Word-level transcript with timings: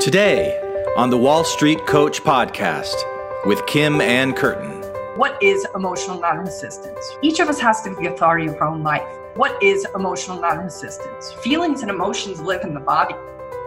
Today 0.00 0.58
on 0.96 1.10
the 1.10 1.18
Wall 1.18 1.44
Street 1.44 1.86
Coach 1.86 2.22
podcast 2.22 2.94
with 3.44 3.66
Kim 3.66 4.00
Ann 4.00 4.32
Curtin. 4.32 4.80
What 5.18 5.40
is 5.42 5.66
emotional 5.74 6.18
non 6.18 6.38
resistance? 6.38 6.98
Each 7.20 7.38
of 7.38 7.48
us 7.50 7.60
has 7.60 7.82
to 7.82 7.90
be 7.90 8.06
the 8.06 8.14
authority 8.14 8.46
of 8.46 8.54
our 8.54 8.68
own 8.68 8.82
life. 8.82 9.06
What 9.34 9.62
is 9.62 9.86
emotional 9.94 10.40
non 10.40 10.56
resistance? 10.64 11.34
Feelings 11.42 11.82
and 11.82 11.90
emotions 11.90 12.40
live 12.40 12.64
in 12.64 12.72
the 12.72 12.80
body, 12.80 13.14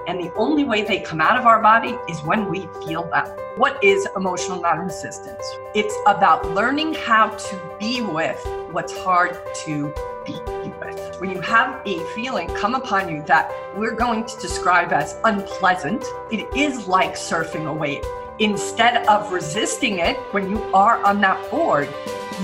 and 0.08 0.20
the 0.20 0.34
only 0.34 0.64
way 0.64 0.82
they 0.82 1.02
come 1.02 1.22
out 1.22 1.38
of 1.38 1.46
our 1.46 1.62
body 1.62 1.96
is 2.10 2.20
when 2.24 2.50
we 2.50 2.68
feel 2.84 3.08
them. 3.12 3.28
What 3.58 3.82
is 3.84 4.08
emotional 4.16 4.60
non 4.60 4.80
resistance? 4.80 5.46
It's 5.76 5.96
about 6.08 6.50
learning 6.56 6.96
how 6.96 7.30
to 7.30 7.78
be 7.80 8.02
with 8.02 8.44
what's 8.72 8.98
hard 8.98 9.38
to 9.66 9.94
be 10.26 10.34
with. 10.80 11.20
When 11.20 11.32
you 11.32 11.42
have 11.42 11.82
a 11.86 12.00
feeling 12.14 12.48
come 12.50 12.76
upon 12.76 13.10
you 13.10 13.22
that 13.24 13.52
we're 13.76 13.96
going 13.96 14.26
to 14.26 14.40
describe 14.40 14.92
as 14.92 15.18
unpleasant, 15.24 16.06
it 16.32 16.48
is 16.56 16.88
like 16.88 17.14
surfing 17.14 17.68
a 17.68 17.74
wave. 17.74 18.04
Instead 18.40 19.06
of 19.08 19.32
resisting 19.32 20.00
it 20.00 20.18
when 20.32 20.50
you 20.50 20.62
are 20.74 21.04
on 21.04 21.22
that 21.22 21.52
board, 21.52 21.88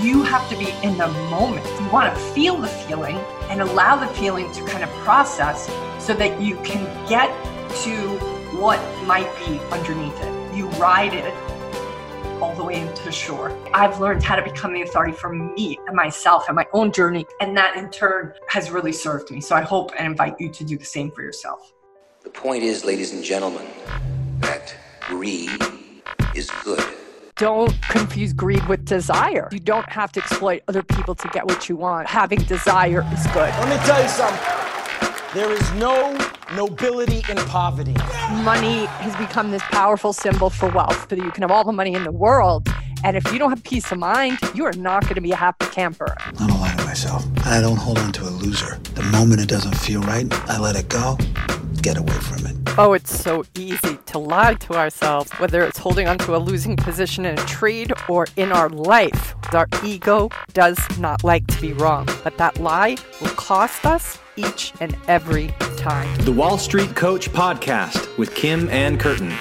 you 0.00 0.22
have 0.22 0.48
to 0.48 0.56
be 0.56 0.70
in 0.82 0.96
the 0.96 1.08
moment. 1.28 1.66
You 1.80 1.90
want 1.90 2.14
to 2.14 2.20
feel 2.32 2.56
the 2.56 2.68
feeling 2.68 3.16
and 3.48 3.60
allow 3.60 3.96
the 3.96 4.06
feeling 4.14 4.52
to 4.52 4.64
kind 4.64 4.84
of 4.84 4.90
process 5.04 5.66
so 5.98 6.14
that 6.14 6.40
you 6.40 6.56
can 6.62 6.84
get 7.08 7.28
to 7.82 8.18
what 8.56 8.80
might 9.04 9.30
be 9.38 9.58
underneath 9.72 10.18
it. 10.22 10.54
You 10.54 10.68
ride 10.70 11.12
it 11.12 11.34
all 12.42 12.54
the 12.54 12.64
way 12.64 12.80
into 12.80 13.12
shore. 13.12 13.56
I've 13.74 14.00
learned 14.00 14.22
how 14.22 14.36
to 14.36 14.42
become 14.42 14.72
the 14.72 14.82
authority 14.82 15.12
for 15.12 15.32
me 15.32 15.78
and 15.86 15.94
myself 15.94 16.48
and 16.48 16.56
my 16.56 16.66
own 16.72 16.92
journey, 16.92 17.26
and 17.40 17.56
that 17.56 17.76
in 17.76 17.90
turn 17.90 18.32
has 18.48 18.70
really 18.70 18.92
served 18.92 19.30
me. 19.30 19.40
So 19.40 19.54
I 19.54 19.62
hope 19.62 19.92
and 19.98 20.06
invite 20.06 20.36
you 20.38 20.50
to 20.50 20.64
do 20.64 20.78
the 20.78 20.84
same 20.84 21.10
for 21.10 21.22
yourself. 21.22 21.72
The 22.22 22.30
point 22.30 22.62
is, 22.62 22.84
ladies 22.84 23.12
and 23.12 23.22
gentlemen, 23.24 23.66
that 24.40 24.74
greed 25.00 25.50
is 26.34 26.50
good. 26.64 26.84
Don't 27.36 27.80
confuse 27.82 28.34
greed 28.34 28.66
with 28.68 28.84
desire. 28.84 29.48
You 29.50 29.60
don't 29.60 29.88
have 29.88 30.12
to 30.12 30.20
exploit 30.20 30.62
other 30.68 30.82
people 30.82 31.14
to 31.14 31.28
get 31.28 31.46
what 31.46 31.68
you 31.70 31.76
want. 31.76 32.06
Having 32.06 32.40
desire 32.40 33.02
is 33.12 33.26
good. 33.28 33.48
Let 33.48 33.68
me 33.68 33.76
tell 33.86 34.02
you 34.02 34.08
something. 34.08 34.60
There 35.32 35.50
is 35.50 35.72
no 35.72 36.18
nobility 36.54 37.22
in 37.28 37.36
poverty. 37.46 37.94
Money 38.42 38.86
has 38.86 39.14
become 39.16 39.50
this 39.50 39.62
powerful 39.70 40.12
symbol 40.12 40.50
for 40.50 40.68
wealth, 40.70 41.08
so 41.08 41.16
that 41.16 41.24
you 41.24 41.30
can 41.30 41.42
have 41.42 41.50
all 41.50 41.64
the 41.64 41.72
money 41.72 41.94
in 41.94 42.04
the 42.04 42.12
world. 42.12 42.68
And 43.02 43.16
if 43.16 43.32
you 43.32 43.38
don't 43.38 43.50
have 43.50 43.62
peace 43.62 43.90
of 43.92 43.98
mind, 43.98 44.38
you 44.54 44.64
are 44.66 44.72
not 44.74 45.04
going 45.04 45.14
to 45.14 45.20
be 45.20 45.32
a 45.32 45.36
happy 45.36 45.66
camper. 45.66 46.14
I 46.18 46.46
don't 46.46 46.60
lie 46.60 46.74
to 46.76 46.84
myself. 46.84 47.24
I 47.46 47.60
don't 47.60 47.76
hold 47.76 47.98
on 47.98 48.12
to 48.12 48.24
a 48.24 48.30
loser. 48.30 48.78
The 48.94 49.02
moment 49.04 49.40
it 49.40 49.48
doesn't 49.48 49.74
feel 49.74 50.02
right, 50.02 50.26
I 50.50 50.58
let 50.58 50.76
it 50.76 50.88
go. 50.88 51.16
Get 51.80 51.96
away 51.96 52.12
from 52.12 52.46
it. 52.46 52.56
Oh, 52.76 52.92
it's 52.92 53.18
so 53.18 53.44
easy 53.56 53.98
to 54.06 54.18
lie 54.18 54.54
to 54.54 54.74
ourselves, 54.74 55.30
whether 55.32 55.62
it's 55.62 55.78
holding 55.78 56.08
onto 56.08 56.36
a 56.36 56.38
losing 56.38 56.76
position 56.76 57.24
in 57.24 57.38
a 57.38 57.44
trade 57.46 57.92
or 58.08 58.26
in 58.36 58.52
our 58.52 58.68
life. 58.68 59.34
Our 59.54 59.66
ego 59.84 60.28
does 60.52 60.78
not 60.98 61.24
like 61.24 61.46
to 61.48 61.60
be 61.60 61.72
wrong, 61.72 62.06
but 62.22 62.36
that 62.36 62.60
lie 62.60 62.96
will 63.20 63.30
cost 63.30 63.86
us 63.86 64.18
each 64.36 64.72
and 64.80 64.96
every 65.08 65.54
time. 65.80 66.14
The 66.26 66.32
Wall 66.32 66.58
Street 66.58 66.94
Coach 66.94 67.30
podcast 67.30 68.18
with 68.18 68.34
Kim 68.34 68.68
Ann 68.68 68.98
Curtin. 68.98 69.32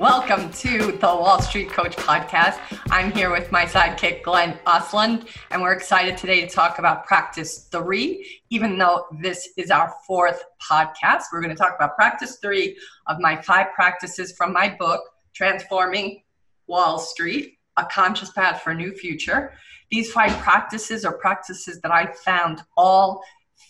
Welcome 0.00 0.50
to 0.50 0.90
the 0.90 1.06
Wall 1.06 1.40
Street 1.40 1.70
Coach 1.70 1.94
podcast. 1.96 2.58
I'm 2.90 3.12
here 3.12 3.30
with 3.30 3.52
my 3.52 3.64
sidekick, 3.64 4.24
Glenn 4.24 4.58
Osland, 4.66 5.28
and 5.52 5.62
we're 5.62 5.72
excited 5.72 6.16
today 6.16 6.40
to 6.40 6.48
talk 6.48 6.80
about 6.80 7.06
practice 7.06 7.68
three. 7.70 8.40
Even 8.50 8.76
though 8.78 9.06
this 9.20 9.50
is 9.56 9.70
our 9.70 9.94
fourth 10.04 10.42
podcast, 10.60 11.26
we're 11.32 11.40
going 11.40 11.54
to 11.54 11.62
talk 11.62 11.76
about 11.76 11.94
practice 11.94 12.38
three 12.42 12.76
of 13.06 13.20
my 13.20 13.40
five 13.40 13.68
practices 13.76 14.32
from 14.36 14.52
my 14.52 14.74
book, 14.76 15.02
Transforming 15.34 16.20
Wall 16.66 16.98
Street 16.98 17.58
A 17.76 17.84
Conscious 17.84 18.30
Path 18.32 18.62
for 18.62 18.72
a 18.72 18.74
New 18.74 18.92
Future. 18.92 19.52
These 19.92 20.10
five 20.10 20.36
practices 20.38 21.04
are 21.04 21.16
practices 21.16 21.80
that 21.82 21.92
I 21.92 22.06
found 22.12 22.62
all 22.76 23.22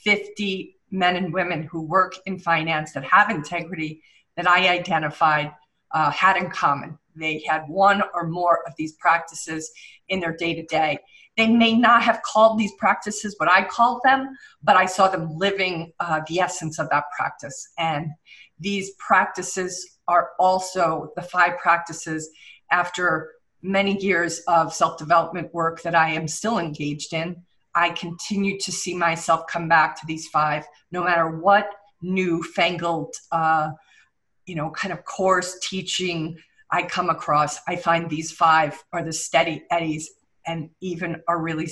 50 0.05 0.77
men 0.91 1.17
and 1.17 1.33
women 1.33 1.65
who 1.65 1.83
work 1.83 2.15
in 2.27 2.39
finance 2.39 2.93
that 2.93 3.05
have 3.05 3.31
integrity 3.31 4.03
that 4.37 4.49
I 4.49 4.69
identified 4.69 5.53
uh, 5.93 6.11
had 6.11 6.37
in 6.37 6.51
common. 6.51 6.99
They 7.17 7.45
had 7.47 7.69
one 7.69 8.03
or 8.15 8.27
more 8.27 8.67
of 8.67 8.75
these 8.77 8.93
practices 8.95 9.71
in 10.09 10.21
their 10.21 10.37
day 10.37 10.55
to 10.55 10.65
day. 10.65 10.99
They 11.37 11.49
may 11.49 11.75
not 11.77 12.03
have 12.03 12.23
called 12.23 12.59
these 12.59 12.73
practices 12.79 13.35
what 13.39 13.51
I 13.51 13.65
called 13.65 14.01
them, 14.05 14.37
but 14.63 14.77
I 14.77 14.87
saw 14.87 15.09
them 15.09 15.37
living 15.37 15.93
uh, 16.01 16.21
the 16.29 16.41
essence 16.41 16.79
of 16.79 16.89
that 16.91 17.05
practice. 17.17 17.69
And 17.79 18.11
these 18.59 18.93
practices 18.99 19.99
are 20.07 20.31
also 20.39 21.13
the 21.17 21.23
five 21.23 21.59
practices 21.59 22.31
after 22.71 23.33
many 23.63 23.99
years 24.01 24.41
of 24.47 24.75
self 24.75 24.99
development 24.99 25.53
work 25.53 25.83
that 25.83 25.95
I 25.95 26.11
am 26.11 26.29
still 26.29 26.59
engaged 26.59 27.13
in. 27.13 27.43
I 27.75 27.91
continue 27.91 28.59
to 28.61 28.73
see 28.73 28.95
myself 28.95 29.47
come 29.49 29.69
back 29.69 29.99
to 30.01 30.07
these 30.07 30.29
five, 30.29 30.65
no 30.93 31.03
matter 31.03 31.29
what 31.29 31.69
newfangled 32.03 33.15
uh, 33.33 33.71
you 34.47 34.55
know, 34.55 34.71
kind 34.71 34.93
of 34.93 35.05
course 35.05 35.59
teaching 35.63 36.37
I 36.71 36.83
come 36.83 37.11
across, 37.11 37.61
I 37.69 37.77
find 37.77 38.09
these 38.09 38.33
five 38.33 38.83
are 38.93 39.05
the 39.05 39.13
steady 39.13 39.65
eddies 39.71 40.11
and 40.47 40.71
even 40.81 41.23
are 41.29 41.41
really 41.41 41.69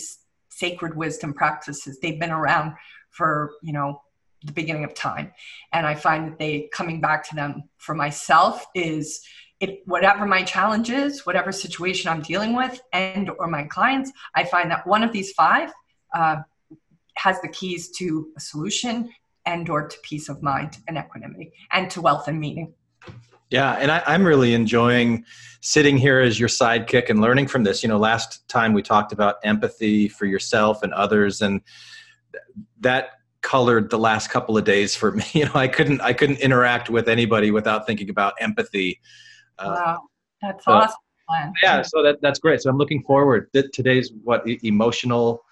sacred 0.49 0.97
wisdom 0.97 1.35
practices. 1.35 1.99
They've 2.01 2.21
been 2.21 2.31
around 2.31 2.75
for, 3.11 3.53
you 3.63 3.73
know, 3.73 4.03
the 4.45 4.53
beginning 4.53 4.85
of 4.85 4.95
time. 4.95 5.33
And 5.73 5.87
I 5.87 5.95
find 5.95 6.29
that 6.29 6.39
they 6.39 6.69
coming 6.73 7.01
back 7.01 7.29
to 7.29 7.35
them 7.35 7.65
for 7.79 7.95
myself 7.95 8.65
is 8.75 9.21
it 9.61 9.83
whatever 9.87 10.27
my 10.27 10.43
challenge 10.43 10.91
is, 10.91 11.25
whatever 11.25 11.53
situation 11.53 12.11
I'm 12.11 12.23
dealing 12.23 12.57
with 12.57 12.81
and 12.93 13.31
or 13.39 13.47
my 13.47 13.65
clients, 13.65 14.11
I 14.35 14.45
find 14.45 14.71
that 14.71 14.87
one 14.87 15.05
of 15.05 15.13
these 15.13 15.33
five 15.33 15.73
uh, 16.15 16.37
has 17.17 17.41
the 17.41 17.49
keys 17.49 17.91
to 17.99 18.29
a 18.37 18.41
solution 18.41 19.11
and 19.47 19.69
or 19.69 19.89
to 19.89 19.97
peace 20.03 20.29
of 20.29 20.43
mind 20.43 20.79
and 20.89 20.97
equanimity 20.97 21.53
and 21.73 21.91
to 21.91 22.01
wealth 22.01 22.29
and 22.29 22.39
meaning. 22.39 22.73
Yeah 23.51 23.73
and 23.73 23.91
I, 23.91 24.03
i'm 24.07 24.25
really 24.25 24.55
enjoying 24.55 25.25
sitting 25.61 25.97
here 25.97 26.21
as 26.21 26.41
your 26.41 26.49
sidekick 26.49 27.11
and 27.11 27.21
learning 27.21 27.49
from 27.49 27.65
this. 27.65 27.83
You 27.83 27.89
know 27.89 27.99
last 27.99 28.49
time 28.49 28.73
we 28.73 28.83
talked 28.83 29.13
about 29.13 29.37
empathy 29.45 30.09
for 30.09 30.27
yourself 30.27 30.83
and 30.83 30.93
others 30.95 31.43
and 31.43 31.61
that 32.81 33.11
colored 33.43 33.91
the 33.91 33.99
last 33.99 34.31
couple 34.31 34.57
of 34.57 34.65
days 34.65 34.95
for 34.95 35.13
me. 35.19 35.25
You 35.33 35.47
know 35.47 35.55
i 35.55 35.69
couldn't 35.69 36.01
i 36.01 36.13
couldn't 36.13 36.41
interact 36.41 36.89
with 36.89 37.09
anybody 37.09 37.51
without 37.51 37.87
thinking 37.87 38.11
about 38.11 38.35
empathy. 38.41 39.01
Uh, 39.59 39.77
wow 39.77 40.01
that's 40.41 40.65
so, 40.65 40.73
awesome 40.73 41.53
yeah 41.63 41.83
so 41.83 42.03
that, 42.03 42.17
that's 42.23 42.39
great. 42.39 42.61
So 42.63 42.71
i'm 42.71 42.79
looking 42.79 43.03
forward. 43.03 43.53
To 43.55 43.69
today's 43.69 44.13
what 44.25 44.47
emotional 44.65 45.45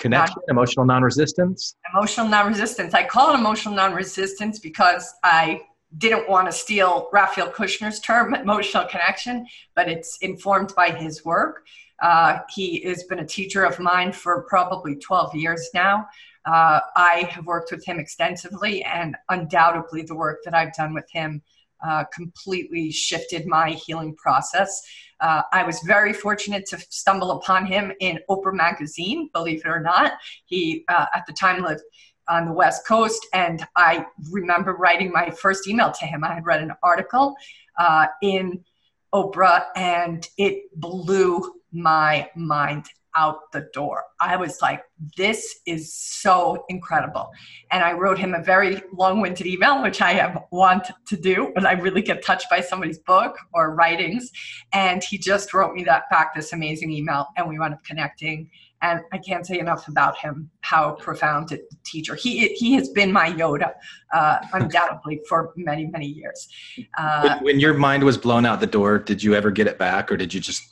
connection, 0.00 0.36
non- 0.48 0.56
emotional 0.56 0.86
non-resistance? 0.86 1.76
Emotional 1.94 2.26
non-resistance. 2.28 2.94
I 2.94 3.04
call 3.04 3.32
it 3.32 3.38
emotional 3.38 3.74
non-resistance 3.74 4.58
because 4.58 5.12
I 5.22 5.62
didn't 5.98 6.28
want 6.28 6.46
to 6.48 6.52
steal 6.52 7.08
Raphael 7.12 7.50
Cushnir's 7.50 8.00
term, 8.00 8.34
emotional 8.46 8.86
connection, 8.86 9.46
but 9.76 9.88
it's 9.88 10.18
informed 10.18 10.72
by 10.76 10.90
his 10.90 11.24
work. 11.24 11.66
Uh, 12.02 12.38
he 12.54 12.80
has 12.82 13.04
been 13.04 13.18
a 13.18 13.26
teacher 13.26 13.64
of 13.64 13.78
mine 13.78 14.12
for 14.12 14.42
probably 14.48 14.96
12 14.96 15.34
years 15.34 15.68
now. 15.74 16.06
Uh, 16.46 16.80
I 16.96 17.28
have 17.30 17.44
worked 17.44 17.70
with 17.70 17.84
him 17.84 17.98
extensively, 17.98 18.82
and 18.82 19.14
undoubtedly, 19.28 20.02
the 20.02 20.14
work 20.14 20.38
that 20.44 20.54
I've 20.54 20.72
done 20.72 20.94
with 20.94 21.10
him 21.10 21.42
uh, 21.86 22.04
completely 22.14 22.90
shifted 22.90 23.46
my 23.46 23.70
healing 23.72 24.14
process. 24.16 24.82
Uh, 25.20 25.42
I 25.52 25.62
was 25.64 25.80
very 25.80 26.12
fortunate 26.12 26.66
to 26.66 26.78
stumble 26.88 27.32
upon 27.32 27.66
him 27.66 27.92
in 28.00 28.18
Oprah 28.28 28.54
Magazine, 28.54 29.30
believe 29.32 29.62
it 29.64 29.68
or 29.68 29.80
not. 29.80 30.14
He, 30.46 30.84
uh, 30.88 31.06
at 31.14 31.26
the 31.26 31.32
time, 31.32 31.62
lived 31.62 31.82
on 32.28 32.46
the 32.46 32.52
West 32.52 32.86
Coast, 32.86 33.26
and 33.32 33.66
I 33.76 34.06
remember 34.30 34.74
writing 34.74 35.10
my 35.12 35.30
first 35.30 35.66
email 35.66 35.90
to 35.90 36.06
him. 36.06 36.24
I 36.24 36.34
had 36.34 36.46
read 36.46 36.62
an 36.62 36.72
article 36.82 37.34
uh, 37.78 38.06
in 38.22 38.64
Oprah, 39.12 39.64
and 39.74 40.26
it 40.38 40.70
blew 40.80 41.54
my 41.72 42.30
mind 42.36 42.86
out 43.16 43.52
the 43.52 43.68
door. 43.72 44.04
I 44.20 44.36
was 44.36 44.60
like, 44.62 44.82
this 45.16 45.60
is 45.66 45.94
so 45.94 46.64
incredible. 46.68 47.30
And 47.70 47.82
I 47.82 47.92
wrote 47.92 48.18
him 48.18 48.34
a 48.34 48.42
very 48.42 48.82
long 48.92 49.20
winded 49.20 49.46
email, 49.46 49.82
which 49.82 50.00
I 50.00 50.12
have 50.12 50.42
want 50.50 50.90
to 51.08 51.16
do 51.16 51.50
when 51.54 51.66
I 51.66 51.72
really 51.72 52.02
get 52.02 52.24
touched 52.24 52.48
by 52.50 52.60
somebody's 52.60 52.98
book 52.98 53.36
or 53.52 53.74
writings. 53.74 54.30
And 54.72 55.02
he 55.02 55.18
just 55.18 55.54
wrote 55.54 55.74
me 55.74 55.84
that 55.84 56.04
back, 56.10 56.34
this 56.34 56.52
amazing 56.52 56.90
email, 56.90 57.26
and 57.36 57.48
we 57.48 57.58
wound 57.58 57.74
up 57.74 57.84
connecting 57.84 58.50
and 58.82 59.00
I 59.12 59.18
can't 59.18 59.46
say 59.46 59.58
enough 59.58 59.88
about 59.88 60.16
him. 60.18 60.50
How 60.62 60.92
profound 60.92 61.52
a 61.52 61.58
teacher 61.84 62.14
he 62.14 62.48
he 62.54 62.74
has 62.74 62.88
been 62.88 63.12
my 63.12 63.30
Yoda, 63.32 63.72
uh, 64.12 64.38
undoubtedly 64.52 65.20
for 65.28 65.52
many 65.56 65.86
many 65.86 66.06
years. 66.06 66.48
Uh, 66.96 67.22
when, 67.22 67.44
when, 67.44 67.60
your 67.60 67.74
mind 67.74 68.04
was 68.04 68.16
blown 68.16 68.46
out 68.46 68.60
the 68.60 68.66
door, 68.66 68.98
did 68.98 69.22
you 69.22 69.34
ever 69.34 69.50
get 69.50 69.66
it 69.66 69.78
back, 69.78 70.10
or 70.10 70.16
did 70.16 70.32
you 70.32 70.40
just 70.40 70.62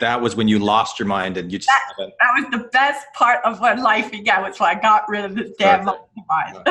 that 0.00 0.20
was 0.20 0.36
when 0.36 0.48
you 0.48 0.58
lost 0.58 0.98
your 0.98 1.06
mind 1.06 1.36
and 1.36 1.50
you 1.50 1.58
just 1.58 1.70
that, 1.98 2.10
that 2.20 2.32
was 2.36 2.50
the 2.50 2.68
best 2.68 3.06
part 3.14 3.44
of 3.44 3.60
what 3.60 3.78
life 3.78 4.10
began, 4.10 4.42
was 4.42 4.58
when 4.58 4.76
I 4.76 4.80
got 4.80 5.08
rid 5.08 5.24
of 5.24 5.34
this 5.34 5.50
damn 5.58 5.84
mind. 5.84 6.68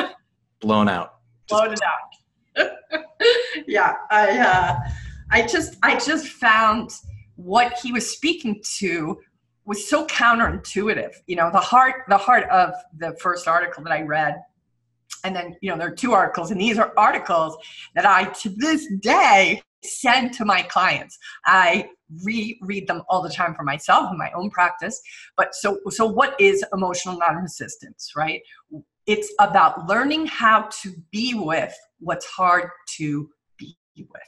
blown 0.60 0.88
out. 0.88 1.14
Blown 1.48 1.72
it 1.72 1.80
out. 1.82 2.12
yeah, 3.66 3.94
I 4.10 4.38
uh, 4.38 4.76
I 5.30 5.46
just 5.46 5.76
I 5.82 5.98
just 5.98 6.28
found 6.28 6.90
what 7.36 7.78
he 7.82 7.92
was 7.92 8.10
speaking 8.10 8.62
to 8.78 9.18
was 9.64 9.88
so 9.88 10.06
counterintuitive. 10.06 11.12
You 11.26 11.36
know, 11.36 11.50
the 11.50 11.60
heart 11.60 12.04
the 12.08 12.18
heart 12.18 12.48
of 12.50 12.74
the 12.98 13.16
first 13.20 13.48
article 13.48 13.82
that 13.84 13.92
I 13.92 14.02
read, 14.02 14.40
and 15.24 15.34
then 15.34 15.56
you 15.60 15.70
know 15.70 15.78
there 15.78 15.88
are 15.88 15.94
two 15.94 16.12
articles, 16.12 16.50
and 16.50 16.60
these 16.60 16.78
are 16.78 16.92
articles 16.96 17.56
that 17.94 18.06
I 18.06 18.24
to 18.24 18.48
this 18.50 18.86
day 19.00 19.62
send 19.84 20.32
to 20.34 20.44
my 20.44 20.62
clients. 20.62 21.18
I 21.46 21.88
reread 22.24 22.86
them 22.86 23.02
all 23.08 23.22
the 23.22 23.30
time 23.30 23.54
for 23.54 23.62
myself 23.62 24.10
in 24.12 24.18
my 24.18 24.30
own 24.32 24.50
practice. 24.50 25.00
But 25.36 25.54
so 25.54 25.78
so 25.88 26.06
what 26.06 26.38
is 26.40 26.64
emotional 26.72 27.18
non-resistance, 27.18 28.12
right? 28.16 28.40
It's 29.06 29.32
about 29.40 29.88
learning 29.88 30.26
how 30.26 30.68
to 30.82 30.94
be 31.10 31.34
with 31.34 31.74
what's 31.98 32.26
hard 32.26 32.70
to 32.98 33.28
be 33.58 33.76
with. 33.96 34.22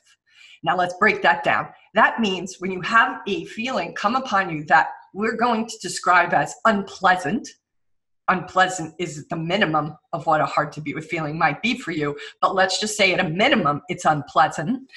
Now 0.63 0.77
let's 0.77 0.95
break 0.99 1.23
that 1.23 1.45
down. 1.45 1.69
That 1.95 2.21
means 2.21 2.57
when 2.59 2.71
you 2.71 2.81
have 2.83 3.21
a 3.27 3.45
feeling 3.47 3.95
come 3.95 4.17
upon 4.17 4.51
you 4.51 4.65
that 4.65 4.89
we're 5.13 5.37
going 5.37 5.67
to 5.67 5.79
describe 5.81 6.33
as 6.33 6.55
unpleasant, 6.65 7.49
unpleasant 8.29 8.95
is 8.99 9.29
the 9.29 9.37
minimum 9.37 9.97
of 10.13 10.27
what 10.27 10.41
a 10.41 10.47
hard 10.47 10.73
to 10.73 10.81
be 10.81 10.95
with 10.95 11.07
feeling 11.07 11.39
might 11.39 11.63
be 11.63 11.79
for 11.79 11.93
you, 11.93 12.17
but 12.41 12.55
let's 12.55 12.81
just 12.81 12.97
say 12.97 13.13
at 13.13 13.21
a 13.21 13.29
minimum 13.29 13.83
it's 13.89 14.07
unpleasant. 14.07 14.91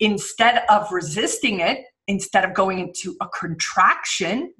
Instead 0.00 0.64
of 0.68 0.90
resisting 0.90 1.60
it, 1.60 1.84
instead 2.08 2.44
of 2.44 2.54
going 2.54 2.78
into 2.78 3.16
a 3.20 3.28
contraction 3.28 4.52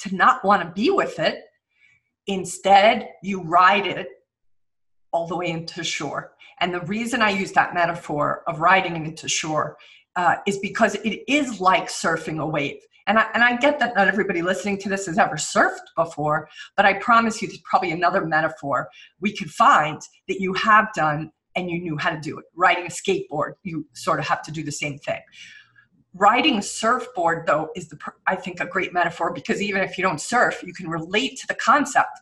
to 0.00 0.14
not 0.14 0.44
want 0.44 0.62
to 0.62 0.70
be 0.70 0.90
with 0.90 1.18
it, 1.18 1.42
instead 2.26 3.08
you 3.22 3.42
ride 3.42 3.86
it 3.86 4.08
all 5.12 5.26
the 5.26 5.36
way 5.36 5.50
into 5.50 5.84
shore. 5.84 6.32
And 6.60 6.72
the 6.72 6.80
reason 6.82 7.22
I 7.22 7.30
use 7.30 7.52
that 7.52 7.74
metaphor 7.74 8.42
of 8.46 8.60
riding 8.60 8.96
into 8.96 9.28
shore 9.28 9.76
uh, 10.16 10.36
is 10.46 10.58
because 10.58 10.94
it 10.96 11.22
is 11.28 11.60
like 11.60 11.88
surfing 11.88 12.40
a 12.40 12.46
wave. 12.46 12.80
And 13.06 13.18
I, 13.18 13.26
and 13.34 13.42
I 13.42 13.56
get 13.56 13.78
that 13.80 13.94
not 13.94 14.08
everybody 14.08 14.40
listening 14.40 14.78
to 14.78 14.88
this 14.88 15.06
has 15.06 15.18
ever 15.18 15.36
surfed 15.36 15.84
before, 15.96 16.48
but 16.76 16.86
I 16.86 16.94
promise 16.94 17.42
you 17.42 17.48
there's 17.48 17.60
probably 17.68 17.92
another 17.92 18.24
metaphor 18.24 18.88
we 19.20 19.36
could 19.36 19.50
find 19.50 20.00
that 20.28 20.40
you 20.40 20.54
have 20.54 20.92
done 20.94 21.30
and 21.54 21.70
you 21.70 21.80
knew 21.80 21.96
how 21.98 22.10
to 22.10 22.20
do 22.20 22.38
it. 22.38 22.44
Riding 22.56 22.86
a 22.86 22.88
skateboard, 22.88 23.52
you 23.62 23.86
sort 23.94 24.20
of 24.20 24.26
have 24.26 24.42
to 24.42 24.52
do 24.52 24.62
the 24.62 24.72
same 24.72 24.98
thing. 24.98 25.20
Riding 26.14 26.62
surfboard, 26.62 27.44
though, 27.46 27.70
is 27.74 27.88
the 27.88 27.98
I 28.26 28.36
think 28.36 28.60
a 28.60 28.66
great 28.66 28.92
metaphor 28.92 29.32
because 29.32 29.60
even 29.60 29.82
if 29.82 29.98
you 29.98 30.04
don't 30.04 30.20
surf, 30.20 30.62
you 30.64 30.72
can 30.72 30.88
relate 30.88 31.36
to 31.40 31.46
the 31.48 31.56
concept 31.56 32.20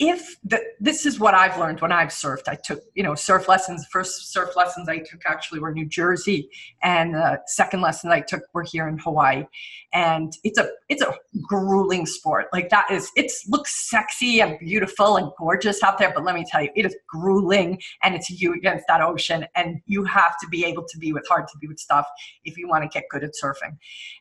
if 0.00 0.36
the, 0.42 0.60
this 0.80 1.06
is 1.06 1.20
what 1.20 1.34
I've 1.34 1.56
learned 1.58 1.80
when 1.80 1.92
I've 1.92 2.08
surfed, 2.08 2.48
I 2.48 2.56
took, 2.56 2.82
you 2.94 3.02
know, 3.02 3.14
surf 3.14 3.48
lessons. 3.48 3.86
First 3.92 4.32
surf 4.32 4.56
lessons 4.56 4.88
I 4.88 4.98
took 4.98 5.22
actually 5.24 5.60
were 5.60 5.72
New 5.72 5.86
Jersey, 5.86 6.50
and 6.82 7.14
the 7.14 7.40
second 7.46 7.80
lesson 7.80 8.10
I 8.10 8.20
took 8.20 8.42
were 8.52 8.64
here 8.64 8.88
in 8.88 8.98
Hawaii. 8.98 9.46
And 9.92 10.32
it's 10.42 10.58
a 10.58 10.68
it's 10.88 11.02
a 11.02 11.14
grueling 11.42 12.06
sport. 12.06 12.46
Like 12.52 12.70
that 12.70 12.90
is 12.90 13.10
it 13.14 13.30
looks 13.48 13.88
sexy 13.88 14.40
and 14.40 14.58
beautiful 14.58 15.16
and 15.16 15.30
gorgeous 15.38 15.80
out 15.84 15.98
there, 15.98 16.12
but 16.12 16.24
let 16.24 16.34
me 16.34 16.44
tell 16.50 16.62
you, 16.62 16.70
it 16.74 16.84
is 16.84 16.96
grueling, 17.06 17.80
and 18.02 18.16
it's 18.16 18.28
you 18.30 18.52
against 18.54 18.86
that 18.88 19.00
ocean, 19.00 19.46
and 19.54 19.80
you 19.86 20.02
have 20.04 20.36
to 20.40 20.48
be 20.48 20.64
able 20.64 20.84
to 20.88 20.98
be 20.98 21.12
with 21.12 21.26
hard 21.28 21.46
to 21.46 21.58
be 21.58 21.68
with 21.68 21.78
stuff 21.78 22.06
if 22.44 22.58
you 22.58 22.68
want 22.68 22.82
to 22.82 22.88
get 22.88 23.04
good 23.10 23.22
at 23.22 23.30
surfing. 23.40 23.76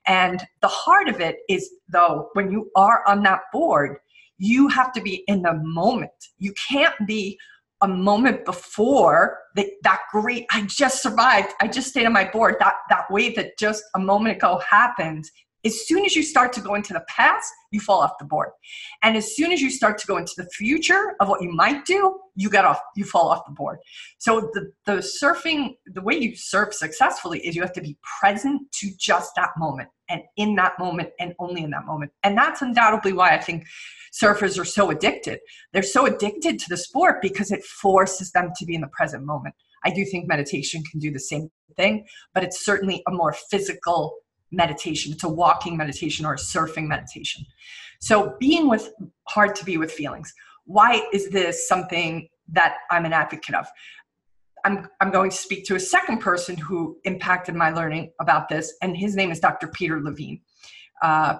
And 0.05 0.45
the 0.61 0.67
heart 0.67 1.09
of 1.09 1.19
it 1.19 1.37
is 1.49 1.67
though 1.89 2.29
when 2.33 2.51
you 2.51 2.69
are 2.75 3.03
on 3.07 3.23
that 3.23 3.41
board 3.51 3.97
you 4.37 4.67
have 4.69 4.91
to 4.93 5.01
be 5.01 5.23
in 5.27 5.41
the 5.41 5.53
moment. 5.63 6.11
You 6.37 6.53
can't 6.69 6.95
be 7.05 7.37
a 7.83 7.87
moment 7.87 8.45
before 8.45 9.39
that, 9.55 9.67
that 9.83 9.99
great 10.09 10.45
i 10.51 10.61
just 10.67 11.03
survived 11.03 11.49
i 11.61 11.67
just 11.67 11.89
stayed 11.89 12.05
on 12.05 12.13
my 12.13 12.23
board 12.23 12.55
that 12.59 12.75
that 12.89 13.05
wave 13.11 13.35
that 13.35 13.51
just 13.59 13.83
a 13.95 13.99
moment 13.99 14.37
ago 14.37 14.59
happened 14.67 15.25
as 15.65 15.87
soon 15.87 16.03
as 16.05 16.15
you 16.15 16.23
start 16.23 16.51
to 16.53 16.61
go 16.61 16.75
into 16.75 16.93
the 16.93 17.03
past, 17.07 17.51
you 17.71 17.79
fall 17.79 18.01
off 18.01 18.17
the 18.19 18.25
board. 18.25 18.49
And 19.01 19.15
as 19.15 19.35
soon 19.35 19.51
as 19.51 19.61
you 19.61 19.69
start 19.69 19.97
to 19.99 20.07
go 20.07 20.17
into 20.17 20.33
the 20.37 20.45
future 20.49 21.15
of 21.19 21.29
what 21.29 21.41
you 21.41 21.51
might 21.51 21.85
do, 21.85 22.19
you 22.35 22.49
get 22.49 22.65
off, 22.65 22.81
you 22.95 23.05
fall 23.05 23.29
off 23.29 23.45
the 23.45 23.53
board. 23.53 23.79
So 24.17 24.51
the, 24.53 24.71
the 24.85 24.97
surfing, 24.97 25.75
the 25.85 26.01
way 26.01 26.15
you 26.15 26.35
surf 26.35 26.73
successfully 26.73 27.39
is 27.39 27.55
you 27.55 27.61
have 27.61 27.73
to 27.73 27.81
be 27.81 27.97
present 28.19 28.71
to 28.73 28.89
just 28.99 29.31
that 29.37 29.51
moment 29.57 29.89
and 30.09 30.21
in 30.37 30.55
that 30.55 30.73
moment 30.79 31.09
and 31.19 31.33
only 31.39 31.63
in 31.63 31.69
that 31.71 31.85
moment. 31.85 32.11
And 32.23 32.37
that's 32.37 32.61
undoubtedly 32.61 33.13
why 33.13 33.33
I 33.33 33.39
think 33.39 33.65
surfers 34.13 34.59
are 34.59 34.65
so 34.65 34.91
addicted. 34.91 35.39
They're 35.71 35.83
so 35.83 36.05
addicted 36.05 36.59
to 36.59 36.69
the 36.69 36.77
sport 36.77 37.21
because 37.21 37.51
it 37.51 37.63
forces 37.63 38.31
them 38.31 38.51
to 38.57 38.65
be 38.65 38.75
in 38.75 38.81
the 38.81 38.87
present 38.87 39.25
moment. 39.25 39.55
I 39.85 39.89
do 39.89 40.05
think 40.05 40.27
meditation 40.27 40.83
can 40.89 40.99
do 40.99 41.11
the 41.11 41.19
same 41.19 41.49
thing, 41.75 42.05
but 42.33 42.43
it's 42.43 42.63
certainly 42.63 43.03
a 43.07 43.11
more 43.11 43.33
physical 43.33 44.15
meditation. 44.53 45.11
It's 45.11 45.23
a 45.23 45.29
walking 45.29 45.75
meditation 45.75 46.25
or 46.25 46.33
a 46.33 46.37
surfing 46.37 46.87
meditation. 46.87 47.45
So, 47.99 48.35
being 48.39 48.69
with 48.69 48.93
hard 49.27 49.55
to 49.55 49.65
be 49.65 49.77
with 49.77 49.91
feelings. 49.91 50.33
Why 50.65 51.05
is 51.11 51.29
this 51.29 51.67
something 51.67 52.29
that 52.49 52.77
I'm 52.89 53.05
an 53.05 53.13
advocate 53.13 53.55
of? 53.55 53.67
I'm, 54.65 54.87
I'm 55.01 55.11
going 55.11 55.29
to 55.29 55.35
speak 55.35 55.65
to 55.65 55.75
a 55.75 55.79
second 55.79 56.19
person 56.19 56.55
who 56.55 56.97
impacted 57.03 57.53
my 57.55 57.71
learning 57.71 58.13
about 58.21 58.47
this, 58.47 58.73
and 58.81 58.95
his 58.95 59.15
name 59.15 59.31
is 59.31 59.39
Dr. 59.39 59.67
Peter 59.67 60.01
Levine. 60.01 60.39
Uh, 61.01 61.37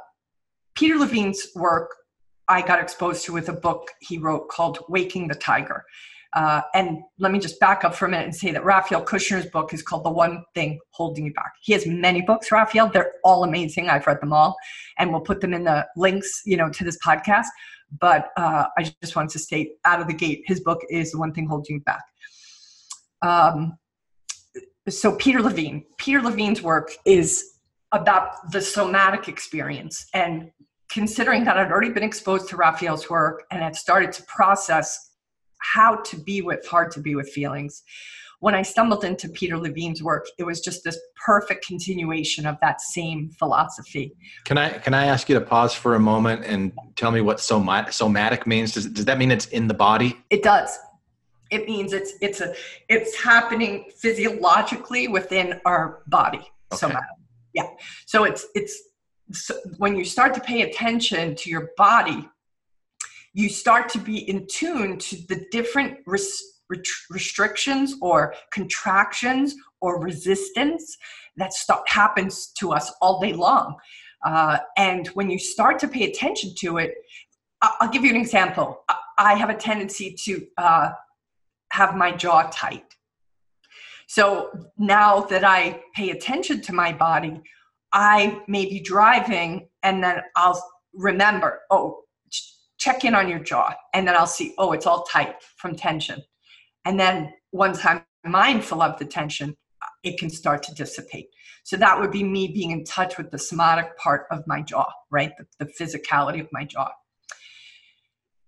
Peter 0.76 0.98
Levine's 0.98 1.48
work 1.56 1.90
I 2.48 2.62
got 2.62 2.82
exposed 2.82 3.24
to 3.26 3.34
with 3.34 3.48
a 3.50 3.54
book 3.54 3.92
he 4.02 4.18
wrote 4.18 4.50
called 4.50 4.80
Waking 4.90 5.28
the 5.28 5.36
Tiger. 5.36 5.86
Uh, 6.36 6.62
and 6.74 7.00
let 7.20 7.32
me 7.32 7.40
just 7.40 7.60
back 7.60 7.84
up 7.84 7.94
for 7.94 8.06
a 8.06 8.10
minute 8.10 8.26
and 8.26 8.36
say 8.36 8.52
that 8.52 8.66
Raphael 8.66 9.04
Cushnir's 9.04 9.46
book 9.48 9.74
is 9.74 9.84
called 9.84 10.04
The 10.04 10.10
One 10.10 10.44
Thing 10.56 10.80
Holding 10.92 11.26
You 11.26 11.34
Back. 11.34 11.54
He 11.62 11.74
has 11.74 11.86
many 11.86 12.22
books, 12.22 12.52
Raphael. 12.52 12.90
They're 12.90 13.14
all 13.24 13.44
amazing. 13.44 13.90
I've 13.90 14.08
read 14.08 14.20
them 14.20 14.34
all, 14.34 14.56
and 14.98 15.12
we'll 15.12 15.22
put 15.22 15.42
them 15.42 15.54
in 15.54 15.64
the 15.64 15.86
links, 15.96 16.42
you 16.46 16.58
know, 16.58 16.70
to 16.70 16.84
this 16.84 16.98
podcast. 17.06 17.46
But 18.00 18.30
uh, 18.38 18.66
I 18.78 18.92
just 19.02 19.16
wanted 19.16 19.30
to 19.32 19.40
state 19.40 19.74
out 19.86 20.02
of 20.02 20.08
the 20.08 20.14
gate, 20.14 20.42
his 20.46 20.62
book 20.62 20.82
is 20.90 21.12
The 21.12 21.20
One 21.20 21.34
Thing 21.34 21.46
Holding 21.46 21.76
You 21.76 21.82
Back. 21.82 22.02
Um, 23.22 23.78
so 24.90 25.16
Peter 25.16 25.42
Levine, 25.42 25.86
Peter 25.98 26.22
Levine's 26.22 26.62
work 26.62 26.92
is 27.06 27.54
about 27.92 28.52
the 28.52 28.60
somatic 28.60 29.28
experience 29.28 30.08
and 30.14 30.52
considering 30.90 31.44
that 31.46 31.58
I'd 31.58 31.72
already 31.72 31.92
been 31.92 32.04
exposed 32.04 32.50
to 32.50 32.58
Raphael's 32.58 33.10
work 33.10 33.44
and 33.52 33.62
had 33.62 33.76
started 33.76 34.12
to 34.14 34.24
process 34.24 35.12
how 35.74 35.96
to 35.96 36.18
be 36.18 36.42
with 36.42 36.66
hard 36.68 36.92
to 36.92 37.00
be 37.00 37.16
with 37.16 37.30
feelings. 37.30 37.84
When 38.40 38.56
i 38.56 38.62
stumbled 38.62 39.06
into 39.06 39.30
peter 39.30 39.58
levine's 39.58 40.04
work 40.04 40.26
it 40.38 40.44
was 40.44 40.60
just 40.60 40.84
this 40.84 41.00
perfect 41.26 41.66
continuation 41.66 42.46
of 42.46 42.58
that 42.62 42.82
same 42.82 43.30
philosophy. 43.40 44.14
Can 44.44 44.58
i 44.58 44.70
can 44.70 44.94
i 44.94 45.06
ask 45.06 45.30
you 45.30 45.36
to 45.36 45.42
pause 45.42 45.74
for 45.74 45.96
a 45.96 46.00
moment 46.00 46.44
and 46.46 46.74
tell 46.98 47.12
me 47.12 47.22
what 47.22 47.40
somatic, 47.40 47.94
somatic 47.94 48.46
means? 48.46 48.74
Does, 48.74 48.88
does 48.88 49.06
that 49.06 49.18
mean 49.18 49.32
it's 49.32 49.48
in 49.48 49.68
the 49.68 49.74
body? 49.74 50.18
It 50.30 50.44
does. 50.44 50.78
It 51.52 51.66
means 51.68 51.94
it's 51.94 52.14
it's 52.20 52.42
a 52.42 52.54
it's 52.90 53.16
happening 53.22 53.86
physiologically 53.96 55.08
within 55.08 55.62
our 55.66 56.02
body 56.08 56.46
okay. 56.72 56.80
somatic 56.80 57.08
yeah. 57.54 57.68
So 58.06 58.24
it's 58.24 58.48
it's 58.56 58.82
so 59.32 59.56
when 59.78 59.96
you 59.96 60.04
start 60.04 60.34
to 60.34 60.42
pay 60.42 60.64
attention 60.64 61.36
to 61.36 61.50
your 61.50 61.70
body 61.78 62.28
you 63.34 63.50
start 63.50 63.90
to 63.90 64.00
be 64.00 64.30
in 64.30 64.48
tune 64.48 64.98
to 64.98 65.18
the 65.28 65.46
different 65.52 65.98
res- 66.06 66.42
restrictions 67.10 67.96
or 68.02 68.34
contractions 68.52 69.56
or 69.82 70.00
resistance 70.00 70.98
that 71.38 71.54
start, 71.54 71.88
happens 71.88 72.48
to 72.60 72.72
us 72.72 72.92
all 73.02 73.20
day 73.20 73.34
long. 73.34 73.76
Uh, 74.26 74.58
and 74.78 75.08
when 75.10 75.30
you 75.30 75.38
start 75.38 75.80
to 75.80 75.88
pay 75.88 76.10
attention 76.10 76.54
to 76.60 76.78
it, 76.78 76.94
I'll 77.62 77.90
give 77.90 78.04
you 78.04 78.10
an 78.10 78.18
example. 78.18 78.84
I 79.18 79.36
have 79.36 79.50
a 79.50 79.56
tendency 79.56 80.16
to 80.26 80.46
uh, 80.58 80.90
have 81.72 81.96
my 81.96 82.12
jaw 82.12 82.50
tight. 82.52 82.86
So 84.08 84.52
now 84.78 85.22
that 85.22 85.44
I 85.44 85.82
pay 85.96 86.12
attention 86.12 86.62
to 86.62 86.74
my 86.74 86.94
body, 86.94 87.42
I 87.92 88.42
may 88.48 88.66
be 88.66 88.80
driving 88.80 89.70
and 89.82 90.04
then 90.04 90.22
I'll 90.36 90.62
remember, 90.94 91.62
oh, 91.72 92.04
check 92.84 93.06
in 93.06 93.16
on 93.16 93.30
your 93.30 93.40
jaw 93.40 93.74
and 93.94 94.06
then 94.06 94.16
I'll 94.16 94.28
see, 94.28 94.54
oh, 94.58 94.74
it's 94.74 94.86
all 94.86 95.04
tight 95.04 95.36
from 95.56 95.76
tension. 95.76 96.22
And 96.84 97.00
then 97.00 97.34
once 97.54 97.80
I'm 97.86 98.04
mindful 98.26 98.82
of 98.82 99.00
the 99.00 99.06
tension, 99.06 99.56
uh, 99.82 99.88
it 100.04 100.20
can 100.20 100.30
start 100.30 100.64
to 100.64 100.74
dissipate. 100.74 101.28
So 101.64 101.78
that 101.78 101.98
would 101.98 102.12
be 102.12 102.24
me 102.24 102.50
being 102.50 102.72
in 102.72 102.84
touch 102.84 103.18
with 103.18 103.32
the 103.32 103.40
somatic 103.40 103.98
part 103.98 104.26
of 104.32 104.44
my 104.48 104.62
jaw, 104.62 104.88
right? 105.12 105.32
The, 105.38 105.66
the 105.66 105.72
physicality 105.80 106.42
of 106.42 106.50
my 106.52 106.66
jaw. 106.66 106.90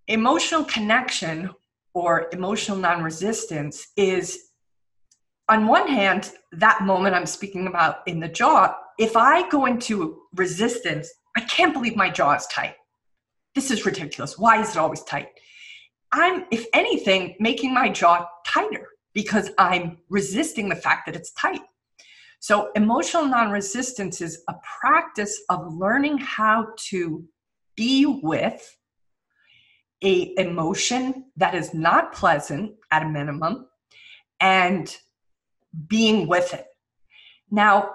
Emotional 0.08 0.66
connection 0.66 1.50
or 1.94 2.28
emotional 2.34 2.78
non 2.78 3.02
resistance 3.02 3.88
is, 3.96 4.38
on 5.48 5.66
one 5.66 5.88
hand, 5.88 6.32
that 6.52 6.82
moment 6.82 7.16
I'm 7.16 7.26
speaking 7.26 7.68
about 7.68 8.00
in 8.06 8.20
the 8.20 8.28
jaw. 8.28 8.76
If 9.00 9.16
I 9.16 9.48
go 9.48 9.66
into 9.66 10.24
resistance, 10.36 11.10
I 11.38 11.42
can't 11.42 11.74
believe 11.74 11.96
my 11.96 12.10
jaw 12.10 12.34
is 12.34 12.46
tight 12.48 12.76
this 13.56 13.72
is 13.72 13.86
ridiculous. 13.86 14.38
Why 14.38 14.62
is 14.62 14.72
it 14.72 14.78
always 14.78 15.04
tight? 15.04 15.30
I'm, 16.12 16.46
if 16.52 16.66
anything, 16.74 17.36
making 17.40 17.74
my 17.74 17.90
jaw 17.90 18.28
tighter 18.46 18.88
because 19.14 19.50
I'm 19.58 19.98
resisting 20.10 20.70
the 20.70 20.76
fact 20.76 21.06
that 21.06 21.16
it's 21.16 21.32
tight. 21.32 21.62
So, 22.40 22.72
emotional 22.76 23.26
non 23.26 23.50
resistance 23.50 24.22
is 24.22 24.44
a 24.50 24.54
practice 24.80 25.42
of 25.50 25.74
learning 25.74 26.20
how 26.20 26.68
to 26.90 27.26
be 27.76 28.06
with 28.06 28.78
a 30.04 30.34
emotion 30.38 31.26
that 31.38 31.56
is 31.56 31.74
not 31.74 32.14
pleasant 32.14 32.74
at 32.92 33.04
a 33.04 33.10
minimum 33.10 33.68
and 34.40 34.96
being 35.88 36.28
with 36.28 36.54
it. 36.54 36.68
Now, 37.50 37.92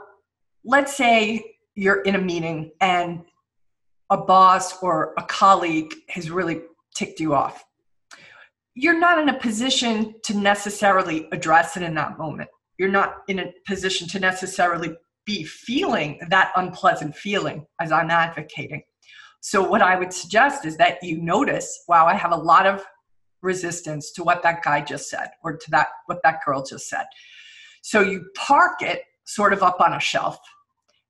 let's 0.64 0.96
say 0.96 1.56
you're 1.74 2.02
in 2.02 2.14
a 2.14 2.20
meeting 2.20 2.72
and 2.80 3.24
a 4.10 4.16
boss 4.16 4.82
or 4.82 5.14
a 5.16 5.22
colleague 5.22 5.94
has 6.08 6.30
really 6.30 6.62
ticked 6.94 7.20
you 7.20 7.34
off. 7.34 7.64
You're 8.74 8.98
not 8.98 9.18
in 9.18 9.28
a 9.28 9.38
position 9.38 10.14
to 10.24 10.36
necessarily 10.36 11.28
address 11.32 11.76
it 11.76 11.82
in 11.82 11.94
that 11.94 12.18
moment. 12.18 12.50
You're 12.78 12.88
not 12.88 13.18
in 13.28 13.38
a 13.38 13.52
position 13.66 14.08
to 14.08 14.20
necessarily 14.20 14.96
be 15.26 15.44
feeling 15.44 16.18
that 16.28 16.52
unpleasant 16.56 17.14
feeling 17.14 17.66
as 17.80 17.92
I'm 17.92 18.10
advocating. 18.10 18.82
So, 19.40 19.62
what 19.62 19.82
I 19.82 19.98
would 19.98 20.12
suggest 20.12 20.64
is 20.64 20.76
that 20.78 21.02
you 21.02 21.20
notice 21.20 21.84
wow, 21.88 22.06
I 22.06 22.14
have 22.14 22.32
a 22.32 22.36
lot 22.36 22.66
of 22.66 22.84
resistance 23.42 24.12
to 24.12 24.24
what 24.24 24.42
that 24.42 24.62
guy 24.62 24.82
just 24.82 25.08
said 25.08 25.28
or 25.42 25.56
to 25.56 25.70
that 25.70 25.88
what 26.06 26.20
that 26.24 26.40
girl 26.44 26.64
just 26.64 26.88
said. 26.88 27.04
So, 27.82 28.00
you 28.00 28.26
park 28.34 28.82
it 28.82 29.02
sort 29.24 29.52
of 29.52 29.62
up 29.62 29.80
on 29.80 29.94
a 29.94 30.00
shelf 30.00 30.38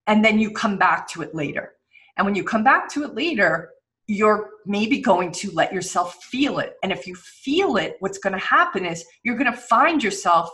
and 0.06 0.24
then 0.24 0.38
you 0.38 0.50
come 0.50 0.76
back 0.76 1.08
to 1.08 1.22
it 1.22 1.34
later. 1.34 1.72
And 2.16 2.24
when 2.24 2.34
you 2.34 2.44
come 2.44 2.64
back 2.64 2.88
to 2.90 3.04
it 3.04 3.14
later, 3.14 3.70
you're 4.06 4.50
maybe 4.66 5.00
going 5.00 5.30
to 5.30 5.50
let 5.52 5.72
yourself 5.72 6.16
feel 6.24 6.58
it. 6.58 6.74
And 6.82 6.90
if 6.90 7.06
you 7.06 7.14
feel 7.14 7.76
it, 7.76 7.96
what's 8.00 8.18
going 8.18 8.32
to 8.32 8.44
happen 8.44 8.84
is 8.84 9.04
you're 9.22 9.36
going 9.36 9.52
to 9.52 9.56
find 9.56 10.02
yourself 10.02 10.50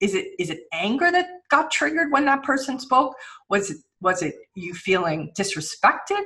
is 0.00 0.14
it 0.14 0.28
is 0.38 0.50
it 0.50 0.60
anger 0.72 1.10
that 1.10 1.26
got 1.50 1.70
triggered 1.70 2.12
when 2.12 2.24
that 2.26 2.42
person 2.42 2.78
spoke? 2.78 3.14
Was 3.48 3.70
it 3.70 3.78
was 4.00 4.22
it 4.22 4.34
you 4.54 4.74
feeling 4.74 5.32
disrespected? 5.38 6.22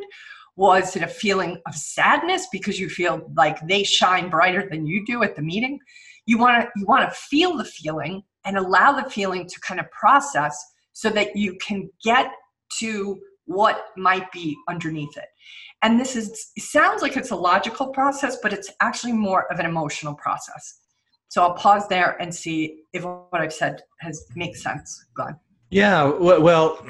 Was 0.57 0.97
it 0.97 1.03
a 1.03 1.09
feeling 1.09 1.61
of 1.67 1.75
sadness 1.75 2.49
because 2.51 2.81
you 2.81 2.89
feel 2.89 3.31
like 3.37 3.67
they 3.67 3.85
shine 3.85 4.29
brighter 4.29 4.69
than 4.69 4.87
you 4.87 5.05
do 5.07 5.23
at 5.23 5.37
the 5.37 5.43
meeting? 5.43 5.79
You 6.27 6.39
want 6.39 6.63
to 6.63 6.69
you 6.77 6.87
want 6.87 7.09
to 7.09 7.15
feel 7.15 7.57
the 7.57 7.65
feeling 7.65 8.23
and 8.45 8.57
allow 8.57 8.93
the 8.93 9.09
feeling 9.09 9.47
to 9.47 9.61
kind 9.61 9.81
of 9.81 9.91
process 9.91 10.57
so 10.93 11.11
that 11.11 11.37
you 11.37 11.57
can 11.67 11.89
get 12.05 12.33
to 12.79 13.21
what 13.51 13.87
might 13.97 14.31
be 14.31 14.57
underneath 14.69 15.17
it. 15.17 15.27
And 15.83 15.99
this 15.99 16.15
is 16.15 16.53
sounds 16.59 17.03
like 17.03 17.17
it's 17.17 17.33
a 17.33 17.37
logical 17.37 17.89
process, 17.89 18.39
but 18.41 18.53
it's 18.53 18.71
actually 18.81 19.13
more 19.13 19.53
of 19.53 19.59
an 19.59 19.67
emotional 19.67 20.15
process. 20.15 20.81
So 21.29 21.43
I'll 21.43 21.55
pause 21.55 21.89
there 21.89 22.17
and 22.21 22.33
see 22.33 22.85
if 22.93 23.05
what 23.05 23.41
I've 23.41 23.53
said 23.53 23.83
has 24.01 24.25
makes 24.37 24.63
sense. 24.63 25.05
On. 25.19 25.37
Yeah, 25.71 26.05
well, 26.05 26.85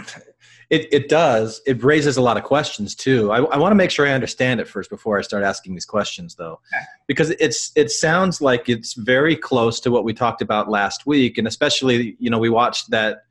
it, 0.71 0.89
it 0.93 1.09
does. 1.09 1.63
It 1.67 1.83
raises 1.83 2.19
a 2.19 2.23
lot 2.23 2.37
of 2.37 2.45
questions 2.45 2.95
too. 2.95 3.31
I, 3.33 3.39
I 3.39 3.57
want 3.57 3.71
to 3.73 3.77
make 3.77 3.91
sure 3.91 4.07
I 4.07 4.13
understand 4.13 4.61
it 4.61 4.69
first 4.69 4.91
before 4.91 5.19
I 5.19 5.23
start 5.23 5.43
asking 5.43 5.75
these 5.75 5.87
questions, 5.87 6.35
though, 6.35 6.61
okay. 6.75 6.85
because 7.07 7.31
it's 7.31 7.73
it 7.75 7.91
sounds 7.91 8.43
like 8.43 8.69
it's 8.69 8.93
very 8.95 9.37
close 9.37 9.81
to 9.81 9.91
what 9.91 10.05
we 10.05 10.13
talked 10.13 10.43
about 10.43 10.69
last 10.69 11.07
week, 11.07 11.39
and 11.39 11.49
especially 11.49 12.17
you 12.19 12.29
know 12.29 12.39
we 12.39 12.51
watched 12.51 12.91
that 12.91 13.23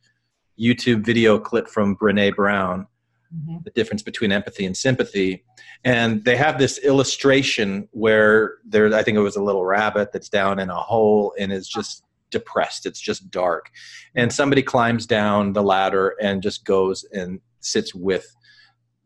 YouTube 0.59 1.05
video 1.05 1.39
clip 1.39 1.67
from 1.67 1.95
Brene 1.95 2.35
Brown, 2.35 2.87
mm-hmm. 3.35 3.57
the 3.63 3.71
difference 3.71 4.01
between 4.01 4.31
empathy 4.31 4.65
and 4.65 4.75
sympathy, 4.75 5.43
and 5.83 6.23
they 6.25 6.35
have 6.35 6.59
this 6.59 6.77
illustration 6.79 7.87
where 7.91 8.55
there 8.65 8.93
I 8.93 9.03
think 9.03 9.17
it 9.17 9.21
was 9.21 9.35
a 9.35 9.43
little 9.43 9.65
rabbit 9.65 10.11
that's 10.11 10.29
down 10.29 10.59
in 10.59 10.69
a 10.69 10.75
hole 10.75 11.33
and 11.39 11.51
is 11.51 11.67
just 11.67 12.03
depressed. 12.31 12.85
It's 12.85 12.99
just 12.99 13.29
dark. 13.31 13.69
And 14.15 14.31
somebody 14.31 14.61
climbs 14.61 15.05
down 15.05 15.53
the 15.53 15.63
ladder 15.63 16.15
and 16.21 16.41
just 16.41 16.65
goes 16.65 17.05
and 17.11 17.39
sits 17.59 17.93
with 17.95 18.35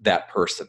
that 0.01 0.29
person. 0.29 0.67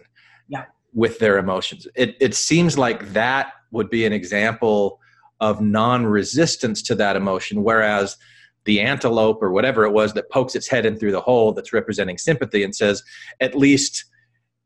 Yeah. 0.48 0.64
With 0.92 1.18
their 1.18 1.38
emotions. 1.38 1.88
It 1.94 2.16
it 2.20 2.34
seems 2.34 2.78
like 2.78 3.12
that 3.12 3.52
would 3.72 3.90
be 3.90 4.04
an 4.06 4.12
example 4.12 5.00
of 5.40 5.60
non-resistance 5.60 6.80
to 6.80 6.94
that 6.94 7.16
emotion 7.16 7.64
whereas 7.64 8.16
the 8.64 8.80
antelope 8.80 9.42
or 9.42 9.50
whatever 9.50 9.84
it 9.84 9.92
was 9.92 10.12
that 10.14 10.30
pokes 10.30 10.54
its 10.54 10.68
head 10.68 10.86
in 10.86 10.96
through 10.98 11.12
the 11.12 11.20
hole 11.20 11.52
that's 11.52 11.72
representing 11.72 12.18
sympathy 12.18 12.62
and 12.62 12.74
says 12.74 13.02
at 13.40 13.54
least 13.54 14.04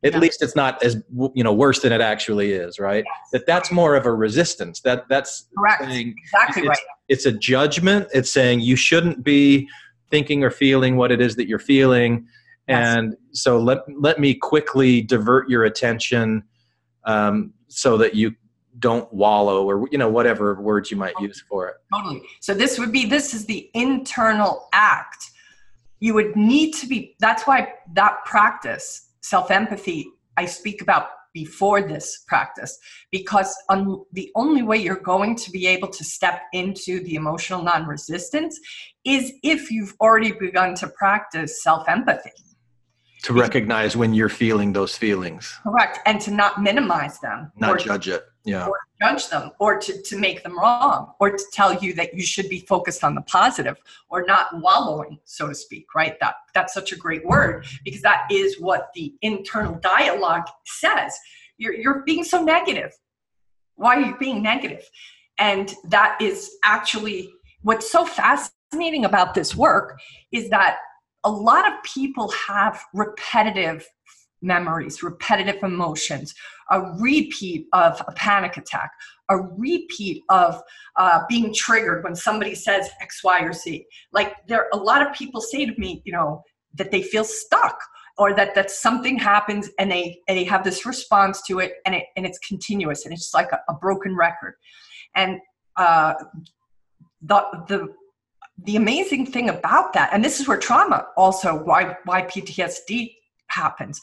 at 0.05 0.13
yeah. 0.13 0.19
least 0.19 0.43
it's 0.43 0.55
not 0.55 0.83
as 0.83 1.03
you 1.35 1.43
know 1.43 1.53
worse 1.53 1.81
than 1.81 1.93
it 1.93 2.01
actually 2.01 2.53
is 2.53 2.79
right 2.79 3.05
yes. 3.07 3.31
that 3.33 3.47
that's 3.47 3.73
more 3.73 3.97
of 3.97 4.07
a 4.07 4.13
resistance 4.13 4.81
that 4.81 5.05
that's 5.09 5.49
correct 5.57 5.85
saying, 5.85 6.15
exactly 6.17 6.63
it's, 6.63 6.69
right 6.69 6.79
it's 7.09 7.27
a 7.27 7.33
judgment 7.33 8.07
it's 8.13 8.31
saying 8.31 8.61
you 8.61 8.77
shouldn't 8.77 9.25
be 9.25 9.69
thinking 10.11 10.45
or 10.45 10.51
feeling 10.51 10.97
what 10.97 11.11
it 11.11 11.21
is 11.21 11.37
that 11.37 11.49
you're 11.49 11.59
feeling 11.59 12.27
yes. 12.69 12.97
and 12.97 13.17
so 13.33 13.59
let 13.59 13.79
let 13.99 14.21
me 14.21 14.35
quickly 14.35 15.03
divert 15.03 15.49
your 15.49 15.65
attention 15.65 16.45
um, 17.05 17.53
so 17.69 17.97
that 17.97 18.15
you 18.15 18.35
don't 18.79 19.13
wallow 19.13 19.69
or 19.69 19.89
you 19.91 19.99
know 19.99 20.09
whatever 20.09 20.61
words 20.61 20.91
you 20.91 20.97
might 20.97 21.15
use 21.21 21.43
for 21.49 21.69
it. 21.69 21.77
Totally. 21.93 22.23
So 22.41 22.55
this 22.55 22.79
would 22.79 22.93
be 22.93 23.07
this 23.07 23.35
is 23.35 23.47
the 23.47 23.71
internal 23.75 24.69
act. 24.73 25.31
You 26.01 26.15
would 26.15 26.37
need 26.37 26.73
to 26.75 26.87
be 26.87 27.17
that's 27.19 27.47
why 27.47 27.75
that 27.95 28.25
practice 28.25 29.11
self 29.21 29.51
empathy 29.51 30.07
I 30.37 30.47
speak 30.47 30.83
about 30.83 31.09
before 31.35 31.83
this 31.83 32.25
practice 32.27 32.79
because 33.11 33.55
on 33.69 34.05
the 34.13 34.31
only 34.35 34.63
way 34.63 34.77
you're 34.77 35.01
going 35.01 35.37
to 35.37 35.51
be 35.51 35.67
able 35.67 35.89
to 35.89 36.05
step 36.05 36.43
into 36.53 37.01
the 37.05 37.15
emotional 37.15 37.63
non 37.63 37.87
resistance 37.87 38.59
is 39.05 39.33
if 39.43 39.71
you've 39.71 39.95
already 40.01 40.33
begun 40.33 40.75
to 40.75 40.89
practice 40.89 41.63
self 41.63 41.89
empathy. 41.89 42.33
To 43.25 43.33
recognize 43.33 43.97
when 43.97 44.15
you're 44.15 44.29
feeling 44.29 44.73
those 44.73 44.97
feelings. 44.97 45.59
Correct. 45.63 45.99
And 46.07 46.21
to 46.23 46.31
not 46.31 46.63
minimize 46.63 47.19
them. 47.19 47.51
Not 47.57 47.81
judge 47.81 48.09
it 48.09 48.25
yeah. 48.49 48.67
or 48.67 48.79
judge 49.01 49.29
them 49.29 49.51
or 49.61 49.79
to, 49.79 50.03
to 50.03 50.17
make 50.17 50.43
them 50.43 50.59
wrong 50.59 51.13
or 51.21 51.31
to 51.31 51.45
tell 51.53 51.75
you 51.75 51.93
that 51.95 52.15
you 52.15 52.25
should 52.25 52.49
be 52.49 52.61
focused 52.61 53.05
on 53.05 53.15
the 53.15 53.21
positive 53.23 53.77
or 54.09 54.25
not 54.25 54.49
wallowing 54.61 55.19
so 55.25 55.49
to 55.49 55.55
speak 55.55 55.87
right 55.95 56.19
that 56.21 56.37
that's 56.55 56.73
such 56.73 56.93
a 56.93 56.97
great 56.97 57.25
word 57.25 57.67
because 57.85 58.03
that 58.03 58.27
is 58.31 58.59
what 58.59 58.89
the 58.95 59.15
internal 59.23 59.75
dialogue 59.81 60.47
says 60.65 61.17
you're, 61.59 61.75
you're 61.75 62.03
being 62.07 62.25
so 62.25 62.43
negative 62.43 62.93
why 63.77 63.97
are 63.97 64.01
you 64.01 64.17
being 64.19 64.43
negative 64.43 64.89
and 65.39 65.75
that 65.85 66.17
is 66.21 66.57
actually 66.65 67.31
what's 67.63 67.91
so 67.91 68.05
fascinating 68.05 69.05
about 69.05 69.35
this 69.35 69.55
work 69.55 70.01
is 70.33 70.49
that 70.49 70.79
a 71.25 71.31
lot 71.31 71.67
of 71.67 71.75
people 71.83 72.33
have 72.47 72.81
repetitive 72.95 73.87
memories, 74.41 75.03
repetitive 75.03 75.63
emotions, 75.63 76.35
a 76.71 76.81
repeat 76.99 77.67
of 77.73 78.01
a 78.07 78.13
panic 78.13 78.57
attack, 78.57 78.91
a 79.31 79.37
repeat 79.37 80.23
of 80.29 80.61
uh, 80.97 81.21
being 81.29 81.53
triggered 81.53 82.05
when 82.05 82.15
somebody 82.15 82.55
says 82.55 82.89
X, 83.01 83.23
Y, 83.25 83.41
or 83.41 83.53
Z. 83.53 83.87
Like 84.13 84.35
there, 84.47 84.69
a 84.73 84.77
lot 84.77 85.07
of 85.07 85.13
people 85.13 85.41
say 85.41 85.67
to 85.67 85.75
me, 85.79 86.03
you 86.05 86.13
know, 86.13 86.43
that 86.75 86.91
they 86.91 87.03
feel 87.03 87.25
stuck 87.25 87.79
or 88.17 88.35
that 88.35 88.55
that 88.55 88.71
something 88.71 89.19
happens 89.19 89.71
and 89.79 89.91
they 89.91 90.21
and 90.29 90.37
they 90.37 90.45
have 90.45 90.65
this 90.65 90.85
response 90.85 91.41
to 91.43 91.61
it 91.61 91.75
and 91.87 91.95
it 91.95 92.05
and 92.17 92.27
it's 92.27 92.39
continuous 92.41 93.05
and 93.05 93.15
it's 93.15 93.33
like 93.35 93.51
a, 93.53 93.61
a 93.69 93.75
broken 93.75 94.15
record. 94.15 94.55
And 95.15 95.41
uh, 95.77 96.15
the 97.23 97.45
the 97.69 97.89
the 98.65 98.77
amazing 98.77 99.27
thing 99.27 99.49
about 99.49 99.93
that, 99.93 100.11
and 100.13 100.25
this 100.25 100.41
is 100.41 100.49
where 100.49 100.59
trauma 100.59 101.07
also 101.17 101.63
why 101.63 101.97
why 102.05 102.23
PTSD 102.23 103.15
happens 103.49 104.01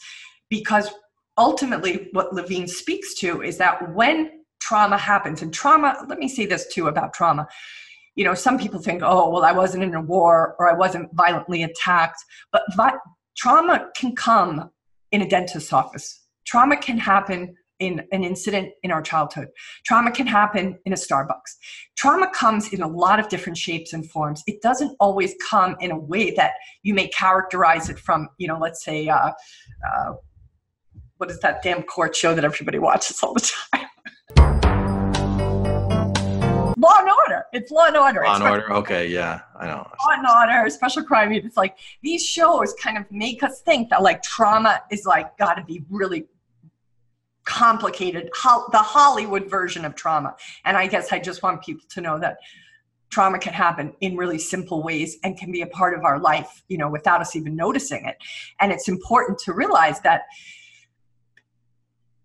because 0.48 0.90
ultimately 1.38 2.08
what 2.12 2.32
levine 2.32 2.66
speaks 2.66 3.14
to 3.14 3.42
is 3.42 3.58
that 3.58 3.94
when 3.94 4.30
trauma 4.60 4.96
happens 4.96 5.42
and 5.42 5.52
trauma 5.52 6.04
let 6.08 6.18
me 6.18 6.28
say 6.28 6.46
this 6.46 6.66
too 6.72 6.88
about 6.88 7.12
trauma. 7.12 7.46
You 8.14 8.24
know 8.24 8.34
some 8.34 8.58
people 8.58 8.80
think 8.80 9.02
oh 9.04 9.28
well 9.30 9.44
i 9.44 9.52
wasn't 9.52 9.82
in 9.84 9.94
a 9.94 10.00
war 10.00 10.56
or 10.58 10.70
i 10.70 10.72
wasn't 10.72 11.14
violently 11.14 11.62
attacked 11.62 12.18
but 12.50 12.62
vi- 12.74 12.98
trauma 13.36 13.90
can 13.94 14.16
come 14.16 14.70
in 15.12 15.22
a 15.22 15.28
dentist's 15.28 15.72
office. 15.72 16.22
Trauma 16.46 16.76
can 16.76 16.98
happen 16.98 17.54
in 17.78 18.02
an 18.12 18.24
incident 18.24 18.70
in 18.82 18.90
our 18.90 19.02
childhood. 19.02 19.48
Trauma 19.84 20.10
can 20.10 20.26
happen 20.26 20.78
in 20.84 20.92
a 20.92 20.96
Starbucks. 20.96 21.56
Trauma 21.96 22.30
comes 22.30 22.72
in 22.72 22.82
a 22.82 22.88
lot 22.88 23.20
of 23.20 23.28
different 23.28 23.58
shapes 23.58 23.92
and 23.92 24.08
forms. 24.10 24.42
It 24.46 24.62
doesn't 24.62 24.96
always 25.00 25.34
come 25.48 25.76
in 25.80 25.90
a 25.90 25.98
way 25.98 26.32
that 26.32 26.52
you 26.82 26.94
may 26.94 27.08
characterize 27.08 27.88
it 27.88 27.98
from, 27.98 28.28
you 28.38 28.48
know, 28.48 28.58
let's 28.58 28.84
say, 28.84 29.08
uh, 29.08 29.32
uh, 29.86 30.12
what 31.18 31.30
is 31.30 31.40
that 31.40 31.62
damn 31.62 31.82
court 31.82 32.14
show 32.14 32.34
that 32.34 32.44
everybody 32.44 32.78
watches 32.78 33.22
all 33.22 33.34
the 33.34 33.40
time? 33.40 33.86
Law 36.78 36.92
and 36.98 37.08
Order. 37.08 37.44
It's 37.52 37.70
Law 37.70 37.86
and 37.86 37.96
Order. 37.96 38.22
Law 38.22 38.34
and 38.34 38.44
Order. 38.44 38.72
Okay, 38.74 39.08
yeah, 39.08 39.40
I 39.58 39.66
know. 39.66 39.88
Law 40.06 40.12
and 40.12 40.26
Order, 40.26 40.70
Special 40.70 41.02
Crime 41.02 41.32
Unit. 41.32 41.46
It's 41.46 41.56
like 41.56 41.78
these 42.02 42.24
shows 42.24 42.74
kind 42.74 42.98
of 42.98 43.10
make 43.10 43.42
us 43.42 43.62
think 43.62 43.88
that 43.90 44.02
like 44.02 44.22
trauma 44.22 44.82
is 44.90 45.06
like 45.06 45.36
got 45.38 45.54
to 45.54 45.64
be 45.64 45.82
really 45.88 46.26
complicated, 47.46 48.28
the 48.34 48.78
Hollywood 48.78 49.48
version 49.48 49.84
of 49.84 49.94
trauma. 49.94 50.36
And 50.64 50.76
I 50.76 50.86
guess 50.86 51.12
I 51.12 51.18
just 51.18 51.42
want 51.42 51.62
people 51.62 51.84
to 51.88 52.00
know 52.02 52.18
that 52.18 52.36
trauma 53.08 53.38
can 53.38 53.52
happen 53.52 53.94
in 54.00 54.16
really 54.16 54.38
simple 54.38 54.82
ways 54.82 55.16
and 55.24 55.38
can 55.38 55.50
be 55.50 55.62
a 55.62 55.66
part 55.68 55.96
of 55.96 56.04
our 56.04 56.18
life 56.18 56.64
you 56.68 56.76
know 56.76 56.90
without 56.90 57.20
us 57.20 57.34
even 57.36 57.56
noticing 57.56 58.04
it. 58.04 58.16
And 58.60 58.72
it's 58.72 58.88
important 58.88 59.38
to 59.40 59.52
realize 59.52 60.00
that 60.00 60.22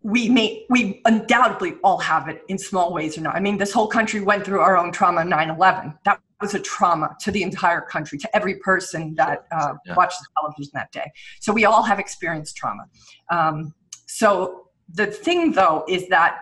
we 0.02 0.28
may 0.28 0.66
we 0.70 1.02
undoubtedly 1.06 1.76
all 1.84 2.00
have 2.00 2.28
it 2.28 2.42
in 2.48 2.58
small 2.58 2.92
ways 2.92 3.18
or 3.18 3.22
not. 3.22 3.36
I 3.36 3.40
mean 3.40 3.58
this 3.58 3.72
whole 3.72 3.88
country 3.88 4.22
went 4.22 4.44
through 4.44 4.60
our 4.60 4.76
own 4.76 4.92
trauma 4.92 5.22
9-11 5.22 5.98
that 6.04 6.20
was 6.42 6.56
a 6.56 6.60
trauma 6.60 7.16
to 7.20 7.30
the 7.30 7.44
entire 7.44 7.82
country 7.82 8.18
to 8.18 8.36
every 8.36 8.56
person 8.56 9.14
that 9.14 9.46
uh, 9.52 9.76
yeah. 9.86 9.94
watched 9.94 10.20
the 10.20 10.26
television 10.36 10.72
that 10.74 10.92
day. 10.92 11.12
So 11.40 11.54
we 11.54 11.66
all 11.66 11.84
have 11.84 12.00
experienced 12.00 12.58
trauma. 12.58 12.86
Um, 13.30 13.76
so 14.08 14.71
the 14.94 15.08
thing 15.08 15.52
though 15.52 15.84
is 15.88 16.08
that 16.10 16.38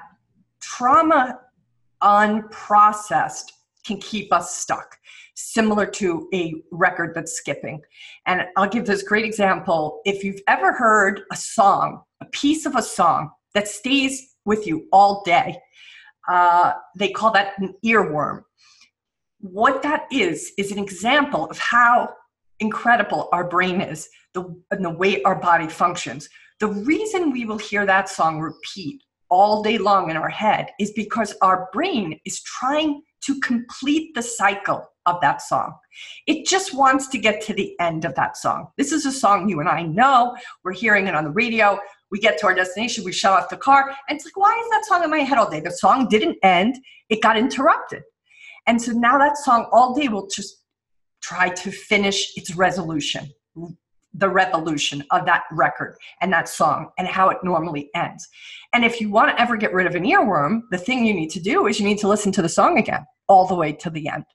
trauma 0.61 1.39
unprocessed 2.01 3.51
can 3.85 3.99
keep 3.99 4.31
us 4.33 4.55
stuck 4.55 4.97
similar 5.35 5.85
to 5.85 6.27
a 6.33 6.53
record 6.71 7.13
that's 7.15 7.33
skipping 7.33 7.81
and 8.25 8.43
i'll 8.57 8.69
give 8.69 8.85
this 8.85 9.03
great 9.03 9.25
example 9.25 10.01
if 10.05 10.23
you've 10.23 10.41
ever 10.47 10.73
heard 10.73 11.21
a 11.31 11.35
song 11.35 12.01
a 12.21 12.25
piece 12.25 12.65
of 12.65 12.75
a 12.75 12.81
song 12.81 13.29
that 13.53 13.67
stays 13.67 14.35
with 14.45 14.67
you 14.67 14.87
all 14.91 15.23
day. 15.23 15.57
Uh, 16.27 16.73
they 16.97 17.09
call 17.09 17.31
that 17.31 17.53
an 17.59 17.73
earworm. 17.85 18.41
What 19.39 19.81
that 19.83 20.05
is, 20.11 20.51
is 20.57 20.71
an 20.71 20.79
example 20.79 21.45
of 21.45 21.57
how 21.57 22.09
incredible 22.59 23.29
our 23.31 23.47
brain 23.47 23.79
is 23.81 24.09
the, 24.33 24.43
and 24.71 24.83
the 24.83 24.89
way 24.89 25.23
our 25.23 25.35
body 25.35 25.67
functions. 25.67 26.29
The 26.59 26.67
reason 26.67 27.31
we 27.31 27.45
will 27.45 27.57
hear 27.57 27.85
that 27.85 28.09
song 28.09 28.39
repeat 28.39 29.01
all 29.29 29.61
day 29.61 29.77
long 29.77 30.09
in 30.09 30.17
our 30.17 30.29
head 30.29 30.71
is 30.79 30.91
because 30.91 31.35
our 31.41 31.69
brain 31.71 32.19
is 32.25 32.41
trying 32.41 33.01
to 33.25 33.39
complete 33.41 34.13
the 34.15 34.21
cycle 34.21 34.85
of 35.05 35.21
that 35.21 35.41
song. 35.41 35.73
It 36.27 36.45
just 36.45 36.73
wants 36.73 37.07
to 37.09 37.17
get 37.17 37.41
to 37.41 37.53
the 37.53 37.79
end 37.79 38.05
of 38.05 38.15
that 38.15 38.37
song. 38.37 38.67
This 38.77 38.91
is 38.91 39.05
a 39.05 39.11
song 39.11 39.49
you 39.49 39.59
and 39.59 39.69
I 39.69 39.83
know. 39.83 40.35
We're 40.63 40.73
hearing 40.73 41.07
it 41.07 41.15
on 41.15 41.23
the 41.23 41.31
radio 41.31 41.79
we 42.11 42.19
get 42.19 42.37
to 42.39 42.47
our 42.47 42.55
destination, 42.55 43.03
we 43.03 43.11
shut 43.11 43.31
off 43.31 43.49
the 43.49 43.57
car, 43.57 43.95
and 44.07 44.15
it's 44.15 44.25
like, 44.25 44.37
why 44.37 44.59
is 44.63 44.69
that 44.71 44.85
song 44.85 45.03
in 45.03 45.09
my 45.09 45.19
head 45.19 45.37
all 45.37 45.49
day? 45.49 45.59
The 45.59 45.71
song 45.71 46.07
didn't 46.09 46.37
end, 46.43 46.77
it 47.09 47.21
got 47.21 47.37
interrupted. 47.37 48.03
And 48.67 48.81
so 48.81 48.91
now 48.91 49.17
that 49.17 49.37
song 49.37 49.67
all 49.71 49.93
day 49.93 50.07
will 50.07 50.27
just 50.27 50.63
try 51.21 51.49
to 51.49 51.71
finish 51.71 52.35
its 52.35 52.55
resolution, 52.55 53.29
the 54.13 54.29
revolution 54.29 55.03
of 55.11 55.25
that 55.25 55.43
record 55.51 55.95
and 56.21 56.33
that 56.33 56.49
song 56.49 56.89
and 56.97 57.07
how 57.07 57.29
it 57.29 57.37
normally 57.43 57.89
ends. 57.93 58.27
And 58.73 58.83
if 58.83 58.99
you 58.99 59.09
want 59.09 59.29
to 59.35 59.41
ever 59.41 59.55
get 59.55 59.73
rid 59.73 59.87
of 59.87 59.95
an 59.95 60.03
earworm, 60.03 60.61
the 60.71 60.77
thing 60.77 61.05
you 61.05 61.13
need 61.13 61.29
to 61.31 61.39
do 61.39 61.67
is 61.67 61.79
you 61.79 61.85
need 61.85 61.99
to 61.99 62.07
listen 62.07 62.31
to 62.33 62.41
the 62.41 62.49
song 62.49 62.77
again 62.77 63.05
all 63.27 63.45
the 63.45 63.55
way 63.55 63.71
to 63.71 63.89
the 63.89 64.07
end. 64.07 64.25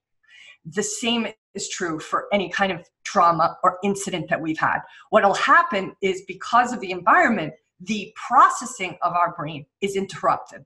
The 0.64 0.82
same 0.82 1.26
is 1.54 1.68
true 1.68 1.98
for 1.98 2.26
any 2.32 2.48
kind 2.48 2.72
of 2.72 2.86
trauma 3.04 3.56
or 3.62 3.78
incident 3.82 4.28
that 4.30 4.40
we've 4.40 4.58
had. 4.58 4.80
What'll 5.10 5.34
happen 5.34 5.94
is 6.00 6.22
because 6.26 6.72
of 6.72 6.80
the 6.80 6.90
environment, 6.90 7.52
the 7.80 8.12
processing 8.14 8.96
of 9.02 9.12
our 9.12 9.34
brain 9.34 9.66
is 9.80 9.96
interrupted. 9.96 10.64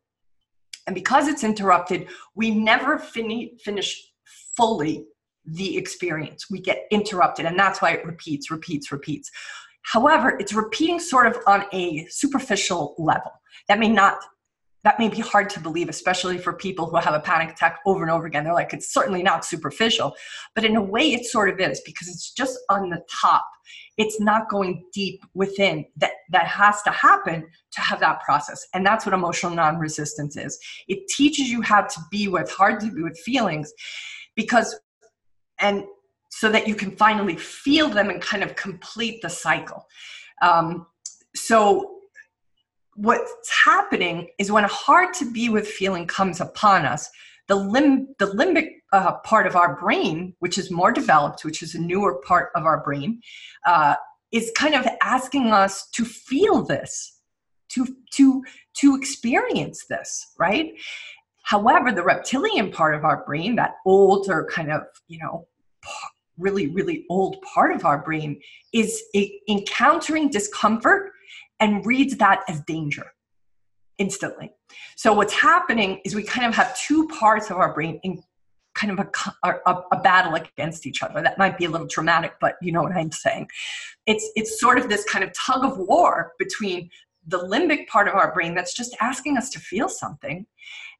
And 0.86 0.94
because 0.94 1.28
it's 1.28 1.44
interrupted, 1.44 2.08
we 2.34 2.50
never 2.50 2.98
fin- 2.98 3.58
finish 3.58 4.12
fully 4.56 5.04
the 5.52 5.76
experience. 5.76 6.50
We 6.50 6.60
get 6.60 6.86
interrupted, 6.90 7.46
and 7.46 7.58
that's 7.58 7.80
why 7.80 7.92
it 7.92 8.06
repeats, 8.06 8.50
repeats, 8.50 8.92
repeats. 8.92 9.30
However, 9.82 10.36
it's 10.38 10.52
repeating 10.52 11.00
sort 11.00 11.26
of 11.26 11.38
on 11.46 11.64
a 11.72 12.06
superficial 12.10 12.94
level. 12.98 13.32
That 13.68 13.78
may 13.78 13.88
not 13.88 14.18
that 14.84 14.98
may 14.98 15.08
be 15.08 15.20
hard 15.20 15.50
to 15.50 15.60
believe, 15.60 15.88
especially 15.88 16.38
for 16.38 16.52
people 16.52 16.86
who 16.86 16.96
have 16.96 17.12
a 17.12 17.20
panic 17.20 17.50
attack 17.50 17.80
over 17.84 18.02
and 18.02 18.12
over 18.12 18.26
again. 18.26 18.44
They're 18.44 18.54
like, 18.54 18.72
it's 18.72 18.92
certainly 18.92 19.24
not 19.24 19.44
superficial, 19.44 20.14
but 20.54 20.64
in 20.64 20.76
a 20.76 20.82
way, 20.82 21.12
it 21.12 21.26
sort 21.26 21.50
of 21.50 21.58
is 21.58 21.80
because 21.84 22.08
it's 22.08 22.32
just 22.32 22.58
on 22.70 22.88
the 22.88 23.02
top. 23.10 23.44
It's 23.96 24.20
not 24.20 24.48
going 24.48 24.84
deep 24.92 25.20
within. 25.34 25.84
That 25.96 26.12
that 26.30 26.46
has 26.46 26.82
to 26.82 26.90
happen 26.90 27.46
to 27.72 27.80
have 27.80 28.00
that 28.00 28.20
process, 28.20 28.66
and 28.72 28.86
that's 28.86 29.04
what 29.04 29.14
emotional 29.14 29.52
non-resistance 29.52 30.36
is. 30.36 30.58
It 30.86 31.08
teaches 31.08 31.48
you 31.48 31.60
how 31.62 31.82
to 31.82 32.00
be 32.10 32.28
with 32.28 32.50
hard 32.50 32.80
to 32.80 32.92
be 32.92 33.02
with 33.02 33.18
feelings, 33.18 33.72
because 34.36 34.78
and 35.60 35.84
so 36.30 36.50
that 36.50 36.68
you 36.68 36.74
can 36.74 36.90
finally 36.92 37.36
feel 37.36 37.88
them 37.88 38.10
and 38.10 38.20
kind 38.20 38.42
of 38.42 38.54
complete 38.54 39.22
the 39.22 39.30
cycle. 39.30 39.86
Um, 40.42 40.86
so 41.34 41.98
what's 42.94 43.50
happening 43.64 44.28
is 44.38 44.52
when 44.52 44.64
a 44.64 44.68
hard 44.68 45.14
to 45.14 45.30
be 45.30 45.48
with 45.48 45.66
feeling 45.66 46.06
comes 46.06 46.40
upon 46.40 46.84
us, 46.84 47.08
the, 47.46 47.56
limb, 47.56 48.08
the 48.18 48.26
limbic 48.26 48.68
uh, 48.92 49.18
part 49.18 49.46
of 49.46 49.56
our 49.56 49.80
brain, 49.80 50.34
which 50.40 50.58
is 50.58 50.70
more 50.70 50.92
developed, 50.92 51.44
which 51.44 51.62
is 51.62 51.74
a 51.74 51.80
newer 51.80 52.20
part 52.26 52.50
of 52.54 52.64
our 52.64 52.82
brain, 52.82 53.20
uh, 53.66 53.94
is 54.32 54.52
kind 54.56 54.74
of 54.74 54.86
asking 55.02 55.52
us 55.52 55.88
to 55.90 56.04
feel 56.04 56.62
this, 56.62 57.20
to 57.70 57.86
to 58.12 58.42
to 58.74 58.96
experience 58.96 59.86
this, 59.88 60.32
right? 60.38 60.72
However, 61.48 61.92
the 61.92 62.02
reptilian 62.02 62.70
part 62.70 62.94
of 62.94 63.04
our 63.04 63.24
brain, 63.24 63.56
that 63.56 63.76
older 63.86 64.46
kind 64.52 64.70
of 64.70 64.82
you 65.08 65.18
know 65.18 65.46
really 66.36 66.66
really 66.68 67.06
old 67.08 67.40
part 67.40 67.74
of 67.74 67.86
our 67.86 67.98
brain, 67.98 68.38
is 68.74 69.02
encountering 69.48 70.28
discomfort 70.28 71.12
and 71.58 71.86
reads 71.86 72.18
that 72.18 72.42
as 72.48 72.60
danger 72.60 73.06
instantly. 73.96 74.52
So 74.96 75.14
what's 75.14 75.32
happening 75.32 76.02
is 76.04 76.14
we 76.14 76.22
kind 76.22 76.46
of 76.46 76.54
have 76.54 76.78
two 76.78 77.08
parts 77.08 77.50
of 77.50 77.56
our 77.56 77.72
brain 77.72 77.98
in 78.02 78.22
kind 78.74 78.92
of 78.92 79.08
a, 79.42 79.50
a, 79.66 79.82
a, 79.90 80.00
battle 80.00 80.34
against 80.34 80.86
each 80.86 81.02
other. 81.02 81.22
That 81.22 81.38
might 81.38 81.56
be 81.56 81.64
a 81.64 81.70
little 81.70 81.88
dramatic, 81.88 82.34
but 82.40 82.56
you 82.60 82.72
know 82.72 82.82
what 82.82 82.92
I'm 82.92 83.10
saying. 83.10 83.48
It's 84.06 84.30
it's 84.36 84.60
sort 84.60 84.78
of 84.78 84.90
this 84.90 85.04
kind 85.04 85.24
of 85.24 85.32
tug 85.32 85.64
of 85.64 85.78
war 85.78 86.32
between 86.38 86.90
the 87.26 87.38
limbic 87.38 87.86
part 87.88 88.08
of 88.08 88.14
our 88.14 88.32
brain 88.34 88.54
that's 88.54 88.74
just 88.74 88.96
asking 89.00 89.36
us 89.36 89.50
to 89.50 89.58
feel 89.58 89.88
something, 89.88 90.46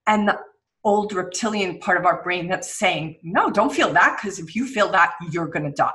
and 0.08 0.26
the 0.26 0.38
old 0.82 1.12
reptilian 1.12 1.78
part 1.78 1.98
of 1.98 2.04
our 2.06 2.22
brain 2.22 2.48
that's 2.48 2.76
saying, 2.76 3.18
no, 3.22 3.50
don't 3.50 3.72
feel 3.72 3.92
that 3.92 4.18
because 4.20 4.40
if 4.40 4.56
you 4.56 4.66
feel 4.66 4.90
that, 4.90 5.12
you're 5.30 5.48
going 5.48 5.64
to 5.64 5.72
die 5.72 5.92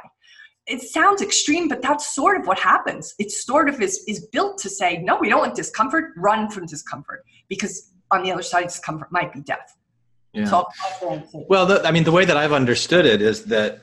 it 0.67 0.81
sounds 0.81 1.21
extreme, 1.21 1.67
but 1.67 1.81
that's 1.81 2.13
sort 2.15 2.39
of 2.39 2.47
what 2.47 2.57
happens. 2.57 3.13
It 3.19 3.31
sort 3.31 3.67
of 3.67 3.81
is, 3.81 4.03
is 4.07 4.27
built 4.27 4.57
to 4.59 4.69
say, 4.69 4.97
no, 4.99 5.17
we 5.17 5.29
don't 5.29 5.39
want 5.39 5.55
discomfort, 5.55 6.11
run 6.15 6.49
from 6.49 6.65
discomfort, 6.65 7.25
because 7.49 7.91
on 8.11 8.23
the 8.23 8.31
other 8.31 8.43
side, 8.43 8.63
discomfort 8.63 9.11
might 9.11 9.33
be 9.33 9.41
death. 9.41 9.75
Yeah. 10.31 10.45
So 10.45 10.67
well, 11.49 11.65
the, 11.65 11.85
I 11.85 11.91
mean, 11.91 12.05
the 12.05 12.11
way 12.11 12.25
that 12.25 12.37
I've 12.37 12.53
understood 12.53 13.05
it 13.05 13.21
is 13.21 13.45
that 13.45 13.81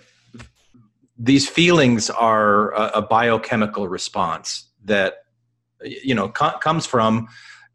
these 1.19 1.49
feelings 1.49 2.09
are 2.11 2.73
a, 2.73 2.99
a 2.99 3.03
biochemical 3.03 3.87
response 3.87 4.64
that, 4.85 5.25
you 5.83 6.14
know, 6.14 6.29
co- 6.29 6.59
comes 6.59 6.87
from 6.87 7.29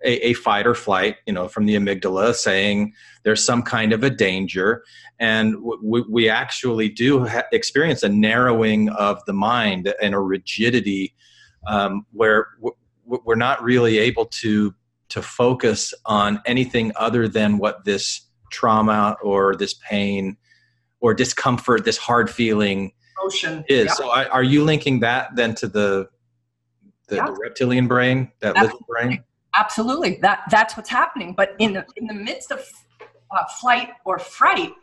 a, 0.05 0.27
a, 0.27 0.33
fight 0.33 0.67
or 0.67 0.75
flight, 0.75 1.17
you 1.25 1.33
know, 1.33 1.47
from 1.47 1.65
the 1.65 1.75
amygdala 1.75 2.33
saying 2.33 2.93
there's 3.23 3.43
some 3.43 3.61
kind 3.61 3.91
of 3.91 4.03
a 4.03 4.09
danger. 4.09 4.83
And 5.19 5.55
we, 5.81 6.03
we 6.09 6.29
actually 6.29 6.89
do 6.89 7.25
ha- 7.25 7.43
experience 7.51 8.03
a 8.03 8.09
narrowing 8.09 8.89
of 8.89 9.23
the 9.25 9.33
mind 9.33 9.93
and 10.01 10.13
a 10.13 10.19
rigidity 10.19 11.15
um, 11.67 12.05
where 12.11 12.47
w- 12.57 12.75
we're 13.05 13.35
not 13.35 13.63
really 13.63 13.97
able 13.97 14.25
to 14.25 14.73
to 15.07 15.21
focus 15.21 15.93
on 16.05 16.41
anything 16.45 16.91
other 16.95 17.27
than 17.27 17.57
what 17.57 17.85
this 17.85 18.21
trauma 18.51 19.15
or 19.21 19.55
this 19.55 19.73
pain 19.73 20.35
or 20.99 21.13
discomfort, 21.13 21.85
this 21.85 21.97
hard 21.97 22.29
feeling 22.29 22.91
Emotion. 23.21 23.63
is. 23.69 23.85
Yeah. 23.85 23.93
So, 23.93 24.09
I, 24.09 24.25
are 24.25 24.43
you 24.43 24.63
linking 24.63 25.01
that 25.01 25.35
then 25.35 25.53
to 25.55 25.67
the 25.67 26.09
the, 27.07 27.17
yeah. 27.17 27.25
the 27.27 27.33
reptilian 27.33 27.87
brain, 27.87 28.31
that 28.39 28.55
lizard 28.55 28.79
brain? 28.87 29.23
Absolutely, 29.57 30.15
that 30.21 30.43
that's 30.49 30.75
what's 30.75 30.89
happening. 30.89 31.33
But 31.35 31.55
in 31.59 31.73
the 31.73 31.85
in 31.95 32.07
the 32.07 32.13
midst 32.13 32.51
of 32.51 32.59
uh, 33.31 33.45
flight 33.59 33.89
or 34.05 34.19
fright 34.19 34.73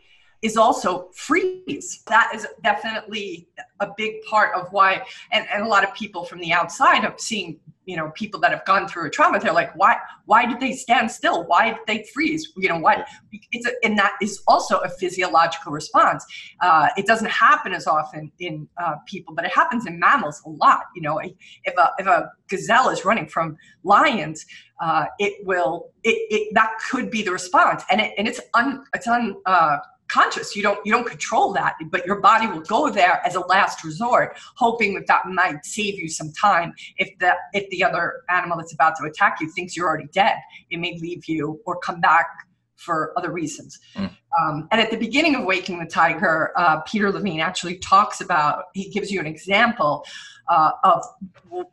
is 0.43 0.57
also 0.57 1.09
freeze. 1.15 2.03
That 2.07 2.31
is 2.35 2.45
definitely 2.63 3.47
a 3.79 3.87
big 3.97 4.21
part 4.29 4.53
of 4.55 4.67
why, 4.71 5.01
and, 5.31 5.47
and 5.51 5.63
a 5.63 5.67
lot 5.67 5.83
of 5.83 5.93
people 5.95 6.25
from 6.25 6.39
the 6.39 6.51
outside 6.51 7.03
have 7.03 7.19
seeing, 7.19 7.59
you 7.85 7.97
know 7.97 8.11
people 8.11 8.39
that 8.39 8.51
have 8.51 8.63
gone 8.65 8.87
through 8.87 9.07
a 9.07 9.09
trauma 9.09 9.37
they're 9.39 9.51
like 9.51 9.75
why 9.75 9.97
why 10.25 10.45
did 10.45 10.61
they 10.61 10.71
stand 10.71 11.11
still? 11.11 11.43
Why 11.47 11.71
did 11.71 11.79
they 11.85 12.05
freeze? 12.13 12.53
You 12.55 12.69
know 12.69 12.77
why? 12.77 13.03
It's 13.51 13.67
a, 13.67 13.71
and 13.83 13.97
that 13.97 14.13
is 14.21 14.41
also 14.47 14.77
a 14.79 14.87
physiological 14.87 15.73
response. 15.73 16.25
Uh, 16.61 16.87
it 16.95 17.05
doesn't 17.05 17.29
happen 17.29 17.73
as 17.73 17.87
often 17.87 18.31
in 18.39 18.69
uh, 18.81 18.95
people 19.05 19.35
but 19.35 19.43
it 19.43 19.51
happens 19.51 19.85
in 19.85 19.99
mammals 19.99 20.41
a 20.45 20.49
lot. 20.49 20.83
You 20.95 21.01
know 21.01 21.19
if 21.19 21.77
a 21.77 21.89
if 21.99 22.07
a 22.07 22.31
gazelle 22.47 22.89
is 22.89 23.03
running 23.03 23.27
from 23.27 23.57
lions 23.83 24.45
uh, 24.79 25.05
it 25.19 25.45
will 25.45 25.91
it, 26.03 26.17
it 26.29 26.53
that 26.53 26.71
could 26.89 27.11
be 27.11 27.21
the 27.21 27.31
response. 27.31 27.83
And 27.89 27.99
it 27.99 28.13
and 28.17 28.27
it's 28.27 28.39
un 28.53 28.85
it's 28.93 29.07
un 29.07 29.35
uh, 29.45 29.77
conscious 30.07 30.55
you 30.55 30.61
don't 30.61 30.79
you 30.85 30.91
don't 30.91 31.07
control 31.07 31.53
that 31.53 31.75
but 31.89 32.05
your 32.05 32.19
body 32.19 32.47
will 32.47 32.61
go 32.61 32.89
there 32.89 33.21
as 33.25 33.35
a 33.35 33.39
last 33.41 33.83
resort 33.83 34.37
hoping 34.55 34.93
that 34.93 35.07
that 35.07 35.25
might 35.27 35.63
save 35.65 35.95
you 35.95 36.09
some 36.09 36.31
time 36.33 36.73
if 36.97 37.09
the 37.19 37.33
if 37.53 37.69
the 37.69 37.83
other 37.83 38.21
animal 38.29 38.57
that's 38.57 38.73
about 38.73 38.95
to 38.95 39.05
attack 39.05 39.37
you 39.39 39.49
thinks 39.51 39.75
you're 39.75 39.87
already 39.87 40.07
dead 40.13 40.37
it 40.69 40.77
may 40.77 40.97
leave 40.99 41.25
you 41.27 41.59
or 41.65 41.77
come 41.79 41.99
back 42.01 42.27
for 42.75 43.13
other 43.17 43.31
reasons 43.31 43.79
mm. 43.95 44.09
Um, 44.41 44.67
and 44.71 44.81
at 44.81 44.89
the 44.89 44.97
beginning 44.97 45.35
of 45.35 45.45
Waking 45.45 45.79
the 45.79 45.85
Tiger, 45.85 46.51
uh, 46.57 46.81
Peter 46.81 47.11
Levine 47.11 47.39
actually 47.39 47.77
talks 47.77 48.21
about, 48.21 48.65
he 48.73 48.89
gives 48.89 49.11
you 49.11 49.19
an 49.19 49.27
example 49.27 50.05
uh, 50.47 50.71
of 50.83 51.05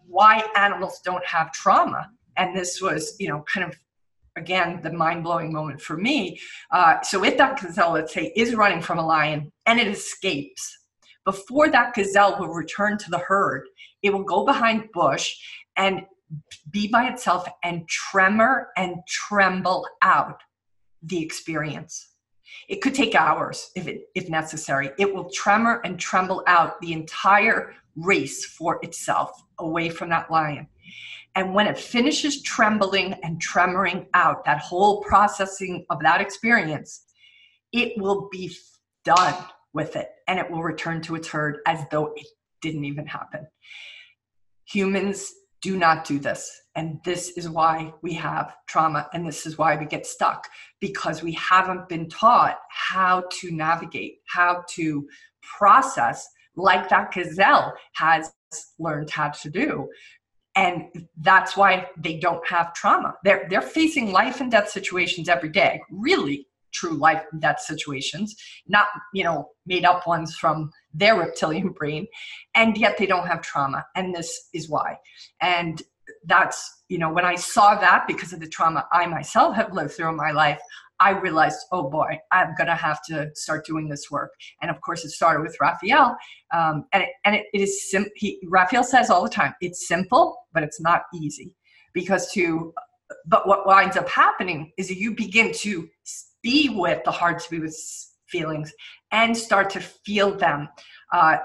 why 0.06 0.44
animals 0.56 1.00
don't 1.04 1.24
have 1.24 1.52
trauma. 1.52 2.10
And 2.36 2.54
this 2.56 2.80
was, 2.80 3.16
you 3.18 3.28
know, 3.28 3.44
kind 3.52 3.66
of 3.66 3.76
again 4.36 4.80
the 4.82 4.92
mind-blowing 4.92 5.52
moment 5.52 5.80
for 5.80 5.96
me 5.96 6.38
uh, 6.72 7.00
so 7.02 7.24
if 7.24 7.36
that 7.36 7.60
gazelle 7.60 7.92
let's 7.92 8.14
say 8.14 8.32
is 8.36 8.54
running 8.54 8.80
from 8.80 8.98
a 8.98 9.06
lion 9.06 9.50
and 9.66 9.78
it 9.80 9.88
escapes 9.88 10.78
before 11.24 11.68
that 11.68 11.94
gazelle 11.94 12.38
will 12.38 12.48
return 12.48 12.96
to 12.96 13.10
the 13.10 13.18
herd 13.18 13.66
it 14.02 14.12
will 14.12 14.24
go 14.24 14.44
behind 14.44 14.90
bush 14.92 15.36
and 15.76 16.02
be 16.70 16.88
by 16.88 17.08
itself 17.08 17.46
and 17.64 17.88
tremor 17.88 18.68
and 18.76 18.96
tremble 19.08 19.86
out 20.02 20.40
the 21.02 21.22
experience. 21.22 22.08
It 22.68 22.82
could 22.82 22.94
take 22.94 23.14
hours 23.14 23.70
if 23.74 23.86
it 23.86 24.02
if 24.14 24.28
necessary. 24.28 24.90
It 24.98 25.12
will 25.12 25.30
tremor 25.30 25.80
and 25.84 25.98
tremble 25.98 26.42
out 26.46 26.80
the 26.80 26.92
entire 26.92 27.74
race 27.96 28.44
for 28.44 28.78
itself 28.82 29.30
away 29.58 29.88
from 29.88 30.08
that 30.10 30.30
lion 30.30 30.66
and 31.34 31.54
when 31.54 31.66
it 31.66 31.78
finishes 31.78 32.42
trembling 32.42 33.14
and 33.22 33.40
tremoring 33.40 34.06
out, 34.14 34.44
that 34.44 34.58
whole 34.58 35.02
processing 35.02 35.86
of 35.90 36.00
that 36.00 36.20
experience, 36.20 37.04
it 37.72 37.92
will 38.00 38.28
be 38.32 38.52
done 39.04 39.36
with 39.72 39.94
it 39.96 40.08
and 40.26 40.38
it 40.38 40.50
will 40.50 40.62
return 40.62 41.00
to 41.02 41.14
its 41.14 41.28
herd 41.28 41.58
as 41.66 41.80
though 41.90 42.12
it 42.16 42.26
didn't 42.60 42.84
even 42.84 43.06
happen. 43.06 43.46
Humans 44.64 45.32
do 45.62 45.76
not 45.76 46.04
do 46.04 46.18
this. 46.18 46.50
And 46.74 46.98
this 47.04 47.30
is 47.36 47.48
why 47.48 47.92
we 48.02 48.14
have 48.14 48.54
trauma 48.66 49.08
and 49.12 49.26
this 49.26 49.46
is 49.46 49.58
why 49.58 49.76
we 49.76 49.84
get 49.84 50.06
stuck 50.06 50.48
because 50.80 51.22
we 51.22 51.32
haven't 51.32 51.88
been 51.88 52.08
taught 52.08 52.58
how 52.70 53.24
to 53.40 53.50
navigate, 53.50 54.18
how 54.26 54.64
to 54.70 55.06
process 55.58 56.26
like 56.56 56.88
that 56.88 57.12
gazelle 57.12 57.74
has 57.94 58.32
learned 58.78 59.10
how 59.10 59.28
to 59.28 59.50
do 59.50 59.88
and 60.60 61.06
that's 61.22 61.56
why 61.56 61.88
they 61.96 62.18
don't 62.18 62.46
have 62.46 62.74
trauma. 62.74 63.14
They're 63.24 63.46
they're 63.48 63.62
facing 63.62 64.12
life 64.12 64.40
and 64.40 64.50
death 64.50 64.68
situations 64.68 65.28
every 65.28 65.48
day 65.48 65.80
really 65.90 66.46
true 66.72 66.96
life 66.96 67.22
and 67.32 67.40
death 67.40 67.60
situations 67.60 68.36
not 68.68 68.86
you 69.12 69.24
know 69.24 69.48
made 69.66 69.84
up 69.84 70.06
ones 70.06 70.36
from 70.36 70.70
their 70.92 71.16
reptilian 71.16 71.70
brain. 71.78 72.06
And 72.54 72.76
yet 72.76 72.98
they 72.98 73.06
don't 73.06 73.26
have 73.26 73.40
trauma 73.40 73.86
and 73.96 74.14
this 74.14 74.48
is 74.52 74.68
why. 74.68 74.98
And 75.40 75.82
that's 76.24 76.82
you 76.88 76.98
know 76.98 77.12
when 77.12 77.24
i 77.24 77.36
saw 77.36 77.76
that 77.76 78.04
because 78.08 78.32
of 78.32 78.40
the 78.40 78.48
trauma 78.48 78.84
i 78.92 79.06
myself 79.06 79.54
have 79.54 79.72
lived 79.72 79.92
through 79.92 80.08
in 80.08 80.16
my 80.16 80.32
life 80.32 80.60
I 81.00 81.10
realized, 81.10 81.58
oh 81.72 81.88
boy, 81.88 82.18
I'm 82.30 82.54
going 82.56 82.66
to 82.66 82.74
have 82.74 83.02
to 83.04 83.30
start 83.34 83.64
doing 83.64 83.88
this 83.88 84.10
work. 84.10 84.32
And 84.60 84.70
of 84.70 84.80
course, 84.82 85.04
it 85.04 85.10
started 85.10 85.42
with 85.42 85.56
Raphael. 85.60 86.16
Um, 86.54 86.84
and 86.92 87.02
it, 87.04 87.08
and 87.24 87.34
it, 87.34 87.46
it 87.54 87.60
is 87.62 87.90
simple. 87.90 88.12
Raphael 88.44 88.84
says 88.84 89.10
all 89.10 89.22
the 89.22 89.30
time, 89.30 89.54
it's 89.60 89.88
simple, 89.88 90.36
but 90.52 90.62
it's 90.62 90.80
not 90.80 91.02
easy. 91.14 91.56
Because 91.94 92.30
to, 92.32 92.72
but 93.26 93.48
what 93.48 93.66
winds 93.66 93.96
up 93.96 94.08
happening 94.08 94.72
is 94.76 94.90
you 94.90 95.14
begin 95.14 95.52
to 95.54 95.88
be 96.42 96.68
with 96.68 97.02
the 97.04 97.10
hard 97.10 97.38
to 97.40 97.50
be 97.50 97.58
with 97.58 97.76
feelings 98.28 98.72
and 99.10 99.36
start 99.36 99.70
to 99.70 99.80
feel 99.80 100.36
them. 100.36 100.68
Uh, 101.12 101.38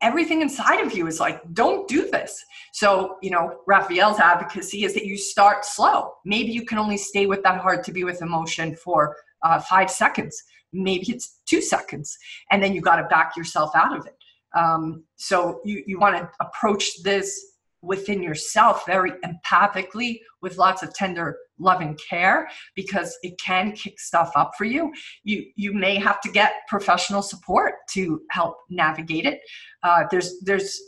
everything 0.00 0.42
inside 0.42 0.80
of 0.80 0.96
you 0.96 1.06
is 1.06 1.20
like, 1.20 1.40
don't 1.52 1.88
do 1.88 2.10
this. 2.10 2.44
So, 2.72 3.16
you 3.22 3.30
know, 3.30 3.58
Raphael's 3.66 4.18
advocacy 4.18 4.84
is 4.84 4.94
that 4.94 5.04
you 5.04 5.16
start 5.16 5.64
slow. 5.64 6.12
Maybe 6.24 6.52
you 6.52 6.64
can 6.64 6.78
only 6.78 6.96
stay 6.96 7.26
with 7.26 7.42
that 7.42 7.60
hard 7.60 7.82
to 7.84 7.92
be 7.92 8.04
with 8.04 8.22
emotion 8.22 8.76
for 8.76 9.16
uh, 9.42 9.60
five 9.60 9.90
seconds. 9.90 10.42
Maybe 10.72 11.06
it's 11.08 11.40
two 11.46 11.62
seconds. 11.62 12.16
And 12.50 12.62
then 12.62 12.74
you 12.74 12.80
got 12.80 12.96
to 12.96 13.04
back 13.04 13.36
yourself 13.36 13.74
out 13.74 13.96
of 13.96 14.06
it. 14.06 14.16
Um, 14.56 15.04
so 15.16 15.60
you, 15.64 15.82
you 15.86 15.98
want 15.98 16.16
to 16.16 16.30
approach 16.40 17.02
this 17.02 17.44
within 17.82 18.22
yourself 18.22 18.84
very 18.86 19.12
empathically 19.24 20.20
with 20.42 20.56
lots 20.56 20.82
of 20.82 20.92
tender 20.94 21.36
loving 21.58 21.96
care 22.08 22.48
because 22.74 23.16
it 23.22 23.34
can 23.40 23.72
kick 23.72 23.98
stuff 24.00 24.32
up 24.36 24.52
for 24.56 24.64
you. 24.64 24.92
You 25.24 25.46
you 25.56 25.72
may 25.72 25.96
have 25.96 26.20
to 26.22 26.30
get 26.30 26.52
professional 26.68 27.22
support 27.22 27.74
to 27.94 28.20
help 28.30 28.56
navigate 28.68 29.26
it. 29.26 29.40
Uh, 29.82 30.04
there's 30.10 30.40
there's 30.44 30.78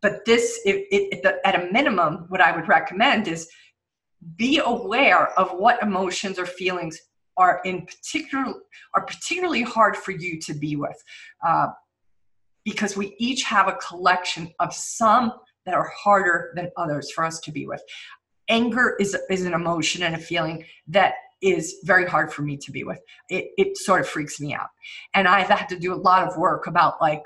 but 0.00 0.24
this 0.24 0.60
it, 0.64 0.86
it, 0.90 1.40
at 1.44 1.60
a 1.60 1.72
minimum 1.72 2.26
what 2.28 2.40
i 2.40 2.54
would 2.54 2.68
recommend 2.68 3.26
is 3.26 3.48
be 4.36 4.60
aware 4.64 5.28
of 5.38 5.50
what 5.50 5.82
emotions 5.82 6.38
or 6.38 6.46
feelings 6.46 7.00
are 7.38 7.60
in 7.64 7.86
particular 7.86 8.52
are 8.94 9.06
particularly 9.06 9.62
hard 9.62 9.96
for 9.96 10.10
you 10.10 10.38
to 10.40 10.52
be 10.52 10.76
with. 10.76 11.02
Uh, 11.46 11.68
because 12.64 12.96
we 12.96 13.14
each 13.18 13.44
have 13.44 13.68
a 13.68 13.74
collection 13.74 14.52
of 14.60 14.74
some 14.74 15.32
that 15.68 15.74
are 15.74 15.92
harder 15.96 16.52
than 16.56 16.70
others 16.76 17.10
for 17.10 17.24
us 17.24 17.38
to 17.40 17.52
be 17.52 17.66
with. 17.66 17.82
Anger 18.48 18.96
is, 18.98 19.16
is 19.30 19.44
an 19.44 19.52
emotion 19.52 20.02
and 20.02 20.14
a 20.14 20.18
feeling 20.18 20.64
that 20.88 21.14
is 21.42 21.76
very 21.84 22.06
hard 22.06 22.32
for 22.32 22.42
me 22.42 22.56
to 22.56 22.72
be 22.72 22.82
with. 22.82 22.98
It, 23.28 23.50
it 23.58 23.76
sort 23.76 24.00
of 24.00 24.08
freaks 24.08 24.40
me 24.40 24.54
out. 24.54 24.68
And 25.14 25.28
I've 25.28 25.48
had 25.48 25.68
to 25.68 25.78
do 25.78 25.94
a 25.94 25.96
lot 25.96 26.26
of 26.26 26.36
work 26.36 26.66
about, 26.66 26.94
like, 27.00 27.22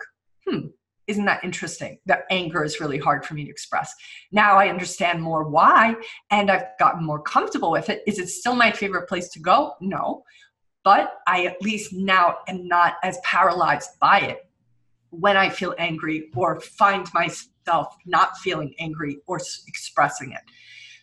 hmm, 0.46 0.66
isn't 1.06 1.24
that 1.24 1.44
interesting? 1.44 1.98
That 2.06 2.24
anger 2.30 2.64
is 2.64 2.80
really 2.80 2.98
hard 2.98 3.24
for 3.24 3.34
me 3.34 3.44
to 3.44 3.50
express. 3.50 3.94
Now 4.32 4.56
I 4.56 4.68
understand 4.68 5.22
more 5.22 5.48
why, 5.48 5.94
and 6.30 6.50
I've 6.50 6.66
gotten 6.78 7.04
more 7.04 7.22
comfortable 7.22 7.70
with 7.70 7.88
it. 7.88 8.02
Is 8.06 8.18
it 8.18 8.28
still 8.28 8.54
my 8.54 8.72
favorite 8.72 9.08
place 9.08 9.28
to 9.30 9.40
go? 9.40 9.74
No. 9.80 10.24
But 10.84 11.14
I 11.28 11.46
at 11.46 11.62
least 11.62 11.92
now 11.92 12.38
am 12.48 12.66
not 12.66 12.94
as 13.04 13.18
paralyzed 13.24 13.90
by 14.00 14.20
it 14.20 14.38
when 15.12 15.36
I 15.36 15.50
feel 15.50 15.74
angry 15.78 16.30
or 16.34 16.60
find 16.60 17.06
myself 17.14 17.96
not 18.06 18.36
feeling 18.38 18.74
angry 18.78 19.18
or 19.26 19.38
expressing 19.68 20.32
it. 20.32 20.40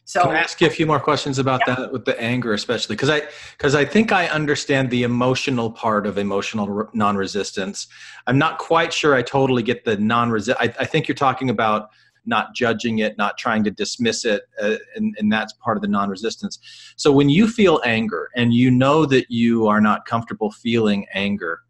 So 0.03 0.23
Can 0.23 0.31
I 0.31 0.39
ask 0.39 0.59
you 0.59 0.65
a 0.65 0.71
few 0.71 0.87
more 0.87 0.99
questions 0.99 1.37
about 1.37 1.61
yeah. 1.67 1.75
that 1.75 1.91
with 1.91 2.03
the 2.03 2.19
anger, 2.19 2.53
especially 2.53 2.95
because 2.95 3.11
I 3.11 3.21
because 3.55 3.75
I 3.75 3.85
think 3.85 4.11
I 4.11 4.27
understand 4.27 4.89
the 4.89 5.03
emotional 5.03 5.69
part 5.69 6.07
of 6.07 6.17
emotional 6.17 6.67
re- 6.67 6.85
non-resistance. 6.93 7.85
I'm 8.25 8.39
not 8.39 8.57
quite 8.57 8.91
sure 8.91 9.13
I 9.13 9.21
totally 9.21 9.61
get 9.61 9.85
the 9.85 9.97
non-resist. 9.97 10.57
I, 10.59 10.73
I, 10.79 10.85
think 10.85 11.07
you're 11.07 11.13
talking 11.13 11.51
about 11.51 11.89
not 12.25 12.55
judging 12.55 12.99
it, 12.99 13.19
not 13.19 13.37
trying 13.37 13.63
to 13.65 13.69
dismiss 13.69 14.25
it, 14.25 14.41
uh, 14.59 14.77
and, 14.95 15.15
and 15.19 15.31
that's 15.31 15.53
part 15.53 15.77
of 15.77 15.83
the 15.83 15.87
non-resistance. 15.87 16.57
So 16.95 17.11
when 17.11 17.29
you 17.29 17.47
feel 17.47 17.79
anger 17.85 18.29
and 18.35 18.51
you 18.51 18.71
know 18.71 19.05
that 19.05 19.29
you 19.29 19.67
are 19.67 19.79
not 19.79 20.07
comfortable 20.07 20.49
feeling 20.49 21.05
anger, 21.13 21.61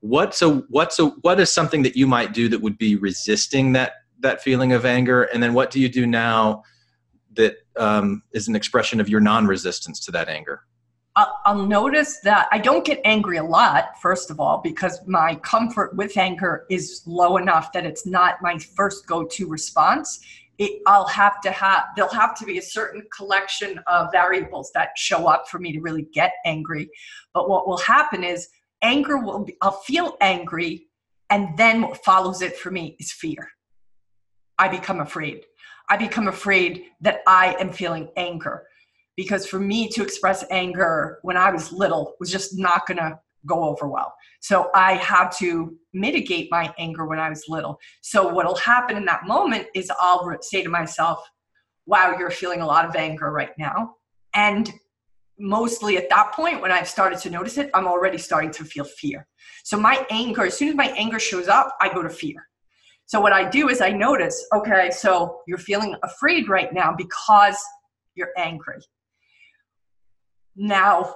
what's 0.00 0.42
a 0.42 0.48
what's 0.68 0.98
a 0.98 1.06
what 1.22 1.40
is 1.40 1.50
something 1.50 1.82
that 1.82 1.96
you 1.96 2.06
might 2.06 2.32
do 2.32 2.48
that 2.48 2.60
would 2.60 2.78
be 2.78 2.96
resisting 2.96 3.72
that 3.72 3.92
that 4.20 4.42
feeling 4.42 4.72
of 4.72 4.84
anger 4.84 5.24
and 5.24 5.42
then 5.42 5.54
what 5.54 5.70
do 5.70 5.80
you 5.80 5.88
do 5.88 6.06
now 6.06 6.62
that 7.32 7.56
um, 7.76 8.22
is 8.32 8.48
an 8.48 8.56
expression 8.56 9.00
of 9.00 9.08
your 9.08 9.20
non-resistance 9.20 10.00
to 10.00 10.10
that 10.10 10.28
anger 10.28 10.62
I'll 11.44 11.66
notice 11.66 12.20
that 12.20 12.48
I 12.52 12.58
don't 12.58 12.84
get 12.84 13.00
angry 13.04 13.38
a 13.38 13.42
lot, 13.42 14.00
first 14.00 14.30
of 14.30 14.38
all, 14.38 14.58
because 14.58 15.00
my 15.06 15.34
comfort 15.36 15.96
with 15.96 16.16
anger 16.16 16.64
is 16.70 17.02
low 17.06 17.38
enough 17.38 17.72
that 17.72 17.84
it's 17.84 18.06
not 18.06 18.36
my 18.40 18.58
first 18.76 19.06
go 19.06 19.24
to 19.24 19.48
response. 19.48 20.20
It, 20.58 20.80
I'll 20.86 21.08
have 21.08 21.40
to 21.40 21.50
have, 21.50 21.86
there'll 21.96 22.12
have 22.14 22.36
to 22.38 22.44
be 22.44 22.58
a 22.58 22.62
certain 22.62 23.02
collection 23.16 23.80
of 23.86 24.12
variables 24.12 24.70
that 24.74 24.90
show 24.96 25.26
up 25.26 25.48
for 25.48 25.58
me 25.58 25.72
to 25.72 25.80
really 25.80 26.06
get 26.12 26.32
angry. 26.44 26.88
But 27.32 27.48
what 27.48 27.66
will 27.66 27.78
happen 27.78 28.22
is 28.22 28.48
anger 28.82 29.18
will 29.18 29.44
be, 29.44 29.56
I'll 29.60 29.80
feel 29.80 30.16
angry, 30.20 30.86
and 31.30 31.56
then 31.56 31.82
what 31.82 32.04
follows 32.04 32.42
it 32.42 32.56
for 32.56 32.70
me 32.70 32.96
is 32.98 33.12
fear. 33.12 33.50
I 34.58 34.68
become 34.68 35.00
afraid. 35.00 35.44
I 35.88 35.96
become 35.96 36.28
afraid 36.28 36.84
that 37.00 37.20
I 37.26 37.56
am 37.60 37.72
feeling 37.72 38.10
anger. 38.16 38.66
Because 39.16 39.46
for 39.46 39.58
me 39.58 39.88
to 39.90 40.02
express 40.02 40.44
anger 40.50 41.18
when 41.22 41.36
I 41.36 41.50
was 41.50 41.72
little 41.72 42.14
was 42.20 42.30
just 42.30 42.58
not 42.58 42.86
going 42.86 42.98
to 42.98 43.18
go 43.46 43.64
over 43.64 43.88
well. 43.88 44.14
So 44.40 44.70
I 44.74 44.94
had 44.94 45.30
to 45.38 45.76
mitigate 45.92 46.50
my 46.50 46.72
anger 46.78 47.06
when 47.06 47.18
I 47.18 47.28
was 47.28 47.44
little. 47.48 47.78
So 48.00 48.28
what'll 48.28 48.56
happen 48.56 48.96
in 48.96 49.04
that 49.06 49.26
moment 49.26 49.66
is 49.74 49.90
I'll 49.98 50.36
say 50.40 50.62
to 50.62 50.68
myself, 50.68 51.18
wow, 51.86 52.14
you're 52.18 52.30
feeling 52.30 52.60
a 52.60 52.66
lot 52.66 52.84
of 52.84 52.94
anger 52.94 53.32
right 53.32 53.52
now. 53.58 53.94
And 54.34 54.72
mostly 55.38 55.96
at 55.96 56.08
that 56.10 56.32
point 56.32 56.60
when 56.60 56.72
I've 56.72 56.88
started 56.88 57.18
to 57.20 57.30
notice 57.30 57.58
it, 57.58 57.70
I'm 57.74 57.86
already 57.86 58.18
starting 58.18 58.50
to 58.52 58.64
feel 58.64 58.84
fear. 58.84 59.26
So 59.64 59.78
my 59.78 60.06
anger, 60.10 60.46
as 60.46 60.56
soon 60.56 60.68
as 60.68 60.74
my 60.74 60.88
anger 60.96 61.18
shows 61.18 61.48
up, 61.48 61.76
I 61.80 61.92
go 61.92 62.02
to 62.02 62.10
fear. 62.10 62.48
So 63.06 63.20
what 63.20 63.32
I 63.32 63.48
do 63.48 63.68
is 63.68 63.80
I 63.80 63.90
notice, 63.90 64.46
okay, 64.54 64.90
so 64.90 65.40
you're 65.46 65.58
feeling 65.58 65.94
afraid 66.02 66.48
right 66.48 66.72
now 66.72 66.94
because 66.96 67.56
you're 68.14 68.32
angry. 68.36 68.80
Now 70.56 71.14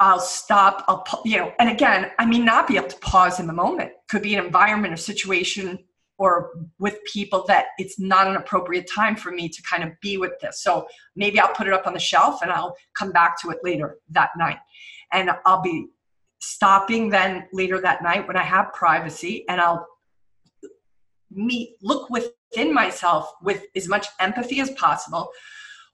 I'll 0.00 0.20
stop. 0.20 0.84
I'll, 0.88 1.04
you 1.24 1.38
know, 1.38 1.52
and 1.58 1.68
again, 1.68 2.12
I 2.18 2.24
may 2.24 2.38
not 2.38 2.68
be 2.68 2.76
able 2.76 2.88
to 2.88 2.98
pause 2.98 3.40
in 3.40 3.46
the 3.46 3.52
moment. 3.52 3.92
Could 4.08 4.22
be 4.22 4.34
an 4.34 4.44
environment 4.44 4.94
or 4.94 4.96
situation 4.96 5.78
or 6.18 6.52
with 6.78 6.98
people 7.12 7.44
that 7.48 7.66
it's 7.78 7.98
not 7.98 8.26
an 8.26 8.36
appropriate 8.36 8.88
time 8.92 9.16
for 9.16 9.32
me 9.32 9.48
to 9.48 9.62
kind 9.62 9.82
of 9.82 9.90
be 10.00 10.16
with 10.16 10.32
this. 10.40 10.62
So 10.62 10.86
maybe 11.16 11.40
I'll 11.40 11.52
put 11.52 11.66
it 11.66 11.72
up 11.72 11.86
on 11.86 11.92
the 11.92 11.98
shelf 11.98 12.40
and 12.42 12.50
I'll 12.50 12.76
come 12.96 13.10
back 13.10 13.40
to 13.42 13.50
it 13.50 13.58
later 13.62 13.98
that 14.10 14.30
night. 14.36 14.58
And 15.12 15.30
I'll 15.44 15.62
be 15.62 15.88
stopping 16.40 17.08
then 17.08 17.46
later 17.52 17.80
that 17.80 18.02
night 18.02 18.26
when 18.28 18.36
I 18.36 18.42
have 18.42 18.72
privacy 18.72 19.44
and 19.48 19.60
I'll 19.60 19.86
meet 21.30 21.76
look 21.82 22.10
within 22.10 22.72
myself 22.72 23.28
with 23.42 23.64
as 23.74 23.88
much 23.88 24.06
empathy 24.20 24.60
as 24.60 24.70
possible 24.72 25.30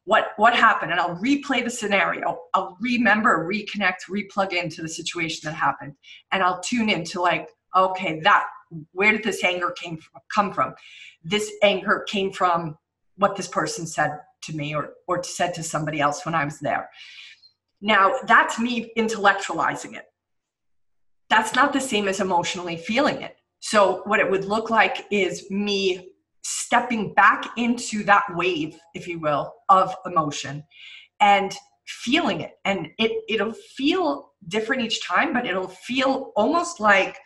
what 0.05 0.29
what 0.37 0.55
happened 0.55 0.91
and 0.91 1.01
i'll 1.01 1.17
replay 1.17 1.63
the 1.65 1.71
scenario 1.71 2.39
i'll 2.55 2.77
remember 2.81 3.49
reconnect 3.51 3.97
replug 4.09 4.53
into 4.53 4.83
the 4.83 4.89
situation 4.89 5.41
that 5.45 5.55
happened 5.55 5.95
and 6.33 6.43
i'll 6.43 6.61
tune 6.61 6.89
into 6.89 7.21
like 7.21 7.49
okay 7.77 8.21
that 8.21 8.45
where 8.93 9.13
did 9.13 9.23
this 9.23 9.43
anger 9.45 9.71
came 9.71 9.97
from, 9.97 10.21
come 10.35 10.53
from? 10.53 10.75
This 11.23 11.53
anger 11.63 12.05
came 12.09 12.33
from 12.33 12.77
what 13.17 13.37
this 13.37 13.49
person 13.49 13.87
said 13.87 14.19
to 14.45 14.57
me 14.57 14.75
or 14.75 14.95
or 15.07 15.23
said 15.23 15.53
to 15.55 15.63
somebody 15.63 16.01
else 16.01 16.25
when 16.25 16.35
i 16.35 16.45
was 16.45 16.59
there. 16.61 16.89
Now 17.81 18.15
that's 18.27 18.59
me 18.59 18.93
intellectualizing 18.97 19.95
it. 19.97 20.05
That's 21.29 21.55
not 21.55 21.73
the 21.73 21.81
same 21.81 22.09
as 22.09 22.21
emotionally 22.21 22.77
feeling 22.77 23.23
it. 23.23 23.37
So 23.61 24.03
what 24.05 24.21
it 24.21 24.31
would 24.31 24.47
look 24.47 24.71
like 24.71 25.07
is 25.11 25.51
me 25.51 26.13
stepping 26.43 27.13
back 27.15 27.47
into 27.57 28.03
that 28.05 28.25
wave, 28.31 28.77
if 28.95 29.07
you 29.07 29.21
will, 29.21 29.53
of 29.69 29.95
emotion 30.07 30.65
and 31.21 31.55
feeling 31.87 32.41
it. 32.41 32.53
And 32.65 32.89
it, 32.99 33.23
it'll 33.29 33.53
feel 33.53 34.33
different 34.49 34.83
each 34.83 35.07
time, 35.07 35.33
but 35.33 35.47
it'll 35.47 35.69
feel 35.69 36.33
almost 36.35 36.81
like 36.81 37.19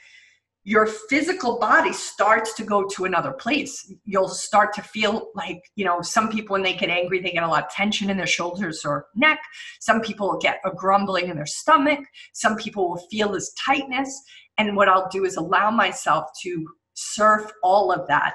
your 0.65 0.87
physical 0.87 1.59
body 1.59 1.93
starts 1.93 2.55
to 2.55 2.65
go 2.65 2.85
to 2.85 3.05
another 3.05 3.33
place. 3.33 3.93
You'll 4.05 4.29
start 4.29 4.73
to 4.75 4.83
feel 4.83 5.29
like, 5.35 5.63
you 5.77 5.85
know, 5.85 6.01
some 6.01 6.31
people 6.31 6.55
when 6.55 6.63
they 6.63 6.75
get 6.75 6.89
angry, 6.89 7.21
they 7.21 7.33
get 7.33 7.43
a 7.43 7.49
lot 7.49 7.65
of 7.65 7.71
tension 7.71 8.11
in 8.11 8.17
their 8.17 8.27
shoulders 8.27 8.83
or 8.85 9.07
neck. 9.15 9.41
Some 9.81 10.01
people 10.01 10.39
get 10.41 10.61
a 10.65 10.71
grumbling 10.71 11.29
in 11.29 11.37
their 11.37 11.47
stomach. 11.47 12.01
Some 12.33 12.57
people 12.57 12.89
will 12.89 13.07
feel 13.11 13.33
this 13.33 13.53
tightness. 13.65 14.23
And 14.57 14.77
what 14.77 14.89
I'll 14.89 15.09
do 15.11 15.25
is 15.25 15.37
allow 15.37 15.71
myself 15.71 16.31
to 16.43 16.67
surf 16.95 17.53
all 17.63 17.93
of 17.93 18.09
that 18.09 18.35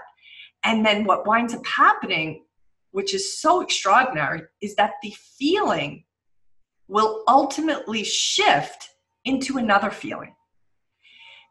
and 0.63 0.85
then 0.85 1.05
what 1.05 1.27
winds 1.27 1.53
up 1.53 1.65
happening, 1.65 2.43
which 2.91 3.13
is 3.13 3.39
so 3.39 3.61
extraordinary, 3.61 4.41
is 4.61 4.75
that 4.75 4.93
the 5.01 5.13
feeling 5.37 6.03
will 6.87 7.23
ultimately 7.27 8.03
shift 8.03 8.89
into 9.25 9.57
another 9.57 9.91
feeling. 9.91 10.33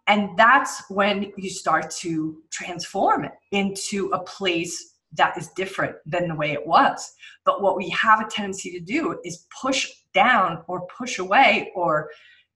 And 0.08 0.30
that's 0.36 0.82
when 0.88 1.32
you 1.36 1.50
start 1.50 1.90
to 2.00 2.38
transform 2.50 3.26
it 3.26 3.32
into 3.52 4.08
a 4.08 4.20
place 4.20 4.94
that 5.12 5.36
is 5.38 5.48
different 5.48 5.96
than 6.06 6.28
the 6.28 6.34
way 6.34 6.52
it 6.52 6.66
was. 6.66 7.12
But 7.44 7.62
what 7.62 7.76
we 7.76 7.88
have 7.90 8.20
a 8.20 8.28
tendency 8.28 8.70
to 8.72 8.80
do 8.80 9.18
is 9.24 9.46
push 9.62 9.90
down 10.14 10.62
or 10.66 10.86
push 10.86 11.18
away 11.18 11.72
or, 11.74 12.10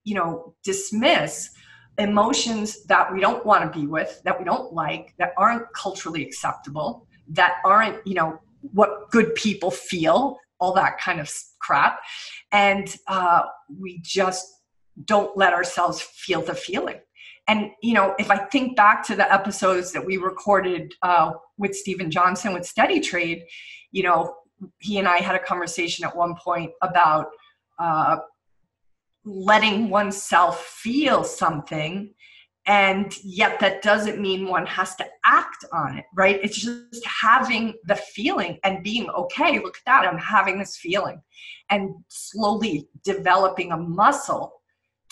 you 0.04 0.14
know, 0.14 0.54
dismiss 0.64 1.50
emotions 1.98 2.84
that 2.84 3.12
we 3.12 3.20
don't 3.20 3.44
want 3.44 3.70
to 3.70 3.78
be 3.78 3.86
with, 3.86 4.22
that 4.24 4.38
we 4.38 4.44
don't 4.44 4.72
like, 4.72 5.14
that 5.18 5.32
aren't 5.36 5.64
culturally 5.74 6.24
acceptable, 6.24 7.06
that 7.28 7.56
aren't, 7.64 8.04
you 8.06 8.14
know, 8.14 8.38
what 8.72 9.10
good 9.10 9.34
people 9.34 9.70
feel, 9.70 10.38
all 10.58 10.72
that 10.72 10.98
kind 10.98 11.20
of 11.20 11.30
crap. 11.58 12.00
And 12.50 12.94
uh, 13.08 13.42
we 13.78 14.00
just 14.02 14.46
don't 15.04 15.36
let 15.36 15.52
ourselves 15.52 16.00
feel 16.00 16.42
the 16.42 16.54
feeling. 16.54 17.00
And, 17.48 17.70
you 17.82 17.94
know, 17.94 18.14
if 18.18 18.30
I 18.30 18.38
think 18.38 18.76
back 18.76 19.04
to 19.06 19.16
the 19.16 19.30
episodes 19.32 19.92
that 19.92 20.04
we 20.04 20.16
recorded 20.16 20.94
uh, 21.02 21.32
with 21.58 21.74
stephen 21.74 22.10
Johnson 22.10 22.52
with 22.52 22.66
Steady 22.66 23.00
Trade, 23.00 23.44
you 23.90 24.02
know, 24.04 24.34
he 24.78 24.98
and 24.98 25.08
I 25.08 25.18
had 25.18 25.34
a 25.34 25.40
conversation 25.40 26.04
at 26.04 26.14
one 26.16 26.34
point 26.36 26.70
about 26.82 27.26
uh, 27.78 28.18
letting 29.24 29.90
oneself 29.90 30.64
feel 30.64 31.24
something 31.24 32.14
and 32.66 33.12
yet 33.24 33.58
that 33.58 33.82
doesn't 33.82 34.20
mean 34.20 34.46
one 34.46 34.66
has 34.66 34.94
to 34.94 35.04
act 35.24 35.64
on 35.72 35.98
it 35.98 36.04
right? 36.14 36.38
It's 36.42 36.56
just 36.56 37.04
having 37.06 37.74
the 37.86 37.96
feeling 37.96 38.58
and 38.62 38.84
being 38.84 39.08
okay 39.10 39.58
look 39.58 39.76
at 39.76 39.82
that 39.86 40.06
i'm 40.08 40.18
having 40.18 40.58
this 40.58 40.76
feeling. 40.76 41.20
And 41.70 41.94
slowly 42.08 42.88
developing 43.04 43.72
a 43.72 43.76
muscle 43.76 44.52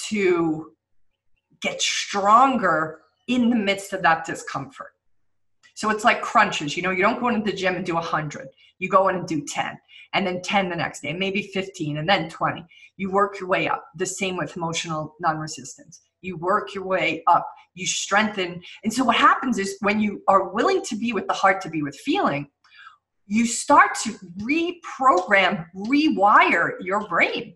to 0.08 0.72
get 1.62 1.80
stronger 1.80 3.00
in 3.28 3.50
the 3.50 3.56
midst 3.56 3.92
of 3.92 4.02
that 4.02 4.24
discomfort 4.24 4.92
so 5.74 5.90
it's 5.90 6.04
like 6.04 6.20
crunches 6.22 6.76
you 6.76 6.82
know 6.82 6.90
you 6.90 7.02
don't 7.02 7.20
go 7.20 7.28
into 7.28 7.50
the 7.50 7.56
gym 7.56 7.76
and 7.76 7.86
do 7.86 7.94
100 7.94 8.48
you 8.78 8.88
go 8.88 9.08
in 9.08 9.16
and 9.16 9.26
do 9.26 9.44
10 9.44 9.78
and 10.12 10.26
then 10.26 10.42
10 10.42 10.68
the 10.68 10.76
next 10.76 11.02
day, 11.02 11.12
maybe 11.12 11.42
15, 11.42 11.98
and 11.98 12.08
then 12.08 12.28
20. 12.28 12.64
You 12.96 13.10
work 13.10 13.38
your 13.38 13.48
way 13.48 13.68
up. 13.68 13.84
The 13.96 14.06
same 14.06 14.36
with 14.36 14.56
emotional 14.56 15.14
non 15.20 15.38
resistance. 15.38 16.00
You 16.20 16.36
work 16.36 16.74
your 16.74 16.84
way 16.84 17.22
up, 17.26 17.46
you 17.74 17.86
strengthen. 17.86 18.60
And 18.84 18.92
so, 18.92 19.04
what 19.04 19.16
happens 19.16 19.58
is 19.58 19.76
when 19.80 20.00
you 20.00 20.22
are 20.28 20.52
willing 20.52 20.82
to 20.84 20.96
be 20.96 21.12
with 21.12 21.26
the 21.26 21.32
heart 21.32 21.60
to 21.62 21.70
be 21.70 21.82
with 21.82 21.96
feeling, 21.96 22.48
you 23.26 23.46
start 23.46 23.94
to 24.02 24.12
reprogram, 24.40 25.66
rewire 25.74 26.72
your 26.80 27.06
brain. 27.08 27.54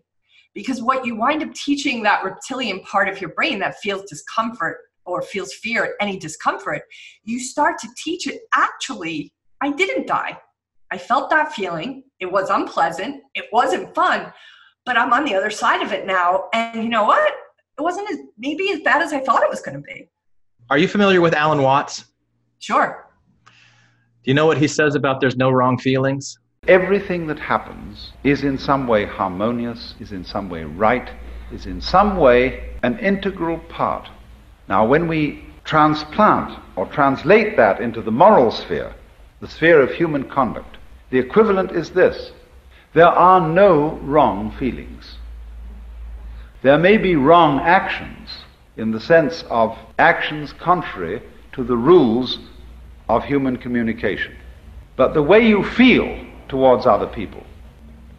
Because 0.55 0.81
what 0.81 1.05
you 1.05 1.15
wind 1.15 1.43
up 1.43 1.53
teaching 1.53 2.01
that 2.03 2.23
reptilian 2.23 2.79
part 2.79 3.09
of 3.09 3.21
your 3.21 3.31
brain 3.31 3.59
that 3.59 3.75
feels 3.79 4.09
discomfort 4.09 4.77
or 5.05 5.21
feels 5.21 5.53
fear, 5.53 5.83
at 5.83 5.91
any 5.99 6.17
discomfort, 6.17 6.81
you 7.23 7.39
start 7.39 7.77
to 7.79 7.87
teach 7.97 8.25
it 8.25 8.41
actually, 8.55 9.31
I 9.61 9.71
didn't 9.71 10.07
die. 10.07 10.39
I 10.91 10.97
felt 10.97 11.29
that 11.29 11.53
feeling. 11.53 12.03
It 12.19 12.31
was 12.31 12.49
unpleasant. 12.49 13.21
It 13.35 13.45
wasn't 13.51 13.93
fun, 13.93 14.31
but 14.85 14.97
I'm 14.97 15.13
on 15.13 15.25
the 15.25 15.35
other 15.35 15.49
side 15.49 15.83
of 15.83 15.91
it 15.91 16.07
now. 16.07 16.45
And 16.53 16.81
you 16.81 16.89
know 16.89 17.03
what? 17.03 17.33
It 17.77 17.81
wasn't 17.81 18.09
as 18.09 18.17
maybe 18.37 18.71
as 18.71 18.79
bad 18.79 19.01
as 19.01 19.11
I 19.11 19.19
thought 19.19 19.43
it 19.43 19.49
was 19.49 19.61
going 19.61 19.75
to 19.75 19.81
be. 19.81 20.09
Are 20.69 20.77
you 20.77 20.87
familiar 20.87 21.21
with 21.21 21.33
Alan 21.33 21.61
Watts? 21.61 22.05
Sure. 22.59 23.05
Do 23.45 24.31
you 24.31 24.33
know 24.33 24.45
what 24.45 24.57
he 24.57 24.67
says 24.67 24.95
about 24.95 25.19
there's 25.19 25.35
no 25.35 25.51
wrong 25.51 25.77
feelings? 25.77 26.39
Everything 26.67 27.27
that 27.27 27.39
happens 27.39 28.11
is 28.23 28.43
in 28.43 28.57
some 28.57 28.87
way 28.87 29.05
harmonious, 29.05 29.93
is 29.99 30.11
in 30.11 30.25
some 30.25 30.49
way 30.49 30.63
right, 30.63 31.09
is 31.51 31.65
in 31.67 31.79
some 31.79 32.17
way 32.17 32.73
an 32.81 32.97
integral 32.99 33.59
part. 33.69 34.09
Now, 34.67 34.85
when 34.85 35.07
we 35.07 35.45
transplant 35.63 36.59
or 36.75 36.87
translate 36.87 37.55
that 37.57 37.79
into 37.79 38.01
the 38.01 38.11
moral 38.11 38.51
sphere, 38.51 38.93
the 39.41 39.47
sphere 39.47 39.79
of 39.79 39.91
human 39.91 40.27
conduct, 40.27 40.77
the 41.11 41.19
equivalent 41.19 41.71
is 41.71 41.91
this 41.91 42.31
there 42.93 43.07
are 43.07 43.45
no 43.45 43.99
wrong 44.03 44.51
feelings. 44.51 45.17
There 46.61 46.77
may 46.77 46.97
be 46.97 47.15
wrong 47.15 47.59
actions 47.59 48.29
in 48.77 48.91
the 48.91 48.99
sense 48.99 49.43
of 49.49 49.77
actions 49.99 50.53
contrary 50.53 51.21
to 51.51 51.63
the 51.63 51.77
rules 51.77 52.39
of 53.07 53.23
human 53.23 53.57
communication. 53.57 54.35
But 54.95 55.13
the 55.13 55.21
way 55.21 55.45
you 55.45 55.63
feel 55.63 56.25
towards 56.47 56.85
other 56.85 57.07
people, 57.07 57.43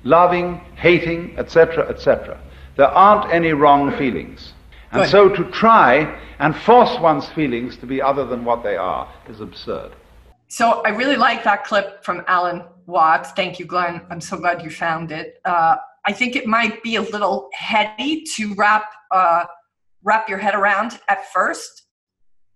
loving, 0.04 0.60
hating, 0.76 1.38
etc., 1.38 1.88
etc., 1.88 2.40
there 2.76 2.88
aren't 2.88 3.32
any 3.32 3.52
wrong 3.52 3.96
feelings. 3.96 4.52
And 4.92 5.08
so 5.08 5.28
to 5.28 5.44
try 5.50 6.18
and 6.38 6.54
force 6.54 6.98
one's 7.00 7.28
feelings 7.28 7.76
to 7.78 7.86
be 7.86 8.00
other 8.00 8.24
than 8.24 8.44
what 8.44 8.62
they 8.62 8.76
are 8.76 9.12
is 9.28 9.40
absurd. 9.40 9.92
So 10.48 10.82
I 10.84 10.90
really 10.90 11.16
like 11.16 11.42
that 11.44 11.64
clip 11.64 12.04
from 12.04 12.22
Alan 12.28 12.64
Watts. 12.86 13.32
Thank 13.32 13.58
you, 13.58 13.66
Glenn. 13.66 14.02
I'm 14.10 14.20
so 14.20 14.36
glad 14.36 14.62
you 14.62 14.70
found 14.70 15.10
it. 15.10 15.40
Uh, 15.44 15.76
I 16.06 16.12
think 16.12 16.36
it 16.36 16.46
might 16.46 16.82
be 16.82 16.96
a 16.96 17.02
little 17.02 17.48
heady 17.52 18.22
to 18.36 18.54
wrap 18.54 18.84
uh, 19.10 19.44
wrap 20.04 20.28
your 20.28 20.38
head 20.38 20.54
around 20.54 21.00
at 21.08 21.30
first. 21.32 21.82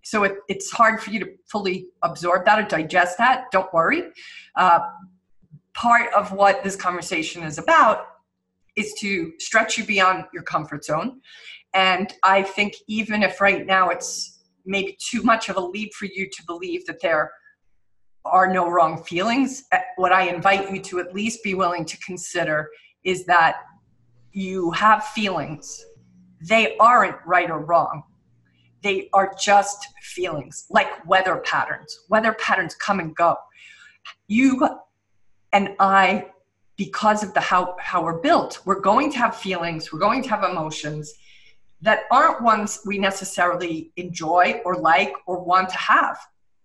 So 0.05 0.23
it, 0.23 0.37
it's 0.49 0.71
hard 0.71 1.03
for 1.03 1.11
you 1.11 1.21
to 1.21 1.31
fully 1.51 1.89
absorb 2.03 2.47
that 2.47 2.59
or 2.59 2.63
digest 2.63 3.19
that. 3.19 3.51
Don't 3.51 3.73
worry. 3.75 4.05
Uh, 4.55 4.81
part 5.75 6.13
of 6.15 6.33
what 6.33 6.63
this 6.65 6.77
conversation 6.77 7.43
is 7.43 7.59
about 7.59 8.07
is 8.77 8.95
to 9.01 9.33
stretch 9.39 9.79
you 9.79 9.85
beyond 9.85 10.25
your 10.33 10.43
comfort 10.43 10.85
zone. 10.85 11.21
And 11.75 12.13
I 12.23 12.43
think 12.43 12.75
even 12.89 13.23
if 13.23 13.41
right 13.41 13.65
now 13.67 13.91
it's 13.91 14.41
maybe 14.65 14.97
too 15.01 15.23
much 15.23 15.49
of 15.49 15.57
a 15.57 15.61
leap 15.61 15.95
for 15.95 16.07
you 16.07 16.29
to 16.31 16.43
believe 16.47 16.87
that 16.87 17.01
there 17.01 17.33
are 18.25 18.53
no 18.53 18.69
wrong 18.69 19.03
feelings. 19.03 19.65
Uh, 19.73 19.79
what 19.97 20.13
I 20.13 20.23
invite 20.29 20.71
you 20.71 20.81
to 20.83 21.01
at 21.01 21.15
least 21.15 21.43
be 21.43 21.55
willing 21.55 21.85
to 21.87 21.97
consider 21.99 22.69
is 23.05 23.25
that 23.27 23.57
you 24.33 24.71
have 24.73 25.05
feelings. 25.05 25.85
They 26.47 26.77
aren't 26.79 27.17
right 27.27 27.51
or 27.51 27.61
wrong. 27.61 28.03
They 28.83 29.09
are 29.13 29.35
just 29.39 29.87
feelings, 30.03 30.67
like 30.71 31.07
weather 31.07 31.37
patterns. 31.39 31.99
Weather 32.09 32.33
patterns 32.35 32.75
come 32.75 33.01
and 33.01 33.15
go. 33.15 33.37
You 34.27 34.69
and 35.53 35.75
I, 35.79 36.27
because 36.77 37.23
of 37.23 37.35
the 37.35 37.41
how, 37.41 37.77
how 37.81 38.03
we're 38.03 38.21
built, 38.21 38.61
we're 38.65 38.81
going 38.81 39.11
to 39.13 39.19
have 39.19 39.37
feelings, 39.37 39.93
we're 39.93 39.99
going 39.99 40.23
to 40.23 40.29
have 40.31 40.45
emotions 40.45 41.13
that 41.83 42.01
aren't 42.11 42.43
ones 42.43 42.81
we 42.87 42.99
necessarily 42.99 43.91
enjoy 43.97 44.61
or 44.65 44.77
like 44.77 45.13
or 45.27 45.43
want 45.43 45.71
to 45.71 45.79
have. 45.79 46.19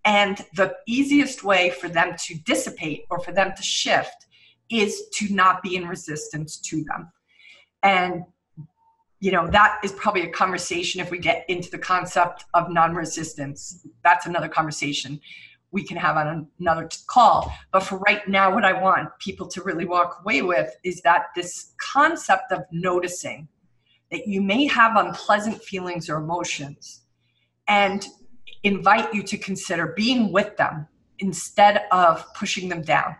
And 0.04 0.44
the 0.54 0.76
easiest 0.86 1.42
way 1.42 1.70
for 1.70 1.88
them 1.88 2.14
to 2.26 2.34
dissipate 2.44 3.04
or 3.10 3.18
for 3.18 3.32
them 3.32 3.52
to 3.56 3.62
shift 3.62 4.26
is 4.70 5.08
to 5.14 5.32
not 5.32 5.62
be 5.62 5.76
in 5.76 5.88
resistance 5.88 6.58
to 6.58 6.84
them. 6.84 7.10
And 7.82 8.24
you 9.20 9.32
know 9.32 9.48
that 9.48 9.78
is 9.82 9.92
probably 9.92 10.22
a 10.22 10.30
conversation 10.30 11.00
if 11.00 11.10
we 11.10 11.18
get 11.18 11.44
into 11.48 11.70
the 11.70 11.78
concept 11.78 12.44
of 12.54 12.70
non-resistance 12.70 13.86
that's 14.04 14.26
another 14.26 14.48
conversation 14.48 15.18
we 15.76 15.84
can 15.84 15.98
have 15.98 16.16
on 16.16 16.48
another 16.58 16.88
call. 17.06 17.52
But 17.70 17.80
for 17.80 17.98
right 17.98 18.26
now 18.26 18.46
what 18.54 18.64
i 18.64 18.72
want 18.72 19.10
people 19.18 19.46
to 19.48 19.62
really 19.62 19.84
walk 19.84 20.20
away 20.22 20.40
with 20.40 20.74
is 20.82 21.02
that 21.02 21.26
this 21.36 21.74
concept 21.92 22.50
of 22.50 22.60
noticing 22.72 23.46
that 24.10 24.26
you 24.26 24.40
may 24.40 24.66
have 24.66 24.96
unpleasant 24.96 25.62
feelings 25.62 26.08
or 26.08 26.16
emotions 26.16 27.02
and 27.68 28.06
invite 28.62 29.12
you 29.12 29.22
to 29.22 29.36
consider 29.36 29.88
being 29.88 30.32
with 30.32 30.56
them 30.56 30.88
instead 31.18 31.84
of 31.92 32.24
pushing 32.32 32.70
them 32.70 32.80
down. 32.80 33.14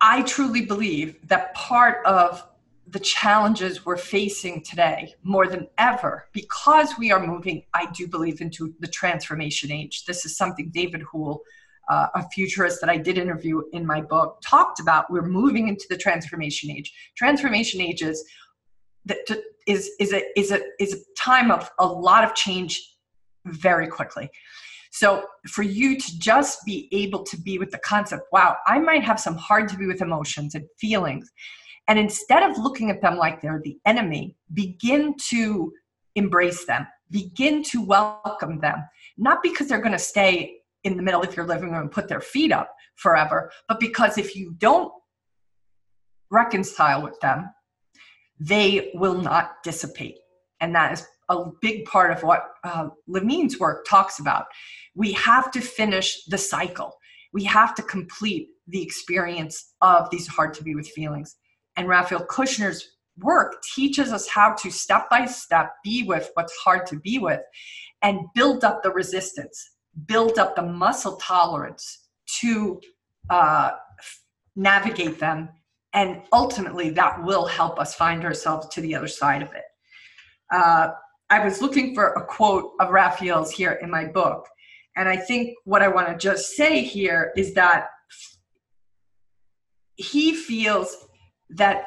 I 0.00 0.22
truly 0.22 0.64
believe 0.64 1.28
that 1.28 1.52
part 1.54 2.06
of 2.06 2.42
the 2.88 2.98
challenges 2.98 3.86
we're 3.86 3.96
facing 3.96 4.62
today 4.62 5.14
more 5.22 5.46
than 5.46 5.68
ever 5.78 6.26
because 6.32 6.94
we 6.98 7.12
are 7.12 7.24
moving, 7.24 7.64
I 7.74 7.86
do 7.92 8.08
believe, 8.08 8.40
into 8.40 8.74
the 8.80 8.88
transformation 8.88 9.70
age. 9.70 10.04
This 10.04 10.26
is 10.26 10.36
something 10.36 10.70
David 10.72 11.02
Houle, 11.02 11.40
uh, 11.88 12.08
a 12.14 12.28
futurist 12.30 12.80
that 12.80 12.90
I 12.90 12.96
did 12.96 13.18
interview 13.18 13.62
in 13.72 13.86
my 13.86 14.00
book, 14.00 14.40
talked 14.44 14.80
about. 14.80 15.10
We're 15.10 15.22
moving 15.22 15.68
into 15.68 15.84
the 15.90 15.96
transformation 15.96 16.70
age. 16.70 16.92
Transformation 17.16 17.80
age 17.80 18.02
is, 18.02 18.24
is, 19.66 19.90
is, 19.98 20.12
a, 20.12 20.22
is, 20.38 20.50
a, 20.50 20.60
is 20.80 20.94
a 20.94 21.20
time 21.20 21.50
of 21.50 21.70
a 21.78 21.86
lot 21.86 22.24
of 22.24 22.34
change 22.34 22.96
very 23.44 23.86
quickly. 23.86 24.28
So 24.90 25.24
for 25.48 25.62
you 25.62 25.98
to 25.98 26.18
just 26.18 26.64
be 26.66 26.88
able 26.92 27.22
to 27.24 27.40
be 27.40 27.58
with 27.58 27.70
the 27.70 27.78
concept, 27.78 28.24
wow, 28.30 28.56
I 28.66 28.78
might 28.78 29.02
have 29.02 29.18
some 29.18 29.36
hard 29.36 29.68
to 29.70 29.76
be 29.76 29.86
with 29.86 30.02
emotions 30.02 30.54
and 30.54 30.66
feelings 30.78 31.30
and 31.88 31.98
instead 31.98 32.42
of 32.42 32.58
looking 32.58 32.90
at 32.90 33.02
them 33.02 33.16
like 33.16 33.40
they're 33.40 33.60
the 33.62 33.78
enemy, 33.84 34.36
begin 34.54 35.14
to 35.28 35.72
embrace 36.14 36.64
them, 36.64 36.86
begin 37.10 37.62
to 37.64 37.84
welcome 37.84 38.60
them, 38.60 38.84
not 39.18 39.42
because 39.42 39.68
they're 39.68 39.80
going 39.80 39.92
to 39.92 39.98
stay 39.98 40.58
in 40.84 40.96
the 40.96 41.02
middle 41.02 41.22
of 41.22 41.36
your 41.36 41.46
living 41.46 41.70
room 41.70 41.82
and 41.82 41.90
put 41.90 42.08
their 42.08 42.20
feet 42.20 42.52
up 42.52 42.74
forever, 42.96 43.50
but 43.68 43.80
because 43.80 44.18
if 44.18 44.36
you 44.36 44.54
don't 44.58 44.92
reconcile 46.30 47.02
with 47.02 47.18
them, 47.20 47.50
they 48.38 48.90
will 48.94 49.20
not 49.20 49.62
dissipate. 49.62 50.18
And 50.60 50.74
that 50.74 50.92
is 50.92 51.06
a 51.28 51.44
big 51.60 51.84
part 51.84 52.10
of 52.10 52.22
what 52.22 52.44
uh, 52.64 52.88
Levine's 53.06 53.58
work 53.58 53.86
talks 53.86 54.18
about. 54.18 54.46
We 54.94 55.12
have 55.12 55.50
to 55.52 55.60
finish 55.60 56.24
the 56.24 56.38
cycle. 56.38 56.94
We 57.32 57.44
have 57.44 57.74
to 57.76 57.82
complete 57.82 58.48
the 58.68 58.82
experience 58.82 59.74
of 59.80 60.10
these 60.10 60.26
hard 60.26 60.54
to 60.54 60.64
be 60.64 60.74
with 60.74 60.88
feelings 60.88 61.36
and 61.76 61.88
Raphael 61.88 62.26
Cushnir's 62.26 62.88
work 63.18 63.62
teaches 63.74 64.12
us 64.12 64.28
how 64.28 64.54
to 64.54 64.70
step 64.70 65.08
by 65.10 65.26
step 65.26 65.74
be 65.84 66.02
with 66.02 66.30
what's 66.34 66.56
hard 66.56 66.86
to 66.86 66.96
be 67.00 67.18
with 67.18 67.40
and 68.02 68.20
build 68.34 68.64
up 68.64 68.82
the 68.82 68.90
resistance, 68.90 69.70
build 70.06 70.38
up 70.38 70.56
the 70.56 70.62
muscle 70.62 71.16
tolerance 71.16 72.08
to 72.40 72.80
uh, 73.30 73.72
navigate 74.56 75.18
them. 75.18 75.48
And 75.94 76.22
ultimately, 76.32 76.90
that 76.90 77.22
will 77.22 77.46
help 77.46 77.78
us 77.78 77.94
find 77.94 78.24
ourselves 78.24 78.68
to 78.68 78.80
the 78.80 78.94
other 78.94 79.08
side 79.08 79.42
of 79.42 79.52
it. 79.52 79.64
Uh, 80.50 80.90
I 81.28 81.44
was 81.44 81.60
looking 81.60 81.94
for 81.94 82.08
a 82.08 82.24
quote 82.24 82.72
of 82.80 82.90
Raphael's 82.90 83.50
here 83.50 83.78
in 83.82 83.90
my 83.90 84.06
book. 84.06 84.46
And 84.96 85.08
I 85.08 85.16
think 85.16 85.54
what 85.64 85.82
I 85.82 85.88
want 85.88 86.08
to 86.08 86.16
just 86.16 86.52
say 86.56 86.82
here 86.82 87.32
is 87.36 87.54
that 87.54 87.86
he 89.96 90.34
feels 90.34 91.08
that 91.56 91.86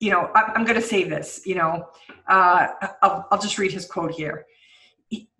you 0.00 0.10
know 0.10 0.30
i'm 0.34 0.64
going 0.64 0.80
to 0.80 0.86
say 0.86 1.04
this 1.04 1.42
you 1.44 1.54
know 1.54 1.86
uh, 2.28 2.68
I'll, 3.02 3.26
I'll, 3.30 3.40
just 3.40 3.58
read 3.58 3.72
his 3.72 3.86
quote 3.86 4.10
here. 4.10 4.44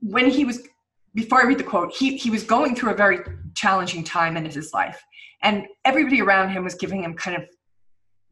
When 0.01 0.31
he 0.31 0.45
was 0.47 0.67
before 1.15 1.43
i 1.43 1.47
read 1.47 1.59
the 1.59 1.65
quote 1.65 1.93
he, 1.95 2.17
he 2.17 2.31
was 2.31 2.43
going 2.43 2.75
through 2.75 2.93
a 2.93 2.97
very 2.97 3.21
challenging 3.55 4.05
time 4.05 4.37
in 4.37 4.45
his 4.45 4.73
life 4.73 5.03
and 5.43 5.67
everybody 5.85 6.21
around 6.23 6.51
him 6.51 6.65
was 6.65 6.75
giving 6.75 7.03
him 7.03 7.15
kind 7.15 7.37
of 7.37 7.45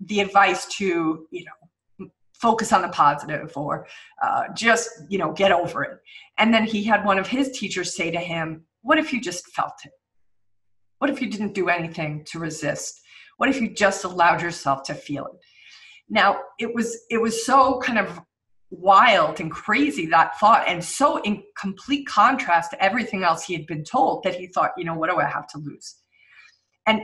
the 0.01 0.21
advice 0.21 0.67
to 0.79 1.27
you 1.31 1.45
know 1.45 2.09
focus 2.41 2.73
on 2.73 2.83
the 2.83 2.89
positive 2.89 3.53
or 3.57 3.87
uh, 4.23 4.45
just 4.55 4.91
you 5.09 5.19
know 5.19 5.33
get 5.33 5.53
over 5.53 5.83
it. 5.83 5.99
And 6.39 6.53
then 6.53 6.65
he 6.65 6.85
had 6.85 7.05
one 7.05 7.19
of 7.19 7.27
his 7.27 7.51
teachers 7.51 7.97
say 7.97 8.11
to 8.11 8.19
him 8.19 8.65
what 8.83 8.99
if 8.99 9.13
you 9.13 9.21
just 9.21 9.47
felt 9.49 9.75
it? 9.85 9.93
What 10.99 11.11
if 11.11 11.21
you 11.21 11.29
didn't 11.29 11.55
do 11.55 11.69
anything 11.69 12.25
to 12.31 12.39
resist 12.39 13.01
what 13.37 13.49
if 13.49 13.61
you 13.61 13.69
just 13.69 14.05
allowed 14.05 14.43
yourself 14.43 14.83
to 14.85 14.95
feel 14.95 15.27
it? 15.27 15.41
Now, 16.09 16.41
it 16.59 16.75
was 16.75 16.97
it 17.11 17.21
was 17.21 17.45
so 17.45 17.79
kind 17.81 17.99
of 17.99 18.21
wild 18.71 19.41
and 19.41 19.51
crazy 19.51 20.07
that 20.07 20.39
thought 20.41 20.67
and 20.67 20.83
so 20.83 21.19
in 21.23 21.43
complete 21.59 22.07
contrast 22.07 22.73
to 22.73 22.83
everything 22.83 23.23
else 23.23 23.45
he 23.45 23.55
had 23.55 23.67
been 23.67 23.85
told 23.85 24.23
that 24.25 24.35
he 24.35 24.49
thought, 24.49 24.73
you 24.77 24.85
know, 24.85 24.95
what 24.95 25.11
do 25.11 25.19
I 25.19 25.25
have 25.25 25.47
to 25.49 25.59
lose? 25.59 25.97
And 26.87 27.03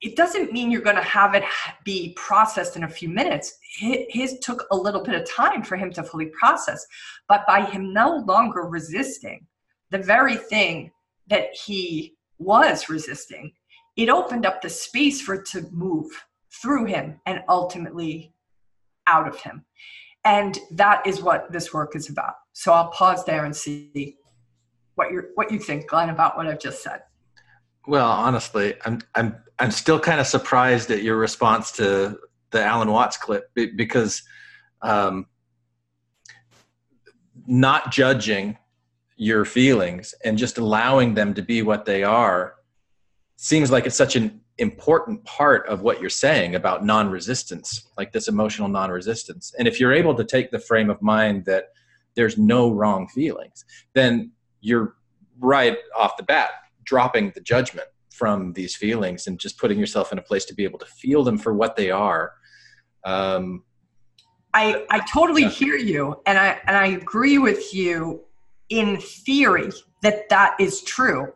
it 0.00 0.14
doesn't 0.14 0.52
mean 0.52 0.70
you're 0.70 0.80
going 0.80 0.96
to 0.96 1.02
have 1.02 1.34
it 1.34 1.42
be 1.84 2.12
processed 2.16 2.76
in 2.76 2.84
a 2.84 2.88
few 2.88 3.08
minutes. 3.08 3.58
His 3.80 4.38
took 4.40 4.64
a 4.70 4.76
little 4.76 5.02
bit 5.02 5.14
of 5.14 5.28
time 5.28 5.62
for 5.62 5.76
him 5.76 5.90
to 5.92 6.04
fully 6.04 6.26
process, 6.26 6.86
but 7.28 7.46
by 7.46 7.64
him 7.64 7.92
no 7.92 8.18
longer 8.26 8.62
resisting 8.62 9.46
the 9.90 9.98
very 9.98 10.36
thing 10.36 10.92
that 11.28 11.52
he 11.52 12.14
was 12.38 12.88
resisting, 12.88 13.52
it 13.98 14.08
opened 14.08 14.46
up 14.46 14.62
the 14.62 14.70
space 14.70 15.20
for 15.20 15.34
it 15.34 15.44
to 15.44 15.68
move 15.72 16.06
through 16.62 16.84
him 16.84 17.20
and 17.26 17.42
ultimately 17.48 18.32
out 19.08 19.26
of 19.26 19.36
him. 19.40 19.64
And 20.24 20.56
that 20.70 21.04
is 21.06 21.20
what 21.20 21.50
this 21.50 21.74
work 21.74 21.96
is 21.96 22.08
about. 22.08 22.34
So 22.52 22.72
I'll 22.72 22.90
pause 22.90 23.24
there 23.24 23.44
and 23.44 23.54
see 23.54 24.16
what 24.94 25.10
you 25.10 25.24
what 25.34 25.50
you 25.50 25.58
think, 25.58 25.88
Glenn, 25.88 26.10
about 26.10 26.36
what 26.36 26.46
I've 26.46 26.60
just 26.60 26.82
said. 26.82 27.02
Well, 27.86 28.08
honestly, 28.08 28.74
I'm 28.84 29.00
I'm 29.14 29.36
I'm 29.58 29.70
still 29.72 29.98
kind 29.98 30.20
of 30.20 30.26
surprised 30.26 30.90
at 30.90 31.02
your 31.02 31.16
response 31.16 31.72
to 31.72 32.18
the 32.50 32.62
Alan 32.62 32.90
Watts 32.90 33.16
clip 33.16 33.50
because 33.54 34.22
um, 34.82 35.26
not 37.46 37.90
judging 37.90 38.58
your 39.16 39.44
feelings 39.44 40.14
and 40.24 40.38
just 40.38 40.58
allowing 40.58 41.14
them 41.14 41.34
to 41.34 41.42
be 41.42 41.62
what 41.62 41.84
they 41.84 42.04
are 42.04 42.57
seems 43.40 43.70
like 43.70 43.86
it's 43.86 43.96
such 43.96 44.16
an 44.16 44.40
important 44.58 45.24
part 45.24 45.66
of 45.68 45.80
what 45.80 46.00
you're 46.00 46.10
saying 46.10 46.56
about 46.56 46.84
non-resistance 46.84 47.88
like 47.96 48.10
this 48.10 48.26
emotional 48.26 48.66
non-resistance. 48.66 49.54
And 49.56 49.68
if 49.68 49.78
you're 49.78 49.92
able 49.92 50.12
to 50.16 50.24
take 50.24 50.50
the 50.50 50.58
frame 50.58 50.90
of 50.90 51.00
mind 51.00 51.44
that 51.44 51.66
there's 52.16 52.36
no 52.36 52.72
wrong 52.72 53.06
feelings 53.06 53.64
then 53.94 54.32
you're 54.60 54.96
right 55.38 55.78
off 55.96 56.16
the 56.16 56.24
bat 56.24 56.50
dropping 56.82 57.30
the 57.36 57.40
judgment 57.40 57.86
from 58.10 58.52
these 58.54 58.74
feelings 58.74 59.28
and 59.28 59.38
just 59.38 59.56
putting 59.56 59.78
yourself 59.78 60.10
in 60.10 60.18
a 60.18 60.22
place 60.22 60.44
to 60.46 60.54
be 60.54 60.64
able 60.64 60.80
to 60.80 60.86
feel 60.86 61.22
them 61.22 61.38
for 61.38 61.54
what 61.54 61.76
they 61.76 61.92
are. 61.92 62.32
Um, 63.04 63.62
I, 64.52 64.84
I 64.90 65.00
totally 65.12 65.42
yeah. 65.42 65.50
hear 65.50 65.76
you 65.76 66.20
and 66.26 66.36
I, 66.36 66.58
and 66.66 66.76
I 66.76 66.88
agree 66.88 67.38
with 67.38 67.72
you 67.72 68.22
in 68.68 68.96
theory 68.96 69.70
that 70.02 70.28
that 70.30 70.56
is 70.58 70.82
true 70.82 71.32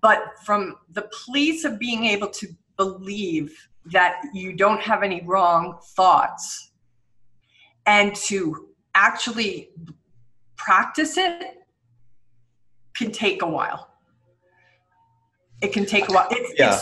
but 0.00 0.20
from 0.44 0.76
the 0.92 1.02
place 1.02 1.64
of 1.64 1.78
being 1.78 2.04
able 2.06 2.28
to 2.28 2.48
believe 2.76 3.68
that 3.86 4.22
you 4.32 4.52
don't 4.52 4.80
have 4.80 5.02
any 5.02 5.22
wrong 5.22 5.78
thoughts 5.96 6.72
and 7.86 8.14
to 8.14 8.68
actually 8.94 9.70
practice 10.56 11.16
it 11.16 11.64
can 12.94 13.10
take 13.10 13.42
a 13.42 13.46
while. 13.46 13.88
It 15.60 15.72
can 15.72 15.86
take 15.86 16.08
a 16.08 16.12
while. 16.12 16.26
It's, 16.30 16.52
yeah. 16.58 16.74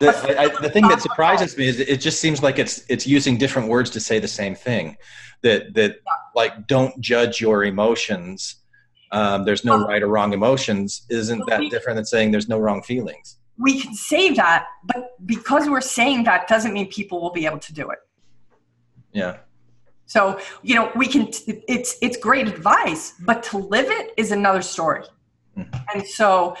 it's 0.00 0.20
the, 0.22 0.40
I, 0.40 0.48
the 0.60 0.70
thing 0.70 0.86
that 0.88 1.02
surprises 1.02 1.56
me 1.56 1.66
is 1.66 1.80
it 1.80 2.00
just 2.00 2.20
seems 2.20 2.42
like 2.42 2.58
it's 2.58 2.84
it's 2.88 3.06
using 3.06 3.36
different 3.36 3.68
words 3.68 3.90
to 3.90 4.00
say 4.00 4.20
the 4.20 4.28
same 4.28 4.54
thing 4.54 4.96
that 5.42 5.74
that 5.74 5.90
yeah. 5.90 6.12
like 6.36 6.68
don't 6.68 6.98
judge 7.00 7.40
your 7.40 7.64
emotions 7.64 8.56
um, 9.12 9.44
there's 9.44 9.64
no 9.64 9.86
right 9.86 10.02
or 10.02 10.08
wrong 10.08 10.32
emotions 10.32 11.02
isn't 11.08 11.42
that 11.48 11.60
different 11.70 11.96
than 11.96 12.04
saying 12.04 12.30
there's 12.30 12.48
no 12.48 12.58
wrong 12.58 12.82
feelings 12.82 13.36
we 13.58 13.80
can 13.80 13.94
say 13.94 14.32
that 14.34 14.66
but 14.84 15.14
because 15.26 15.68
we're 15.68 15.80
saying 15.80 16.24
that 16.24 16.48
doesn't 16.48 16.72
mean 16.72 16.88
people 16.88 17.20
will 17.20 17.32
be 17.32 17.46
able 17.46 17.58
to 17.58 17.72
do 17.72 17.90
it 17.90 17.98
yeah 19.12 19.38
so 20.06 20.38
you 20.62 20.74
know 20.74 20.90
we 20.94 21.06
can 21.06 21.28
it's 21.68 21.96
it's 22.00 22.16
great 22.16 22.48
advice 22.48 23.14
but 23.20 23.42
to 23.42 23.58
live 23.58 23.86
it 23.88 24.12
is 24.16 24.32
another 24.32 24.62
story 24.62 25.04
mm-hmm. 25.56 25.76
and 25.94 26.06
so 26.06 26.56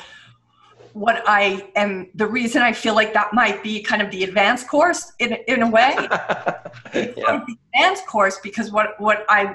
what 0.98 1.22
I 1.26 1.70
am 1.76 2.08
the 2.14 2.26
reason 2.26 2.62
I 2.62 2.72
feel 2.72 2.94
like 2.94 3.14
that 3.14 3.32
might 3.32 3.62
be 3.62 3.80
kind 3.82 4.02
of 4.02 4.10
the 4.10 4.24
advanced 4.24 4.68
course 4.68 5.12
in 5.18 5.32
in 5.46 5.62
a 5.62 5.70
way. 5.70 5.94
yeah. 6.94 7.44
advanced 7.74 8.06
course 8.06 8.38
because 8.42 8.72
what 8.72 9.00
what 9.00 9.24
I 9.28 9.54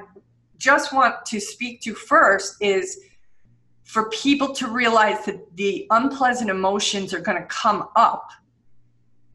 just 0.64 0.93
want 0.93 1.26
to 1.26 1.41
speak 1.41 1.82
to 1.82 1.93
first 1.93 2.55
is 2.61 3.01
for 3.84 4.09
people 4.09 4.53
to 4.53 4.68
realize 4.70 5.26
that 5.26 5.55
the 5.57 5.86
unpleasant 5.89 6.49
emotions 6.49 7.14
are 7.14 7.20
going 7.20 7.38
to 7.38 7.47
come 7.47 7.89
up 7.97 8.32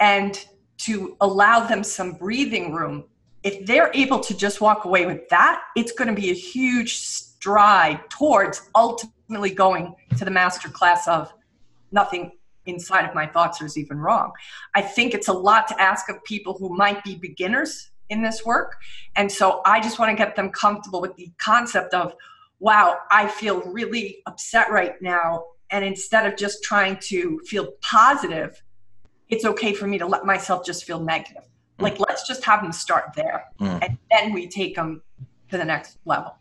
and 0.01 0.47
to 0.79 1.17
allow 1.21 1.61
them 1.67 1.85
some 1.85 2.13
breathing 2.13 2.73
room 2.73 3.05
if 3.43 3.67
they're 3.67 3.91
able 3.95 4.21
to 4.21 4.37
just 4.37 4.61
walk 4.61 4.85
away 4.85 5.07
with 5.07 5.29
that, 5.29 5.63
it's 5.77 5.93
going 5.93 6.09
to 6.09 6.15
be 6.15 6.31
a 6.31 6.35
huge 6.35 6.99
stride 6.99 8.01
towards 8.11 8.69
ultimately 8.75 9.51
going 9.51 9.95
to 10.17 10.25
the 10.25 10.31
master 10.31 10.69
class 10.69 11.07
of 11.07 11.33
nothing 11.93 12.33
inside 12.67 13.09
of 13.09 13.15
my 13.15 13.27
thoughts 13.27 13.63
is 13.63 13.79
even 13.79 13.99
wrong. 13.99 14.33
I 14.75 14.83
think 14.83 15.15
it's 15.15 15.29
a 15.29 15.33
lot 15.33 15.69
to 15.69 15.81
ask 15.81 16.09
of 16.09 16.23
people 16.25 16.55
who 16.59 16.77
might 16.77 17.03
be 17.05 17.15
beginners 17.15 17.91
in 18.11 18.23
this 18.23 18.45
work. 18.45 18.77
And 19.17 19.31
so 19.31 19.61
I 19.65 19.81
just 19.81 19.99
want 19.99 20.11
to 20.11 20.17
get 20.17 20.37
them 20.37 20.51
comfortable 20.51 21.01
with 21.01 21.17
the 21.17 21.31
concept 21.39 21.95
of, 21.95 22.15
wow, 22.61 22.99
I 23.11 23.29
feel 23.29 23.63
really 23.63 24.23
upset 24.27 24.71
right 24.71 25.01
now. 25.01 25.45
And 25.71 25.85
instead 25.85 26.27
of 26.27 26.39
just 26.39 26.63
trying 26.63 26.99
to 27.03 27.41
feel 27.47 27.73
positive, 27.83 28.63
it's 29.29 29.45
okay 29.45 29.75
for 29.75 29.87
me 29.87 29.99
to 29.99 30.07
let 30.07 30.25
myself 30.25 30.65
just 30.65 30.85
feel 30.85 31.01
negative. 31.01 31.45
Mm. 31.79 31.83
Like, 31.83 32.01
let's 32.01 32.27
just 32.27 32.45
have 32.45 32.63
them 32.63 32.73
start 32.73 33.13
there. 33.15 33.45
Mm. 33.61 33.79
And 33.83 33.99
then 34.11 34.33
we 34.33 34.49
take 34.49 34.75
them 34.75 35.03
to 35.51 35.59
the 35.59 35.65
next 35.65 35.99
level. 36.05 36.35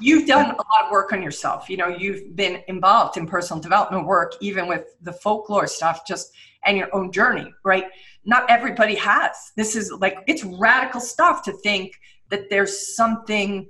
You've 0.00 0.26
done 0.26 0.50
a 0.50 0.56
lot 0.56 0.84
of 0.84 0.90
work 0.90 1.12
on 1.12 1.22
yourself. 1.22 1.70
You 1.70 1.76
know, 1.76 1.88
you've 1.88 2.36
been 2.36 2.62
involved 2.68 3.16
in 3.16 3.26
personal 3.26 3.60
development 3.60 4.06
work, 4.06 4.34
even 4.40 4.66
with 4.66 4.96
the 5.02 5.12
folklore 5.12 5.66
stuff, 5.66 6.06
just 6.06 6.32
and 6.64 6.76
your 6.76 6.94
own 6.94 7.12
journey, 7.12 7.52
right? 7.64 7.84
Not 8.24 8.48
everybody 8.48 8.94
has. 8.94 9.52
This 9.56 9.76
is 9.76 9.92
like, 9.92 10.18
it's 10.26 10.44
radical 10.44 11.00
stuff 11.00 11.42
to 11.44 11.52
think 11.52 11.92
that 12.30 12.48
there's 12.50 12.94
something 12.96 13.66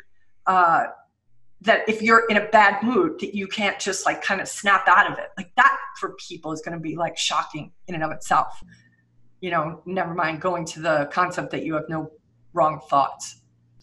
uh, 0.46 0.84
that 1.64 1.88
if 1.88 2.02
you're 2.02 2.26
in 2.28 2.36
a 2.36 2.46
bad 2.48 2.82
mood 2.82 3.18
that 3.20 3.34
you 3.34 3.46
can't 3.46 3.78
just 3.80 4.04
like 4.06 4.22
kind 4.22 4.40
of 4.40 4.48
snap 4.48 4.86
out 4.86 5.10
of 5.10 5.18
it. 5.18 5.30
Like 5.36 5.50
that 5.56 5.76
for 5.98 6.14
people 6.28 6.52
is 6.52 6.60
going 6.60 6.76
to 6.76 6.80
be 6.80 6.94
like 6.94 7.16
shocking 7.16 7.72
in 7.88 7.94
and 7.94 8.04
of 8.04 8.12
itself. 8.12 8.62
You 9.40 9.50
know 9.50 9.82
never 9.84 10.14
mind 10.14 10.40
going 10.40 10.64
to 10.66 10.80
the 10.80 11.08
concept 11.12 11.50
that 11.50 11.64
you 11.64 11.74
have 11.74 11.88
no 11.88 12.10
wrong 12.52 12.80
thoughts. 12.88 13.40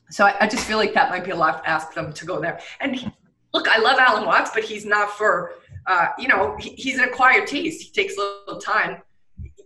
So 0.09 0.25
i, 0.25 0.35
I 0.41 0.47
just 0.47 0.65
feel 0.65 0.77
like 0.77 0.93
that 0.93 1.09
might 1.09 1.25
be 1.25 1.31
a 1.31 1.35
lot 1.35 1.63
to 1.63 1.69
ask 1.69 1.93
them 1.93 2.13
to 2.13 2.25
go 2.25 2.39
there. 2.39 2.59
And 2.79 2.95
he, 2.95 3.11
look 3.53 3.67
i 3.67 3.77
love 3.77 3.99
alan 3.99 4.25
watts 4.25 4.51
but 4.53 4.63
he's 4.63 4.85
not 4.85 5.09
for 5.11 5.51
uh, 5.85 6.07
you 6.17 6.27
know 6.27 6.55
he, 6.59 6.69
he's 6.71 6.97
an 6.97 7.03
acquired 7.05 7.47
taste. 7.47 7.81
He 7.81 7.91
takes 7.91 8.15
a 8.17 8.21
little 8.47 8.61
time 8.61 9.01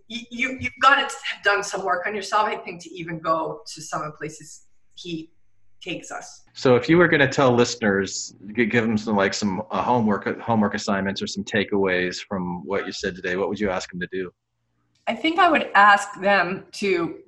you, 0.08 0.22
you 0.30 0.58
you've 0.60 0.74
got 0.82 0.96
to 0.96 1.02
have 1.02 1.44
done 1.44 1.64
some 1.64 1.84
work 1.84 2.06
on 2.06 2.16
yourself 2.16 2.48
i 2.48 2.56
think 2.56 2.82
to 2.82 2.94
even 2.94 3.20
go 3.20 3.62
to 3.66 3.82
some 3.82 4.02
of 4.02 4.12
the 4.12 4.18
places 4.18 4.68
he 4.96 5.32
takes 5.86 6.12
us. 6.12 6.44
So 6.54 6.76
if 6.76 6.90
you 6.90 6.98
were 6.98 7.08
going 7.08 7.22
to 7.22 7.28
tell 7.28 7.54
listeners, 7.54 8.34
give 8.54 8.72
them 8.72 8.98
some 8.98 9.16
like 9.16 9.34
some 9.34 9.62
uh, 9.72 9.84
homework 9.84 10.40
homework 10.40 10.74
assignments 10.74 11.22
or 11.22 11.28
some 11.28 11.44
takeaways 11.44 12.18
from 12.28 12.66
what 12.66 12.86
you 12.86 12.92
said 12.92 13.16
today, 13.16 13.36
what 13.36 13.50
would 13.50 13.60
you 13.60 13.70
ask 13.70 13.92
them 13.92 14.00
to 14.00 14.08
do? 14.12 14.32
I 15.08 15.14
think 15.14 15.38
I 15.38 15.50
would 15.50 15.70
ask 15.76 16.20
them 16.20 16.66
to 16.74 17.20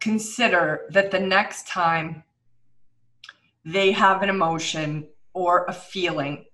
consider 0.00 0.86
that 0.90 1.10
the 1.10 1.20
next 1.20 1.68
time 1.68 2.22
they 3.64 3.92
have 3.92 4.22
an 4.22 4.30
emotion 4.30 5.06
or 5.34 5.66
a 5.66 5.72
feeling 5.72 6.46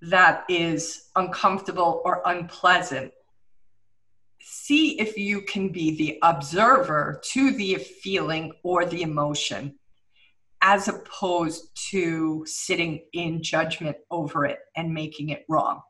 that 0.00 0.44
is 0.48 1.10
uncomfortable 1.16 2.00
or 2.04 2.22
unpleasant 2.24 3.12
see 4.42 5.00
if 5.00 5.16
you 5.16 5.42
can 5.42 5.68
be 5.68 5.96
the 5.96 6.18
observer 6.22 7.20
to 7.32 7.52
the 7.52 7.76
feeling 7.76 8.52
or 8.62 8.84
the 8.84 9.02
emotion 9.02 9.78
as 10.62 10.88
opposed 10.88 11.70
to 11.90 12.44
sitting 12.46 13.02
in 13.12 13.42
judgment 13.42 13.96
over 14.10 14.46
it 14.46 14.60
and 14.76 14.92
making 14.94 15.30
it 15.30 15.44
wrong. 15.48 15.82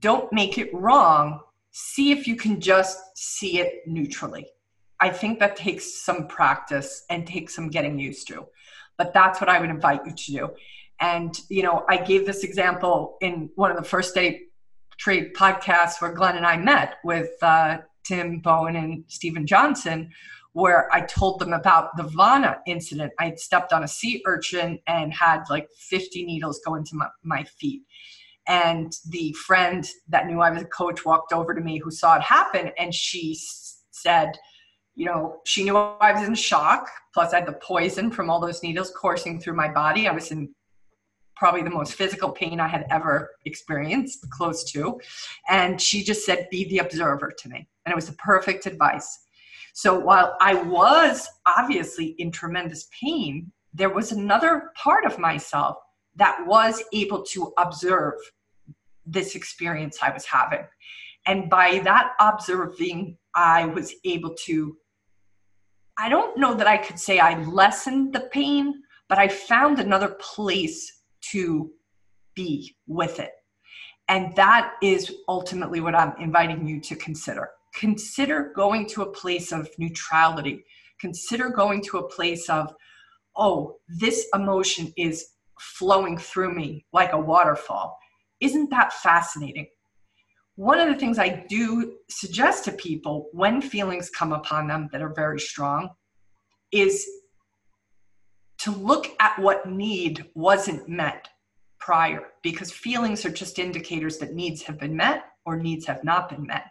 Don't 0.00 0.32
make 0.32 0.58
it 0.58 0.74
wrong. 0.74 1.40
See 1.70 2.10
if 2.10 2.26
you 2.26 2.36
can 2.36 2.60
just 2.60 2.98
see 3.16 3.60
it 3.60 3.86
neutrally. 3.86 4.46
I 5.00 5.10
think 5.10 5.38
that 5.38 5.56
takes 5.56 6.02
some 6.04 6.26
practice 6.26 7.04
and 7.08 7.26
takes 7.26 7.54
some 7.54 7.68
getting 7.68 7.98
used 7.98 8.26
to. 8.28 8.46
But 8.96 9.14
that's 9.14 9.40
what 9.40 9.48
I 9.48 9.60
would 9.60 9.70
invite 9.70 10.04
you 10.04 10.12
to 10.12 10.32
do. 10.32 10.50
And, 11.00 11.38
you 11.48 11.62
know, 11.62 11.84
I 11.88 11.96
gave 11.96 12.26
this 12.26 12.44
example 12.44 13.16
in 13.20 13.50
one 13.56 13.70
of 13.70 13.76
the 13.76 13.82
first 13.82 14.14
day 14.14 14.42
trade 14.98 15.34
podcasts 15.34 16.00
where 16.00 16.12
Glenn 16.12 16.36
and 16.36 16.46
I 16.46 16.56
met 16.56 16.96
with 17.04 17.30
uh, 17.42 17.78
Tim 18.04 18.40
Bowen 18.40 18.76
and 18.76 19.04
Stephen 19.08 19.46
Johnson, 19.46 20.10
where 20.52 20.92
I 20.94 21.00
told 21.02 21.40
them 21.40 21.52
about 21.52 21.96
the 21.96 22.04
Vana 22.04 22.58
incident. 22.66 23.12
I 23.18 23.26
had 23.26 23.40
stepped 23.40 23.72
on 23.72 23.84
a 23.84 23.88
sea 23.88 24.22
urchin 24.26 24.78
and 24.86 25.12
had 25.12 25.44
like 25.50 25.68
50 25.78 26.24
needles 26.24 26.60
go 26.64 26.76
into 26.76 26.94
my, 26.94 27.08
my 27.22 27.44
feet. 27.44 27.82
And 28.46 28.92
the 29.08 29.32
friend 29.32 29.88
that 30.08 30.26
knew 30.26 30.40
I 30.40 30.50
was 30.50 30.62
a 30.62 30.66
coach 30.66 31.04
walked 31.04 31.32
over 31.32 31.54
to 31.54 31.60
me 31.60 31.78
who 31.78 31.90
saw 31.90 32.16
it 32.16 32.22
happen 32.22 32.70
and 32.78 32.94
she 32.94 33.36
said, 33.90 34.38
you 34.94 35.06
know, 35.06 35.40
she 35.44 35.64
knew 35.64 35.76
I 35.76 36.12
was 36.12 36.28
in 36.28 36.34
shock. 36.34 36.88
Plus, 37.12 37.32
I 37.32 37.38
had 37.38 37.48
the 37.48 37.54
poison 37.54 38.10
from 38.10 38.30
all 38.30 38.40
those 38.40 38.62
needles 38.62 38.92
coursing 38.96 39.40
through 39.40 39.56
my 39.56 39.68
body. 39.68 40.06
I 40.06 40.12
was 40.12 40.30
in 40.30 40.54
probably 41.44 41.62
the 41.62 41.68
most 41.68 41.92
physical 41.92 42.30
pain 42.30 42.58
I 42.58 42.66
had 42.66 42.86
ever 42.90 43.32
experienced, 43.44 44.30
close 44.30 44.64
to. 44.72 44.98
And 45.46 45.78
she 45.78 46.02
just 46.02 46.24
said, 46.24 46.48
Be 46.50 46.66
the 46.70 46.78
observer 46.78 47.30
to 47.36 47.48
me. 47.50 47.68
And 47.84 47.92
it 47.92 47.94
was 47.94 48.06
the 48.06 48.14
perfect 48.14 48.64
advice. 48.64 49.26
So 49.74 49.98
while 49.98 50.38
I 50.40 50.54
was 50.54 51.28
obviously 51.44 52.14
in 52.18 52.30
tremendous 52.30 52.88
pain, 52.98 53.52
there 53.74 53.90
was 53.90 54.10
another 54.10 54.70
part 54.74 55.04
of 55.04 55.18
myself 55.18 55.76
that 56.16 56.38
was 56.46 56.82
able 56.94 57.22
to 57.24 57.52
observe 57.58 58.14
this 59.04 59.34
experience 59.34 59.98
I 60.00 60.14
was 60.14 60.24
having. 60.24 60.64
And 61.26 61.50
by 61.50 61.80
that 61.84 62.12
observing, 62.20 63.18
I 63.34 63.66
was 63.66 63.94
able 64.06 64.34
to, 64.46 64.78
I 65.98 66.08
don't 66.08 66.38
know 66.38 66.54
that 66.54 66.66
I 66.66 66.78
could 66.78 66.98
say 66.98 67.18
I 67.18 67.38
lessened 67.44 68.14
the 68.14 68.30
pain, 68.32 68.82
but 69.10 69.18
I 69.18 69.28
found 69.28 69.78
another 69.78 70.16
place 70.18 71.02
to 71.32 71.70
be 72.34 72.74
with 72.86 73.20
it. 73.20 73.30
And 74.08 74.34
that 74.36 74.72
is 74.82 75.12
ultimately 75.28 75.80
what 75.80 75.94
I'm 75.94 76.14
inviting 76.20 76.66
you 76.66 76.80
to 76.82 76.96
consider. 76.96 77.50
Consider 77.74 78.52
going 78.54 78.86
to 78.88 79.02
a 79.02 79.12
place 79.12 79.52
of 79.52 79.68
neutrality. 79.78 80.64
Consider 81.00 81.48
going 81.48 81.82
to 81.84 81.98
a 81.98 82.08
place 82.08 82.48
of, 82.48 82.72
oh, 83.36 83.76
this 83.88 84.26
emotion 84.34 84.92
is 84.96 85.26
flowing 85.58 86.18
through 86.18 86.54
me 86.54 86.84
like 86.92 87.12
a 87.12 87.20
waterfall. 87.20 87.96
Isn't 88.40 88.70
that 88.70 88.92
fascinating? 88.92 89.66
One 90.56 90.78
of 90.78 90.88
the 90.88 90.98
things 90.98 91.18
I 91.18 91.44
do 91.48 91.96
suggest 92.08 92.64
to 92.64 92.72
people 92.72 93.28
when 93.32 93.60
feelings 93.60 94.10
come 94.10 94.32
upon 94.32 94.68
them 94.68 94.88
that 94.92 95.02
are 95.02 95.14
very 95.14 95.40
strong 95.40 95.90
is 96.70 97.04
to 98.64 98.70
look 98.70 99.08
at 99.20 99.38
what 99.38 99.68
need 99.68 100.24
wasn't 100.34 100.88
met 100.88 101.28
prior 101.78 102.22
because 102.42 102.72
feelings 102.72 103.26
are 103.26 103.30
just 103.30 103.58
indicators 103.58 104.16
that 104.16 104.32
needs 104.32 104.62
have 104.62 104.78
been 104.78 104.96
met 104.96 105.24
or 105.44 105.58
needs 105.58 105.84
have 105.84 106.02
not 106.02 106.30
been 106.30 106.46
met. 106.46 106.70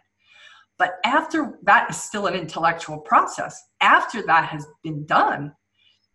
But 0.76 0.94
after 1.04 1.56
that 1.62 1.88
is 1.88 2.02
still 2.02 2.26
an 2.26 2.34
intellectual 2.34 2.98
process. 2.98 3.62
After 3.80 4.22
that 4.26 4.46
has 4.46 4.66
been 4.82 5.06
done, 5.06 5.52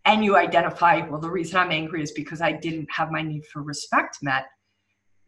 and 0.04 0.24
you 0.24 0.36
identify, 0.36 1.08
well, 1.08 1.22
the 1.22 1.32
reason 1.32 1.58
I'm 1.58 1.72
angry 1.72 2.04
is 2.04 2.12
because 2.12 2.42
I 2.42 2.52
didn't 2.52 2.90
have 2.92 3.10
my 3.10 3.22
need 3.22 3.46
for 3.46 3.62
respect 3.64 4.18
met, 4.22 4.48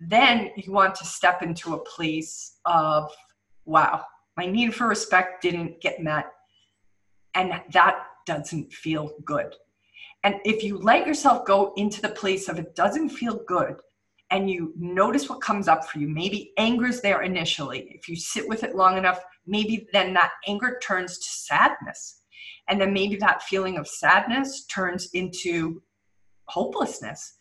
then 0.02 0.50
you 0.58 0.74
want 0.74 0.96
to 0.96 1.06
step 1.06 1.44
into 1.44 1.76
a 1.76 1.84
place 1.84 2.58
of, 2.66 3.10
wow, 3.64 4.04
my 4.36 4.48
need 4.48 4.76
for 4.76 4.88
respect 4.88 5.42
didn't 5.42 5.80
get 5.80 6.02
met. 6.02 6.26
And 7.36 7.54
that 7.72 8.04
doesn't 8.26 8.74
feel 8.74 9.14
good. 9.24 9.56
And 10.24 10.36
if 10.46 10.64
you 10.64 10.78
let 10.78 11.08
yourself 11.08 11.46
go 11.46 11.74
into 11.78 12.02
the 12.02 12.10
place 12.10 12.48
of 12.48 12.60
it 12.60 12.76
doesn't 12.76 13.10
feel 13.10 13.42
good 13.48 13.76
and 14.30 14.50
you 14.50 14.74
notice 14.78 15.30
what 15.30 15.42
comes 15.42 15.68
up 15.68 15.86
for 15.86 16.00
you, 16.00 16.08
maybe 16.08 16.54
anger 16.58 16.88
is 16.88 17.02
there 17.02 17.22
initially. 17.24 17.92
If 17.92 18.08
you 18.08 18.16
sit 18.16 18.48
with 18.48 18.64
it 18.64 18.76
long 18.76 18.98
enough, 18.98 19.22
maybe 19.46 19.88
then 19.94 20.14
that 20.14 20.32
anger 20.48 20.80
turns 20.82 21.18
to 21.18 21.30
sadness. 21.30 22.22
And 22.68 22.80
then 22.80 22.94
maybe 22.94 23.16
that 23.18 23.44
feeling 23.44 23.78
of 23.78 23.88
sadness 23.88 24.66
turns 24.68 25.10
into 25.14 25.82
hopelessness. 26.46 27.34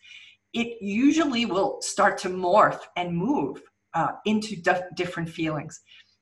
It 0.53 0.81
usually 0.81 1.45
will 1.45 1.81
start 1.81 2.17
to 2.19 2.29
morph 2.29 2.79
and 2.97 3.15
move 3.15 3.61
uh, 3.93 4.13
into 4.25 4.55
d- 4.55 4.71
different 4.95 5.29
feelings. 5.29 5.79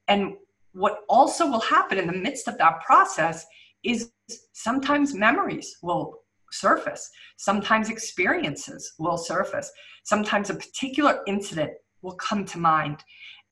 And 0.07 0.33
what 0.73 0.99
also 1.07 1.47
will 1.47 1.61
happen 1.61 1.97
in 1.97 2.05
the 2.05 2.13
midst 2.13 2.47
of 2.47 2.57
that 2.57 2.81
process 2.81 3.45
is 3.83 4.11
sometimes 4.53 5.13
memories 5.15 5.77
will 5.81 6.19
surface. 6.51 7.09
Sometimes 7.37 7.89
experiences 7.89 8.93
will 8.99 9.17
surface. 9.17 9.71
Sometimes 10.03 10.49
a 10.49 10.55
particular 10.55 11.19
incident 11.27 11.71
will 12.01 12.15
come 12.15 12.45
to 12.45 12.57
mind, 12.57 13.03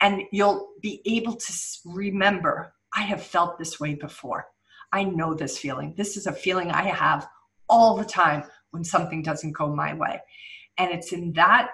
and 0.02 0.22
you'll 0.32 0.70
be 0.82 1.02
able 1.06 1.36
to 1.36 1.54
remember 1.86 2.74
I 2.96 3.02
have 3.02 3.22
felt 3.22 3.60
this 3.60 3.80
way 3.80 3.96
before. 3.96 4.48
I 4.92 5.04
know 5.04 5.34
this 5.34 5.58
feeling. 5.58 5.94
This 5.98 6.18
is 6.18 6.26
a 6.26 6.32
feeling 6.32 6.72
I 6.72 6.84
have 6.84 7.28
all 7.70 7.98
the 7.98 8.06
time 8.06 8.44
when 8.72 8.84
something 8.84 9.22
doesn't 9.22 9.52
go 9.52 9.76
my 9.76 9.94
way. 9.94 10.22
And 10.78 10.92
it's 10.92 11.12
in 11.12 11.34
that 11.34 11.70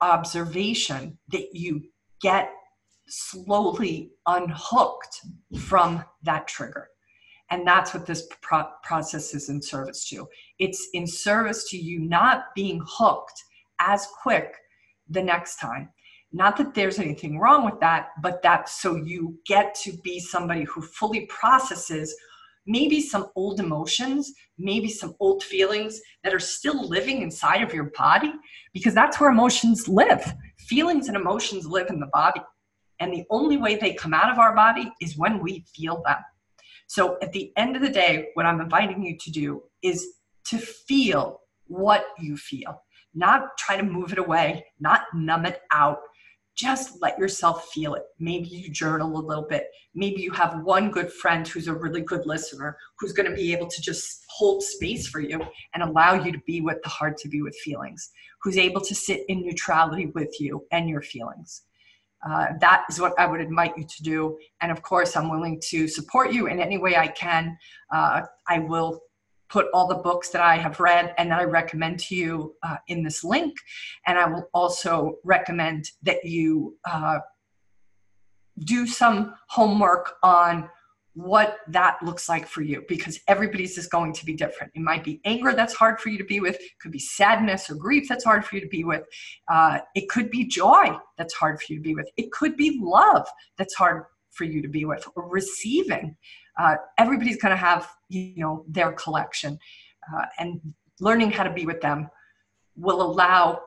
observation 0.00 1.18
that 1.32 1.54
you 1.54 1.82
get 2.20 2.50
slowly 3.08 4.12
unhooked 4.26 5.20
from 5.58 6.04
that 6.22 6.46
trigger. 6.46 6.88
And 7.50 7.66
that's 7.66 7.92
what 7.92 8.06
this 8.06 8.26
pro- 8.40 8.70
process 8.82 9.34
is 9.34 9.48
in 9.48 9.60
service 9.60 10.08
to. 10.08 10.26
It's 10.58 10.88
in 10.94 11.06
service 11.06 11.68
to 11.70 11.76
you 11.76 12.00
not 12.00 12.46
being 12.54 12.82
hooked 12.86 13.42
as 13.80 14.06
quick 14.22 14.54
the 15.08 15.22
next 15.22 15.56
time. 15.56 15.90
Not 16.32 16.56
that 16.56 16.74
there's 16.74 16.98
anything 16.98 17.38
wrong 17.38 17.64
with 17.64 17.78
that, 17.80 18.08
but 18.22 18.42
that 18.42 18.68
so 18.68 18.96
you 18.96 19.38
get 19.46 19.74
to 19.82 19.92
be 20.02 20.18
somebody 20.18 20.64
who 20.64 20.82
fully 20.82 21.26
processes 21.26 22.14
maybe 22.66 23.00
some 23.00 23.26
old 23.36 23.60
emotions, 23.60 24.32
maybe 24.58 24.88
some 24.88 25.14
old 25.20 25.42
feelings 25.42 26.00
that 26.22 26.34
are 26.34 26.40
still 26.40 26.88
living 26.88 27.22
inside 27.22 27.62
of 27.62 27.74
your 27.74 27.90
body, 27.96 28.32
because 28.72 28.94
that's 28.94 29.20
where 29.20 29.30
emotions 29.30 29.88
live. 29.88 30.34
Feelings 30.58 31.08
and 31.08 31.16
emotions 31.16 31.66
live 31.66 31.88
in 31.90 32.00
the 32.00 32.10
body. 32.12 32.40
And 33.00 33.12
the 33.12 33.24
only 33.30 33.56
way 33.56 33.76
they 33.76 33.92
come 33.92 34.14
out 34.14 34.30
of 34.30 34.38
our 34.38 34.54
body 34.54 34.90
is 35.00 35.18
when 35.18 35.40
we 35.40 35.64
feel 35.74 36.02
them. 36.06 36.16
So 36.86 37.18
at 37.22 37.32
the 37.32 37.52
end 37.56 37.76
of 37.76 37.82
the 37.82 37.90
day, 37.90 38.28
what 38.34 38.46
I'm 38.46 38.60
inviting 38.60 39.02
you 39.02 39.16
to 39.18 39.30
do 39.30 39.62
is 39.82 40.06
to 40.46 40.58
feel 40.58 41.40
what 41.66 42.06
you 42.18 42.36
feel, 42.36 42.82
not 43.14 43.56
try 43.58 43.76
to 43.76 43.82
move 43.82 44.12
it 44.12 44.18
away, 44.18 44.66
not 44.80 45.02
numb 45.14 45.46
it 45.46 45.62
out, 45.72 45.98
just 46.54 47.02
let 47.02 47.18
yourself 47.18 47.68
feel 47.70 47.94
it. 47.94 48.04
Maybe 48.20 48.46
you 48.46 48.70
journal 48.70 49.16
a 49.16 49.26
little 49.26 49.46
bit. 49.48 49.66
Maybe 49.94 50.22
you 50.22 50.30
have 50.32 50.62
one 50.62 50.90
good 50.90 51.12
friend 51.12 51.46
who's 51.46 51.66
a 51.66 51.74
really 51.74 52.00
good 52.00 52.26
listener 52.26 52.76
who's 52.98 53.12
going 53.12 53.28
to 53.28 53.34
be 53.34 53.52
able 53.52 53.66
to 53.66 53.82
just 53.82 54.24
hold 54.28 54.62
space 54.62 55.08
for 55.08 55.20
you 55.20 55.40
and 55.74 55.82
allow 55.82 56.14
you 56.14 56.30
to 56.30 56.40
be 56.46 56.60
with 56.60 56.80
the 56.82 56.88
hard 56.88 57.16
to 57.18 57.28
be 57.28 57.42
with 57.42 57.56
feelings, 57.56 58.10
who's 58.42 58.56
able 58.56 58.80
to 58.82 58.94
sit 58.94 59.22
in 59.28 59.44
neutrality 59.44 60.06
with 60.14 60.40
you 60.40 60.64
and 60.70 60.88
your 60.88 61.02
feelings. 61.02 61.62
Uh, 62.28 62.48
that 62.60 62.84
is 62.88 63.00
what 63.00 63.18
I 63.18 63.26
would 63.26 63.40
invite 63.40 63.76
you 63.76 63.84
to 63.84 64.02
do. 64.02 64.38
And 64.60 64.72
of 64.72 64.82
course, 64.82 65.16
I'm 65.16 65.30
willing 65.30 65.60
to 65.68 65.86
support 65.86 66.32
you 66.32 66.46
in 66.46 66.60
any 66.60 66.78
way 66.78 66.96
I 66.96 67.08
can. 67.08 67.56
Uh, 67.92 68.22
I 68.48 68.60
will 68.60 69.00
put 69.50 69.66
all 69.74 69.86
the 69.86 69.94
books 69.94 70.30
that 70.30 70.40
I 70.40 70.56
have 70.56 70.80
read 70.80 71.14
and 71.18 71.30
that 71.30 71.38
I 71.38 71.44
recommend 71.44 72.00
to 72.00 72.16
you 72.16 72.54
uh, 72.62 72.76
in 72.88 73.02
this 73.02 73.22
link. 73.22 73.54
And 74.06 74.18
I 74.18 74.26
will 74.26 74.48
also 74.54 75.16
recommend 75.22 75.90
that 76.02 76.24
you 76.24 76.76
uh, 76.90 77.18
do 78.60 78.86
some 78.86 79.34
homework 79.48 80.14
on 80.22 80.68
what 81.14 81.58
that 81.68 82.02
looks 82.02 82.28
like 82.28 82.46
for 82.46 82.62
you 82.62 82.84
because 82.88 83.20
everybody's 83.28 83.78
is 83.78 83.86
going 83.86 84.12
to 84.12 84.26
be 84.26 84.34
different. 84.34 84.72
It 84.74 84.82
might 84.82 85.04
be 85.04 85.20
anger 85.24 85.52
that's 85.52 85.74
hard 85.74 86.00
for 86.00 86.08
you 86.08 86.18
to 86.18 86.24
be 86.24 86.40
with, 86.40 86.56
it 86.56 86.72
could 86.80 86.90
be 86.90 86.98
sadness 86.98 87.70
or 87.70 87.76
grief 87.76 88.06
that's 88.08 88.24
hard 88.24 88.44
for 88.44 88.56
you 88.56 88.60
to 88.60 88.68
be 88.68 88.84
with, 88.84 89.02
uh, 89.48 89.78
it 89.94 90.08
could 90.08 90.30
be 90.30 90.44
joy 90.44 90.96
that's 91.16 91.34
hard 91.34 91.60
for 91.62 91.72
you 91.72 91.78
to 91.78 91.82
be 91.82 91.94
with, 91.94 92.08
it 92.16 92.32
could 92.32 92.56
be 92.56 92.80
love 92.82 93.26
that's 93.56 93.74
hard 93.74 94.04
for 94.32 94.44
you 94.44 94.60
to 94.60 94.68
be 94.68 94.84
with, 94.84 95.06
or 95.14 95.28
receiving. 95.28 96.16
Uh, 96.58 96.74
everybody's 96.98 97.40
going 97.40 97.50
to 97.50 97.56
have 97.56 97.88
you 98.08 98.34
know 98.36 98.64
their 98.68 98.92
collection 98.92 99.58
uh, 100.12 100.24
and 100.38 100.60
learning 101.00 101.30
how 101.30 101.44
to 101.44 101.52
be 101.52 101.66
with 101.66 101.80
them 101.80 102.08
will 102.76 103.02
allow 103.02 103.60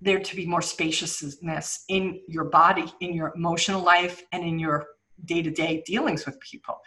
there 0.00 0.20
to 0.20 0.36
be 0.36 0.46
more 0.46 0.62
spaciousness 0.62 1.84
in 1.88 2.20
your 2.28 2.44
body 2.44 2.92
in 3.00 3.14
your 3.14 3.32
emotional 3.34 3.82
life 3.82 4.22
and 4.32 4.44
in 4.44 4.58
your 4.58 4.86
day-to-day 5.24 5.82
dealings 5.86 6.26
with 6.26 6.38
people 6.40 6.78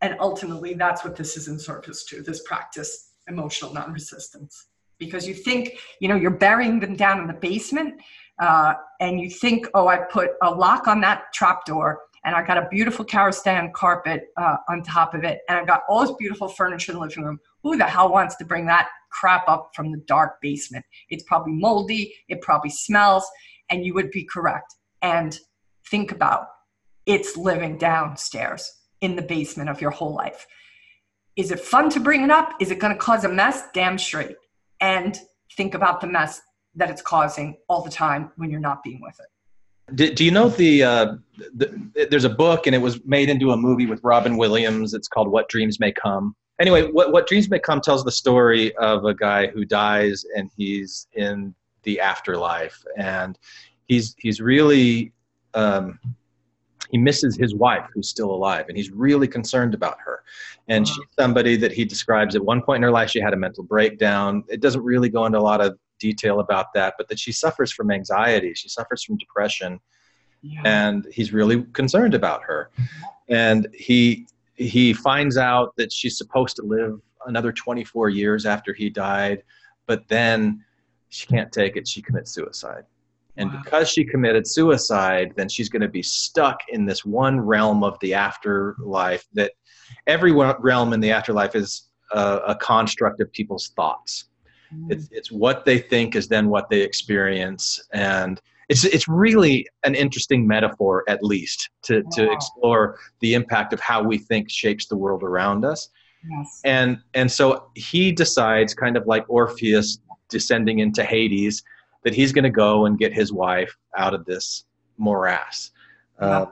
and 0.00 0.16
ultimately 0.20 0.74
that's 0.74 1.04
what 1.04 1.16
this 1.16 1.36
is 1.36 1.48
in 1.48 1.58
service 1.58 2.04
to 2.04 2.22
this 2.22 2.42
practice 2.42 3.12
emotional 3.28 3.72
non-resistance 3.72 4.68
because 4.98 5.26
you 5.26 5.34
think 5.34 5.78
you 6.00 6.08
know 6.08 6.16
you're 6.16 6.30
burying 6.30 6.80
them 6.80 6.96
down 6.96 7.20
in 7.20 7.26
the 7.26 7.34
basement 7.34 8.00
uh, 8.40 8.74
and 9.00 9.20
you 9.20 9.28
think 9.28 9.66
oh 9.74 9.88
i 9.88 9.96
put 9.96 10.30
a 10.42 10.50
lock 10.50 10.86
on 10.86 11.00
that 11.00 11.24
trap 11.32 11.64
door 11.64 12.00
and 12.24 12.36
I 12.36 12.44
got 12.44 12.56
a 12.56 12.68
beautiful 12.70 13.04
Karastan 13.04 13.72
carpet 13.72 14.28
uh, 14.36 14.56
on 14.68 14.82
top 14.82 15.14
of 15.14 15.24
it, 15.24 15.40
and 15.48 15.58
I've 15.58 15.66
got 15.66 15.82
all 15.88 16.02
this 16.02 16.14
beautiful 16.18 16.48
furniture 16.48 16.92
in 16.92 16.98
the 16.98 17.04
living 17.04 17.24
room. 17.24 17.40
Who 17.62 17.76
the 17.76 17.84
hell 17.84 18.12
wants 18.12 18.36
to 18.36 18.44
bring 18.44 18.66
that 18.66 18.88
crap 19.10 19.48
up 19.48 19.70
from 19.74 19.90
the 19.90 19.98
dark 20.06 20.40
basement? 20.40 20.84
It's 21.08 21.24
probably 21.24 21.52
moldy, 21.54 22.14
it 22.28 22.40
probably 22.40 22.70
smells, 22.70 23.28
and 23.70 23.84
you 23.84 23.94
would 23.94 24.10
be 24.10 24.24
correct. 24.24 24.74
And 25.02 25.36
think 25.90 26.12
about 26.12 26.46
it's 27.06 27.36
living 27.36 27.78
downstairs 27.78 28.70
in 29.00 29.16
the 29.16 29.22
basement 29.22 29.68
of 29.68 29.80
your 29.80 29.90
whole 29.90 30.14
life. 30.14 30.46
Is 31.36 31.50
it 31.50 31.60
fun 31.60 31.90
to 31.90 32.00
bring 32.00 32.22
it 32.22 32.30
up? 32.30 32.54
Is 32.60 32.70
it 32.70 32.78
going 32.78 32.92
to 32.92 32.98
cause 32.98 33.24
a 33.24 33.28
mess? 33.28 33.64
Damn 33.72 33.98
straight. 33.98 34.36
And 34.80 35.18
think 35.56 35.74
about 35.74 36.00
the 36.00 36.06
mess 36.06 36.40
that 36.74 36.90
it's 36.90 37.02
causing 37.02 37.56
all 37.68 37.82
the 37.82 37.90
time 37.90 38.30
when 38.36 38.50
you're 38.50 38.60
not 38.60 38.82
being 38.82 39.00
with 39.00 39.18
it. 39.18 39.96
Do, 39.96 40.14
do 40.14 40.24
you 40.24 40.30
know 40.30 40.48
the, 40.48 40.82
uh, 40.82 41.14
the, 41.54 42.06
there's 42.10 42.24
a 42.24 42.30
book 42.30 42.66
and 42.66 42.74
it 42.74 42.78
was 42.78 43.04
made 43.04 43.28
into 43.28 43.50
a 43.50 43.56
movie 43.56 43.86
with 43.86 44.00
Robin 44.02 44.36
Williams. 44.36 44.94
It's 44.94 45.08
called 45.08 45.28
What 45.28 45.48
Dreams 45.48 45.80
May 45.80 45.92
Come. 45.92 46.34
Anyway, 46.60 46.90
what 46.90 47.12
What 47.12 47.26
Dreams 47.26 47.50
May 47.50 47.58
Come 47.58 47.80
tells 47.80 48.04
the 48.04 48.12
story 48.12 48.74
of 48.76 49.04
a 49.04 49.14
guy 49.14 49.48
who 49.48 49.64
dies 49.64 50.24
and 50.36 50.50
he's 50.56 51.08
in 51.14 51.54
the 51.82 51.98
afterlife 51.98 52.84
and 52.96 53.38
he's 53.86 54.14
he's 54.18 54.40
really 54.40 55.12
um, 55.54 55.98
he 56.92 56.98
misses 56.98 57.36
his 57.36 57.54
wife 57.54 57.84
who's 57.92 58.08
still 58.08 58.30
alive 58.30 58.66
and 58.68 58.76
he's 58.76 58.90
really 58.92 59.26
concerned 59.26 59.74
about 59.74 59.98
her 59.98 60.22
and 60.68 60.86
she's 60.86 61.04
somebody 61.18 61.56
that 61.56 61.72
he 61.72 61.84
describes 61.84 62.36
at 62.36 62.44
one 62.44 62.62
point 62.62 62.76
in 62.76 62.82
her 62.84 62.90
life 62.90 63.10
she 63.10 63.20
had 63.20 63.32
a 63.32 63.36
mental 63.36 63.64
breakdown 63.64 64.44
it 64.48 64.60
doesn't 64.60 64.82
really 64.82 65.08
go 65.08 65.26
into 65.26 65.38
a 65.38 65.40
lot 65.40 65.60
of 65.60 65.76
detail 66.02 66.40
about 66.40 66.74
that, 66.74 66.94
but 66.98 67.08
that 67.08 67.18
she 67.18 67.32
suffers 67.32 67.72
from 67.72 67.90
anxiety, 67.90 68.52
she 68.54 68.68
suffers 68.68 69.04
from 69.04 69.16
depression, 69.16 69.80
yeah. 70.42 70.60
and 70.64 71.06
he's 71.12 71.32
really 71.32 71.62
concerned 71.72 72.12
about 72.12 72.42
her. 72.42 72.70
And 73.28 73.68
he 73.72 74.26
he 74.56 74.92
finds 74.92 75.38
out 75.38 75.74
that 75.76 75.90
she's 75.92 76.18
supposed 76.18 76.56
to 76.56 76.62
live 76.62 77.00
another 77.26 77.52
24 77.52 78.10
years 78.10 78.44
after 78.44 78.74
he 78.74 78.90
died, 78.90 79.44
but 79.86 80.06
then 80.08 80.62
she 81.08 81.26
can't 81.26 81.50
take 81.52 81.76
it. 81.76 81.88
She 81.88 82.02
commits 82.02 82.32
suicide. 82.32 82.84
And 83.36 83.50
wow. 83.50 83.60
because 83.62 83.88
she 83.88 84.04
committed 84.04 84.46
suicide, 84.46 85.32
then 85.36 85.48
she's 85.48 85.68
going 85.68 85.82
to 85.82 85.88
be 85.88 86.02
stuck 86.02 86.60
in 86.68 86.84
this 86.84 87.04
one 87.04 87.40
realm 87.40 87.82
of 87.82 87.98
the 88.00 88.14
afterlife 88.14 89.26
that 89.32 89.52
every 90.06 90.32
realm 90.32 90.92
in 90.92 91.00
the 91.00 91.10
afterlife 91.10 91.54
is 91.54 91.88
a, 92.12 92.40
a 92.48 92.54
construct 92.56 93.20
of 93.20 93.32
people's 93.32 93.68
thoughts. 93.74 94.26
Mm. 94.74 94.92
It's 94.92 95.08
it's 95.10 95.32
what 95.32 95.64
they 95.64 95.78
think 95.78 96.14
is 96.16 96.28
then 96.28 96.48
what 96.48 96.68
they 96.68 96.82
experience, 96.82 97.82
and 97.92 98.40
it's 98.68 98.84
it's 98.84 99.08
really 99.08 99.66
an 99.84 99.94
interesting 99.94 100.46
metaphor, 100.46 101.04
at 101.08 101.22
least, 101.22 101.70
to 101.82 102.02
to 102.12 102.30
explore 102.30 102.98
the 103.20 103.34
impact 103.34 103.72
of 103.72 103.80
how 103.80 104.02
we 104.02 104.18
think 104.18 104.50
shapes 104.50 104.86
the 104.86 104.96
world 104.96 105.22
around 105.22 105.64
us. 105.64 105.88
Yes. 106.28 106.60
And 106.64 106.98
and 107.14 107.30
so 107.30 107.70
he 107.74 108.12
decides, 108.12 108.74
kind 108.74 108.96
of 108.96 109.06
like 109.06 109.24
Orpheus 109.28 109.98
descending 110.28 110.78
into 110.78 111.04
Hades, 111.04 111.62
that 112.04 112.14
he's 112.14 112.32
going 112.32 112.44
to 112.44 112.50
go 112.50 112.86
and 112.86 112.98
get 112.98 113.12
his 113.12 113.32
wife 113.32 113.76
out 113.96 114.14
of 114.14 114.24
this 114.24 114.64
morass. 114.98 115.70
Yeah. 116.20 116.26
Uh, 116.26 116.46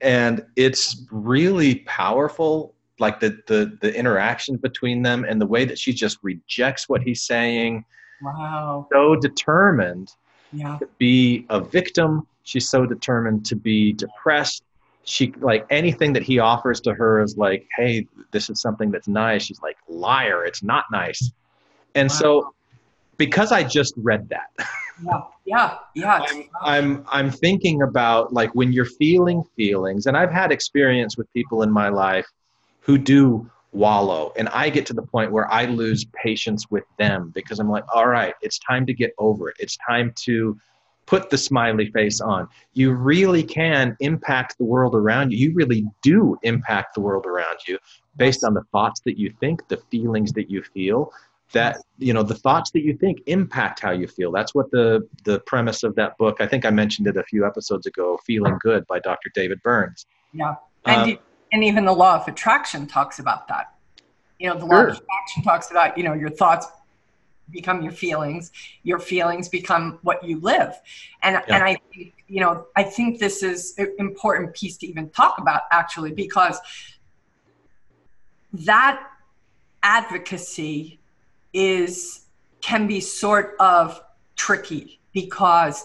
and 0.00 0.44
it's 0.56 1.04
really 1.10 1.76
powerful 1.86 2.74
like 2.98 3.20
the 3.20 3.38
the 3.46 3.76
the 3.80 3.94
interaction 3.94 4.56
between 4.56 5.02
them 5.02 5.24
and 5.24 5.40
the 5.40 5.46
way 5.46 5.64
that 5.64 5.78
she 5.78 5.92
just 5.92 6.18
rejects 6.22 6.88
what 6.88 7.02
he's 7.02 7.22
saying. 7.22 7.84
Wow. 8.22 8.86
So 8.92 9.16
determined 9.16 10.12
yeah. 10.52 10.78
to 10.78 10.88
be 10.98 11.46
a 11.50 11.60
victim. 11.60 12.26
She's 12.42 12.68
so 12.68 12.86
determined 12.86 13.44
to 13.46 13.56
be 13.56 13.92
depressed. 13.92 14.62
She 15.04 15.32
like 15.38 15.66
anything 15.70 16.12
that 16.14 16.22
he 16.22 16.38
offers 16.38 16.80
to 16.82 16.94
her 16.94 17.22
is 17.22 17.36
like, 17.36 17.66
hey, 17.76 18.06
this 18.32 18.50
is 18.50 18.60
something 18.60 18.90
that's 18.90 19.08
nice. 19.08 19.44
She's 19.44 19.60
like, 19.60 19.76
liar, 19.88 20.44
it's 20.44 20.62
not 20.62 20.84
nice. 20.90 21.30
And 21.94 22.08
wow. 22.10 22.16
so 22.16 22.54
because 23.16 23.52
I 23.52 23.62
just 23.62 23.94
read 23.96 24.28
that. 24.30 24.50
yeah, 25.02 25.20
yeah, 25.44 25.78
yeah. 25.94 26.24
I'm, 26.28 26.44
I'm 26.62 27.04
I'm 27.08 27.30
thinking 27.30 27.82
about 27.82 28.32
like 28.32 28.54
when 28.54 28.72
you're 28.72 28.84
feeling 28.84 29.42
feelings, 29.56 30.06
and 30.06 30.16
I've 30.16 30.32
had 30.32 30.52
experience 30.52 31.16
with 31.16 31.32
people 31.32 31.62
in 31.62 31.70
my 31.70 31.88
life 31.88 32.26
who 32.80 32.98
do 32.98 33.50
wallow. 33.72 34.32
And 34.36 34.48
I 34.48 34.70
get 34.70 34.86
to 34.86 34.94
the 34.94 35.02
point 35.02 35.32
where 35.32 35.52
I 35.52 35.66
lose 35.66 36.04
patience 36.14 36.70
with 36.70 36.84
them 36.98 37.30
because 37.34 37.58
I'm 37.58 37.70
like, 37.70 37.84
all 37.94 38.08
right, 38.08 38.34
it's 38.40 38.58
time 38.58 38.86
to 38.86 38.94
get 38.94 39.12
over 39.18 39.50
it. 39.50 39.56
It's 39.58 39.76
time 39.86 40.12
to 40.24 40.58
put 41.04 41.30
the 41.30 41.38
smiley 41.38 41.90
face 41.92 42.20
on. 42.20 42.48
You 42.74 42.92
really 42.92 43.42
can 43.42 43.96
impact 44.00 44.58
the 44.58 44.64
world 44.64 44.94
around 44.94 45.32
you. 45.32 45.38
You 45.38 45.54
really 45.54 45.86
do 46.02 46.36
impact 46.42 46.94
the 46.94 47.00
world 47.00 47.26
around 47.26 47.58
you 47.68 47.78
based 48.16 48.44
on 48.44 48.54
the 48.54 48.62
thoughts 48.72 49.00
that 49.04 49.18
you 49.18 49.32
think, 49.40 49.66
the 49.68 49.76
feelings 49.76 50.32
that 50.32 50.50
you 50.50 50.62
feel. 50.62 51.12
That 51.52 51.78
you 51.98 52.12
know, 52.12 52.22
the 52.22 52.34
thoughts 52.34 52.70
that 52.72 52.82
you 52.82 52.96
think 52.96 53.20
impact 53.26 53.80
how 53.80 53.92
you 53.92 54.08
feel. 54.08 54.32
That's 54.32 54.54
what 54.54 54.70
the 54.70 55.08
the 55.24 55.40
premise 55.40 55.82
of 55.84 55.94
that 55.94 56.18
book. 56.18 56.40
I 56.40 56.46
think 56.46 56.64
I 56.64 56.70
mentioned 56.70 57.06
it 57.06 57.16
a 57.16 57.22
few 57.22 57.46
episodes 57.46 57.86
ago. 57.86 58.18
Feeling 58.26 58.58
Good 58.60 58.86
by 58.86 58.98
Dr. 58.98 59.30
David 59.34 59.62
Burns. 59.62 60.06
Yeah, 60.32 60.56
and 60.84 61.12
um, 61.12 61.18
and 61.52 61.64
even 61.64 61.84
the 61.84 61.92
law 61.92 62.16
of 62.16 62.26
attraction 62.26 62.86
talks 62.86 63.20
about 63.20 63.46
that 63.48 63.76
you 64.38 64.48
know 64.48 64.58
the 64.58 64.64
law 64.64 64.82
of 64.82 64.88
attraction 64.88 65.42
talks 65.42 65.70
about 65.70 65.96
you 65.96 66.04
know 66.04 66.14
your 66.14 66.30
thoughts 66.30 66.66
become 67.50 67.82
your 67.82 67.92
feelings 67.92 68.50
your 68.82 68.98
feelings 68.98 69.48
become 69.48 69.98
what 70.02 70.22
you 70.24 70.40
live 70.40 70.74
and 71.22 71.40
yeah. 71.48 71.54
and 71.54 71.64
i 71.64 71.76
you 72.26 72.40
know 72.40 72.66
i 72.74 72.82
think 72.82 73.18
this 73.18 73.42
is 73.42 73.74
an 73.78 73.94
important 73.98 74.52
piece 74.54 74.76
to 74.76 74.86
even 74.86 75.08
talk 75.10 75.38
about 75.38 75.62
actually 75.70 76.12
because 76.12 76.58
that 78.52 79.00
advocacy 79.82 80.98
is 81.56 82.26
can 82.60 82.86
be 82.86 83.00
sort 83.00 83.56
of 83.58 84.00
tricky 84.36 85.00
because 85.12 85.84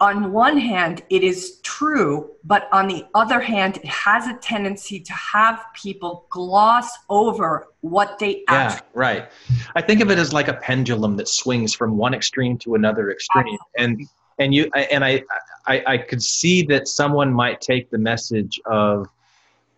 on 0.00 0.32
one 0.32 0.58
hand 0.58 1.02
it 1.08 1.22
is 1.22 1.60
true 1.62 2.30
but 2.44 2.68
on 2.72 2.86
the 2.88 3.06
other 3.14 3.40
hand 3.40 3.76
it 3.78 3.86
has 3.86 4.26
a 4.26 4.34
tendency 4.38 5.00
to 5.00 5.12
have 5.12 5.64
people 5.74 6.26
gloss 6.28 6.90
over 7.08 7.68
what 7.80 8.18
they 8.18 8.42
yeah 8.50 8.54
actually 8.54 8.86
right. 8.94 9.30
I 9.74 9.82
think 9.82 10.00
of 10.00 10.10
it 10.10 10.18
as 10.18 10.32
like 10.32 10.48
a 10.48 10.54
pendulum 10.54 11.16
that 11.16 11.28
swings 11.28 11.72
from 11.72 11.96
one 11.96 12.12
extreme 12.12 12.58
to 12.58 12.74
another 12.74 13.10
extreme. 13.10 13.56
And 13.78 14.06
and 14.38 14.54
you 14.54 14.70
and 14.74 15.04
I, 15.04 15.22
I 15.66 15.82
i 15.86 15.98
could 15.98 16.22
see 16.22 16.62
that 16.64 16.88
someone 16.88 17.32
might 17.32 17.60
take 17.60 17.90
the 17.90 17.98
message 17.98 18.60
of 18.66 19.08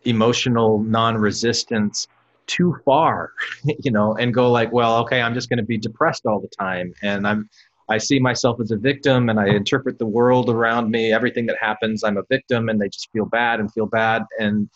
emotional 0.05 0.79
non-resistance 0.83 2.09
too 2.49 2.75
far 2.85 3.33
you 3.85 3.93
know 3.93 4.15
and 4.17 4.35
go 4.35 4.51
like 4.51 4.73
well 4.73 4.99
okay 4.99 5.23
i'm 5.23 5.35
just 5.35 5.49
going 5.49 5.59
to 5.59 5.65
be 5.65 5.79
depressed 5.79 6.27
all 6.27 6.41
the 6.41 6.49
time 6.59 6.93
and 7.03 7.27
i'm 7.27 7.49
I 7.91 7.99
see 7.99 8.19
myself 8.19 8.61
as 8.61 8.71
a 8.71 8.77
victim 8.77 9.31
and 9.31 9.41
I 9.41 9.49
interpret 9.49 9.99
the 9.99 10.07
world 10.07 10.51
around 10.51 10.91
me, 10.91 11.13
everything 11.13 11.47
that 11.47 11.57
happens, 11.59 12.05
I'm 12.05 12.19
a 12.19 12.23
victim 12.29 12.69
and 12.69 12.79
they 12.79 12.89
just 12.89 13.11
feel 13.13 13.25
bad 13.25 13.61
and 13.61 13.73
feel 13.73 13.87
bad. 13.87 14.25
And 14.39 14.69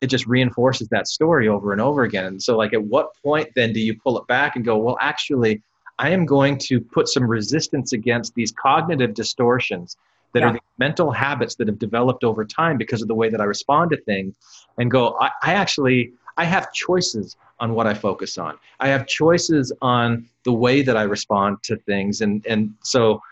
it 0.00 0.08
just 0.08 0.26
reinforces 0.26 0.88
that 0.88 1.06
story 1.06 1.48
over 1.48 1.72
and 1.72 1.80
over 1.80 2.02
again. 2.02 2.26
And 2.26 2.42
so, 2.42 2.56
like, 2.56 2.72
at 2.74 2.82
what 2.82 3.10
point 3.22 3.48
then 3.54 3.72
do 3.72 3.80
you 3.80 3.96
pull 4.02 4.18
it 4.18 4.26
back 4.26 4.56
and 4.56 4.64
go, 4.64 4.76
well, 4.78 4.98
actually, 5.00 5.62
I 5.98 6.10
am 6.10 6.26
going 6.26 6.58
to 6.58 6.80
put 6.80 7.08
some 7.08 7.24
resistance 7.24 7.92
against 7.92 8.34
these 8.34 8.52
cognitive 8.52 9.14
distortions 9.14 9.96
that 10.34 10.42
Yeah. 10.42 10.48
are 10.50 10.52
the 10.52 10.60
mental 10.78 11.12
habits 11.12 11.54
that 11.54 11.68
have 11.68 11.78
developed 11.78 12.24
over 12.24 12.44
time 12.44 12.76
because 12.76 13.00
of 13.00 13.08
the 13.08 13.14
way 13.14 13.30
that 13.30 13.40
I 13.40 13.44
respond 13.44 13.92
to 13.92 13.96
things 14.02 14.34
and 14.76 14.90
go, 14.90 15.16
I, 15.20 15.30
I 15.42 15.54
actually, 15.54 16.12
I 16.36 16.44
have 16.44 16.72
choices 16.72 17.36
on 17.58 17.72
what 17.72 17.86
I 17.86 17.94
focus 17.94 18.38
on. 18.38 18.58
I 18.80 18.88
have 18.88 19.06
choices 19.06 19.72
on 19.80 20.28
the 20.44 20.52
way 20.52 20.82
that 20.82 20.96
I 20.96 21.02
respond 21.02 21.62
to 21.64 21.76
things. 21.76 22.20
And, 22.20 22.44
and 22.46 22.74
so 22.82 23.22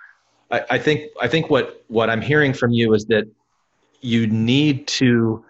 I, 0.51 0.63
I 0.71 0.79
think, 0.79 1.11
I 1.21 1.29
think 1.29 1.51
what, 1.51 1.85
what 1.89 2.09
I'm 2.09 2.23
hearing 2.23 2.53
from 2.53 2.73
you 2.73 2.95
is 2.95 3.05
that 3.07 3.27
you 4.01 4.27
need 4.27 4.87
to 4.87 5.45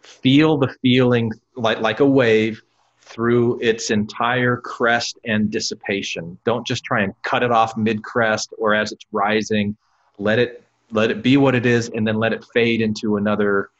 feel 0.00 0.56
the 0.58 0.68
feeling 0.82 1.32
like, 1.56 1.80
like 1.80 2.00
a 2.00 2.06
wave 2.06 2.62
through 3.00 3.60
its 3.60 3.90
entire 3.90 4.56
crest 4.56 5.18
and 5.24 5.50
dissipation. 5.50 6.38
Don't 6.44 6.66
just 6.66 6.84
try 6.84 7.02
and 7.02 7.12
cut 7.22 7.42
it 7.42 7.50
off 7.50 7.76
mid 7.76 8.02
crest 8.02 8.54
or 8.58 8.74
as 8.74 8.92
it's 8.92 9.04
rising. 9.12 9.76
Let 10.18 10.38
it 10.38 10.62
let 10.92 11.10
it 11.10 11.22
be 11.22 11.38
what 11.38 11.54
it 11.54 11.64
is 11.64 11.88
and 11.94 12.06
then 12.06 12.16
let 12.16 12.34
it 12.34 12.44
fade 12.52 12.82
into 12.82 13.16
another 13.16 13.70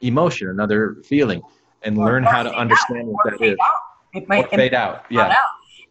emotion, 0.00 0.48
another 0.48 0.96
feeling 1.04 1.40
and 1.84 1.98
Or- 1.98 2.06
learn 2.06 2.24
or 2.24 2.30
how 2.30 2.42
to 2.42 2.52
understand 2.54 3.08
out, 3.08 3.12
what 3.12 3.26
or 3.34 3.38
that 3.38 3.44
is. 3.44 3.58
out. 3.62 3.72
It 4.14 4.22
Or 4.24 4.26
might 4.28 4.44
it 4.52 4.56
fade 4.56 4.74
out. 4.74 5.04
Yeah. 5.08 5.28
out. 5.28 5.36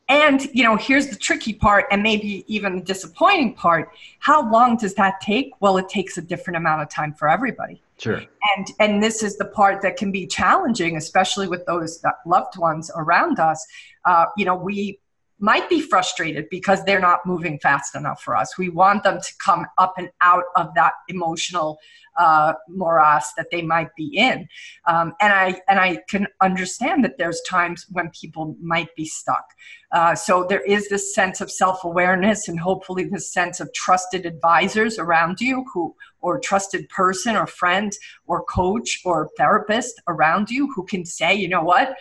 And 0.09 0.45
you 0.53 0.63
know, 0.63 0.75
here's 0.75 1.07
the 1.07 1.15
tricky 1.15 1.53
part, 1.53 1.85
and 1.89 2.03
maybe 2.03 2.43
even 2.53 2.75
the 2.75 2.81
disappointing 2.81 3.53
part. 3.53 3.91
How 4.19 4.51
long 4.51 4.75
does 4.75 4.93
that 4.95 5.21
take? 5.21 5.51
Well, 5.61 5.77
it 5.77 5.87
takes 5.87 6.17
a 6.17 6.21
different 6.21 6.57
amount 6.57 6.81
of 6.81 6.89
time 6.89 7.13
for 7.13 7.29
everybody. 7.29 7.81
Sure. 7.97 8.21
And 8.57 8.67
and 8.79 9.01
this 9.01 9.23
is 9.23 9.37
the 9.37 9.45
part 9.45 9.81
that 9.83 9.95
can 9.95 10.11
be 10.11 10.27
challenging, 10.27 10.97
especially 10.97 11.47
with 11.47 11.65
those 11.65 12.03
loved 12.25 12.57
ones 12.57 12.91
around 12.95 13.39
us. 13.39 13.65
Uh, 14.03 14.25
you 14.35 14.43
know, 14.43 14.55
we 14.55 14.99
might 15.41 15.67
be 15.69 15.81
frustrated 15.81 16.47
because 16.49 16.83
they're 16.85 16.99
not 16.99 17.25
moving 17.25 17.59
fast 17.59 17.95
enough 17.95 18.21
for 18.21 18.35
us. 18.35 18.57
We 18.57 18.69
want 18.69 19.03
them 19.03 19.19
to 19.19 19.33
come 19.43 19.65
up 19.77 19.95
and 19.97 20.09
out 20.21 20.43
of 20.55 20.73
that 20.75 20.93
emotional 21.09 21.79
uh, 22.17 22.53
morass 22.69 23.33
that 23.37 23.47
they 23.51 23.61
might 23.61 23.93
be 23.95 24.15
in. 24.15 24.47
Um, 24.85 25.13
and 25.19 25.33
I 25.33 25.61
and 25.67 25.79
I 25.79 25.99
can 26.09 26.27
understand 26.41 27.03
that 27.03 27.17
there's 27.17 27.41
times 27.41 27.85
when 27.89 28.11
people 28.11 28.55
might 28.61 28.93
be 28.95 29.05
stuck. 29.05 29.45
Uh, 29.91 30.13
so 30.15 30.45
there 30.47 30.61
is 30.61 30.89
this 30.89 31.13
sense 31.13 31.41
of 31.41 31.51
self-awareness 31.51 32.47
and 32.47 32.59
hopefully 32.59 33.05
this 33.05 33.33
sense 33.33 33.59
of 33.59 33.73
trusted 33.73 34.25
advisors 34.25 34.99
around 34.99 35.41
you 35.41 35.65
who 35.73 35.95
or 36.21 36.39
trusted 36.39 36.87
person 36.89 37.35
or 37.35 37.47
friend 37.47 37.93
or 38.27 38.43
coach 38.43 39.01
or 39.03 39.29
therapist 39.37 40.01
around 40.07 40.49
you 40.49 40.71
who 40.75 40.85
can 40.85 41.03
say, 41.03 41.33
you 41.33 41.49
know 41.49 41.63
what, 41.63 41.95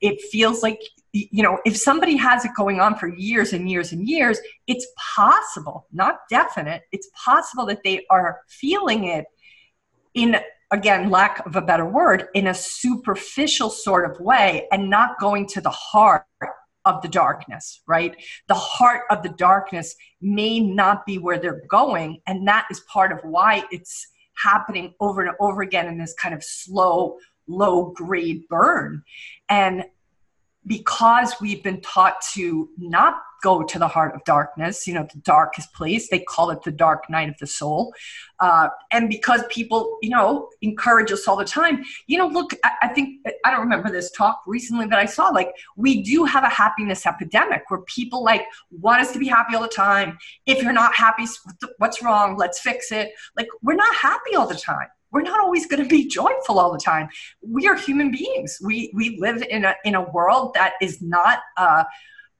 it 0.00 0.20
feels 0.30 0.62
like 0.62 0.80
you 1.30 1.42
know 1.42 1.58
if 1.64 1.76
somebody 1.76 2.16
has 2.16 2.44
it 2.44 2.50
going 2.56 2.80
on 2.80 2.94
for 2.94 3.08
years 3.08 3.52
and 3.52 3.70
years 3.70 3.92
and 3.92 4.08
years 4.08 4.38
it's 4.66 4.86
possible 4.96 5.86
not 5.92 6.20
definite 6.30 6.82
it's 6.92 7.08
possible 7.24 7.66
that 7.66 7.82
they 7.84 8.04
are 8.10 8.40
feeling 8.48 9.04
it 9.04 9.24
in 10.14 10.36
again 10.70 11.10
lack 11.10 11.44
of 11.46 11.56
a 11.56 11.62
better 11.62 11.86
word 11.86 12.28
in 12.34 12.48
a 12.48 12.54
superficial 12.54 13.70
sort 13.70 14.08
of 14.10 14.20
way 14.20 14.66
and 14.70 14.88
not 14.90 15.18
going 15.18 15.46
to 15.46 15.60
the 15.60 15.70
heart 15.70 16.24
of 16.84 17.02
the 17.02 17.08
darkness 17.08 17.82
right? 17.86 18.16
The 18.46 18.54
heart 18.54 19.02
of 19.10 19.22
the 19.22 19.30
darkness 19.30 19.94
may 20.20 20.60
not 20.60 21.04
be 21.04 21.18
where 21.18 21.38
they're 21.38 21.62
going 21.68 22.20
and 22.26 22.46
that 22.48 22.66
is 22.70 22.80
part 22.80 23.12
of 23.12 23.18
why 23.22 23.64
it's 23.70 24.06
happening 24.42 24.94
over 25.00 25.22
and 25.22 25.34
over 25.40 25.62
again 25.62 25.88
in 25.88 25.98
this 25.98 26.14
kind 26.14 26.34
of 26.34 26.44
slow 26.44 27.18
low 27.48 27.92
grade 27.96 28.46
burn. 28.48 29.02
And 29.48 29.84
because 30.68 31.34
we've 31.40 31.62
been 31.62 31.80
taught 31.80 32.20
to 32.34 32.68
not 32.78 33.16
go 33.42 33.62
to 33.62 33.78
the 33.78 33.86
heart 33.86 34.14
of 34.14 34.24
darkness, 34.24 34.86
you 34.86 34.94
know, 34.94 35.06
the 35.12 35.20
darkest 35.20 35.72
place, 35.72 36.08
they 36.08 36.18
call 36.18 36.50
it 36.50 36.62
the 36.62 36.70
dark 36.70 37.08
night 37.08 37.28
of 37.28 37.38
the 37.38 37.46
soul. 37.46 37.94
Uh, 38.40 38.68
and 38.90 39.08
because 39.08 39.42
people, 39.48 39.96
you 40.02 40.10
know, 40.10 40.48
encourage 40.60 41.12
us 41.12 41.26
all 41.28 41.36
the 41.36 41.44
time, 41.44 41.84
you 42.06 42.18
know, 42.18 42.26
look, 42.26 42.52
I, 42.64 42.72
I 42.82 42.88
think, 42.88 43.26
I 43.44 43.50
don't 43.50 43.60
remember 43.60 43.90
this 43.90 44.10
talk 44.10 44.42
recently 44.46 44.86
that 44.86 44.98
I 44.98 45.06
saw, 45.06 45.28
like, 45.28 45.52
we 45.76 46.02
do 46.02 46.24
have 46.24 46.44
a 46.44 46.48
happiness 46.48 47.06
epidemic 47.06 47.62
where 47.68 47.80
people 47.82 48.22
like 48.24 48.44
want 48.70 49.00
us 49.00 49.12
to 49.12 49.18
be 49.18 49.28
happy 49.28 49.54
all 49.54 49.62
the 49.62 49.68
time. 49.68 50.18
If 50.46 50.62
you're 50.62 50.72
not 50.72 50.94
happy, 50.94 51.24
what's 51.78 52.02
wrong? 52.02 52.36
Let's 52.36 52.58
fix 52.60 52.92
it. 52.92 53.12
Like, 53.36 53.48
we're 53.62 53.74
not 53.74 53.94
happy 53.94 54.34
all 54.34 54.46
the 54.46 54.56
time 54.56 54.88
we're 55.12 55.22
not 55.22 55.40
always 55.40 55.66
going 55.66 55.82
to 55.82 55.88
be 55.88 56.06
joyful 56.06 56.58
all 56.58 56.72
the 56.72 56.78
time. 56.78 57.08
We 57.42 57.66
are 57.66 57.76
human 57.76 58.10
beings. 58.10 58.58
We 58.62 58.90
we 58.94 59.18
live 59.18 59.42
in 59.42 59.64
a 59.64 59.74
in 59.84 59.94
a 59.94 60.02
world 60.10 60.54
that 60.54 60.74
is 60.80 61.00
not 61.00 61.40
uh, 61.56 61.84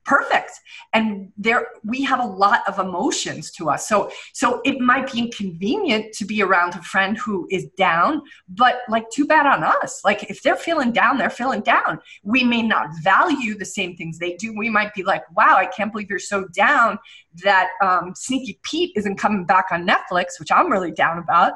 perfect, 0.09 0.53
and 0.95 1.31
there 1.37 1.67
we 1.85 2.03
have 2.03 2.21
a 2.21 2.31
lot 2.45 2.61
of 2.67 2.79
emotions 2.79 3.51
to 3.53 3.69
us. 3.69 3.87
So 3.89 4.11
so 4.33 4.61
it 4.65 4.81
might 4.81 5.13
be 5.13 5.19
inconvenient 5.19 6.15
to 6.15 6.25
be 6.25 6.43
around 6.43 6.75
a 6.75 6.83
friend 6.83 7.19
who 7.19 7.47
is 7.51 7.67
down, 7.77 8.23
but 8.49 8.77
like 8.89 9.09
too 9.11 9.27
bad 9.27 9.47
on 9.47 9.63
us. 9.63 10.01
Like 10.05 10.21
if 10.33 10.43
they're 10.43 10.57
feeling 10.69 10.93
down, 10.93 11.19
they're 11.19 11.39
feeling 11.43 11.61
down. 11.61 12.01
We 12.23 12.43
may 12.43 12.63
not 12.63 12.87
value 13.03 13.57
the 13.57 13.65
same 13.79 13.97
things 13.97 14.19
they 14.19 14.35
do. 14.35 14.55
We 14.57 14.71
might 14.71 14.95
be 14.95 15.03
like, 15.03 15.25
wow, 15.37 15.57
I 15.59 15.67
can't 15.67 15.93
believe 15.93 16.09
you're 16.09 16.19
so 16.19 16.47
down 16.55 16.99
that 17.45 17.69
um, 17.83 18.15
Sneaky 18.15 18.59
Pete 18.63 18.93
isn't 18.97 19.17
coming 19.17 19.45
back 19.45 19.67
on 19.71 19.87
Netflix, 19.87 20.41
which 20.41 20.51
I'm 20.51 20.73
really 20.73 20.91
down 20.91 21.19
about. 21.19 21.53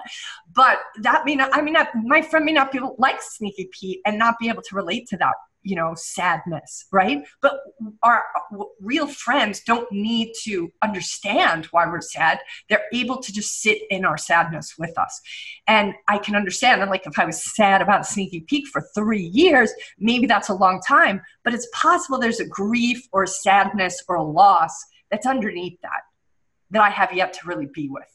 But 0.52 0.78
that 1.00 1.24
may 1.24 1.34
not, 1.34 1.50
I 1.56 1.62
mean, 1.62 1.76
my 2.04 2.22
friend 2.22 2.44
may 2.44 2.52
not 2.52 2.72
be 2.72 2.80
like 2.98 3.20
Sneaky 3.22 3.70
Pete 3.72 4.00
and 4.04 4.18
not 4.18 4.38
be 4.38 4.48
able 4.48 4.62
to 4.62 4.76
relate 4.76 5.06
to 5.08 5.16
that, 5.16 5.34
you 5.62 5.76
know, 5.76 5.94
sadness, 5.94 6.86
right? 6.92 7.24
But 7.40 7.60
our 8.02 8.24
real 8.80 9.06
friends 9.06 9.60
don't 9.60 9.90
need 9.92 10.32
to 10.42 10.72
understand 10.82 11.66
why 11.66 11.86
we're 11.86 12.00
sad. 12.00 12.40
They're 12.68 12.84
able 12.92 13.18
to 13.18 13.32
just 13.32 13.60
sit 13.60 13.78
in 13.90 14.04
our 14.04 14.18
sadness 14.18 14.74
with 14.78 14.96
us. 14.98 15.20
And 15.66 15.94
I 16.08 16.18
can 16.18 16.34
understand 16.34 16.80
that, 16.80 16.90
like, 16.90 17.06
if 17.06 17.18
I 17.18 17.24
was 17.24 17.42
sad 17.54 17.82
about 17.82 18.06
Sneaky 18.06 18.40
Pete 18.40 18.66
for 18.68 18.82
three 18.94 19.24
years, 19.24 19.72
maybe 19.98 20.26
that's 20.26 20.48
a 20.48 20.54
long 20.54 20.80
time, 20.86 21.22
but 21.44 21.54
it's 21.54 21.68
possible 21.72 22.18
there's 22.18 22.40
a 22.40 22.48
grief 22.48 23.06
or 23.12 23.24
a 23.24 23.28
sadness 23.28 24.02
or 24.08 24.16
a 24.16 24.22
loss 24.22 24.84
that's 25.10 25.26
underneath 25.26 25.80
that 25.82 26.02
that 26.70 26.82
I 26.82 26.90
have 26.90 27.12
yet 27.12 27.34
to 27.34 27.46
really 27.46 27.68
be 27.72 27.88
with. 27.88 28.08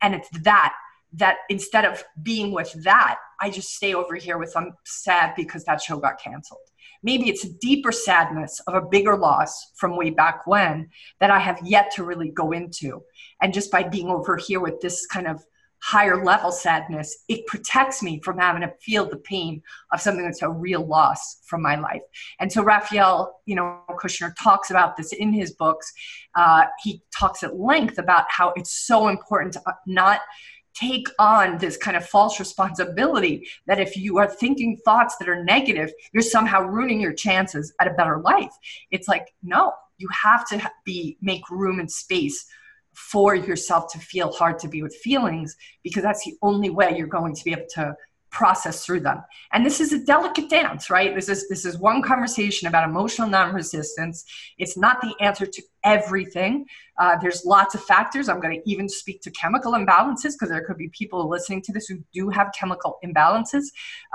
And 0.00 0.14
it's 0.14 0.28
that 0.42 0.74
that 1.16 1.38
instead 1.48 1.84
of 1.84 2.02
being 2.22 2.52
with 2.52 2.72
that, 2.84 3.18
I 3.40 3.50
just 3.50 3.68
stay 3.74 3.94
over 3.94 4.16
here 4.16 4.38
with 4.38 4.56
I'm 4.56 4.72
sad 4.84 5.34
because 5.36 5.64
that 5.64 5.80
show 5.80 5.98
got 5.98 6.20
canceled. 6.20 6.60
Maybe 7.04 7.28
it's 7.28 7.44
a 7.44 7.52
deeper 7.52 7.92
sadness 7.92 8.60
of 8.66 8.74
a 8.74 8.82
bigger 8.82 9.16
loss 9.16 9.72
from 9.76 9.96
way 9.96 10.10
back 10.10 10.46
when 10.46 10.88
that 11.20 11.30
I 11.30 11.38
have 11.38 11.60
yet 11.62 11.92
to 11.92 12.04
really 12.04 12.30
go 12.30 12.50
into. 12.50 13.04
And 13.40 13.54
just 13.54 13.70
by 13.70 13.84
being 13.84 14.08
over 14.08 14.36
here 14.36 14.58
with 14.58 14.80
this 14.80 15.06
kind 15.06 15.28
of 15.28 15.44
higher 15.84 16.24
level 16.24 16.50
sadness, 16.50 17.24
it 17.28 17.46
protects 17.46 18.02
me 18.02 18.18
from 18.24 18.38
having 18.38 18.62
to 18.62 18.72
feel 18.80 19.06
the 19.06 19.18
pain 19.18 19.60
of 19.92 20.00
something 20.00 20.24
that's 20.24 20.40
a 20.40 20.48
real 20.48 20.82
loss 20.86 21.42
from 21.44 21.60
my 21.60 21.76
life. 21.76 22.00
And 22.40 22.50
so 22.50 22.62
Raphael, 22.62 23.40
you 23.44 23.54
know, 23.54 23.82
Cushnir 24.02 24.32
talks 24.42 24.70
about 24.70 24.96
this 24.96 25.12
in 25.12 25.30
his 25.30 25.52
books. 25.52 25.92
Uh, 26.34 26.64
he 26.82 27.02
talks 27.14 27.42
at 27.42 27.60
length 27.60 27.98
about 27.98 28.24
how 28.30 28.54
it's 28.56 28.86
so 28.86 29.08
important 29.08 29.52
to 29.52 29.62
not 29.86 30.20
take 30.74 31.08
on 31.18 31.58
this 31.58 31.76
kind 31.76 31.96
of 31.96 32.06
false 32.06 32.38
responsibility 32.40 33.48
that 33.66 33.80
if 33.80 33.96
you 33.96 34.18
are 34.18 34.26
thinking 34.26 34.76
thoughts 34.84 35.16
that 35.18 35.28
are 35.28 35.44
negative, 35.44 35.92
you're 36.12 36.22
somehow 36.22 36.60
ruining 36.62 37.00
your 37.00 37.12
chances 37.12 37.72
at 37.80 37.86
a 37.86 37.94
better 37.94 38.18
life. 38.18 38.52
It's 38.90 39.08
like, 39.08 39.32
no, 39.42 39.72
you 39.98 40.08
have 40.22 40.46
to 40.48 40.70
be 40.84 41.16
make 41.20 41.48
room 41.50 41.78
and 41.78 41.90
space 41.90 42.46
for 42.92 43.34
yourself 43.34 43.92
to 43.92 43.98
feel 43.98 44.32
hard 44.32 44.58
to 44.60 44.68
be 44.68 44.82
with 44.82 44.94
feelings 44.96 45.56
because 45.82 46.02
that's 46.02 46.24
the 46.24 46.36
only 46.42 46.70
way 46.70 46.94
you're 46.96 47.06
going 47.06 47.34
to 47.34 47.44
be 47.44 47.52
able 47.52 47.66
to 47.74 47.94
process 48.34 48.84
through 48.84 49.00
them. 49.00 49.22
And 49.52 49.64
this 49.64 49.80
is 49.80 49.92
a 49.92 50.04
delicate 50.04 50.50
dance, 50.50 50.90
right? 50.90 51.14
This 51.14 51.28
is 51.28 51.48
this 51.48 51.64
is 51.64 51.78
one 51.78 52.02
conversation 52.02 52.68
about 52.68 52.86
emotional 52.86 53.28
non-resistance. 53.28 54.24
It's 54.58 54.76
not 54.76 55.00
the 55.00 55.14
answer 55.20 55.46
to 55.46 55.62
everything. 55.84 56.66
Uh, 56.98 57.16
there's 57.22 57.44
lots 57.44 57.74
of 57.74 57.82
factors. 57.82 58.28
I'm 58.28 58.40
going 58.40 58.60
to 58.60 58.70
even 58.70 58.88
speak 58.88 59.22
to 59.22 59.30
chemical 59.30 59.72
imbalances 59.72 60.32
because 60.32 60.50
there 60.50 60.64
could 60.66 60.76
be 60.76 60.88
people 60.88 61.28
listening 61.28 61.62
to 61.62 61.72
this 61.72 61.86
who 61.86 62.02
do 62.12 62.28
have 62.28 62.50
chemical 62.58 62.98
imbalances. 63.04 63.64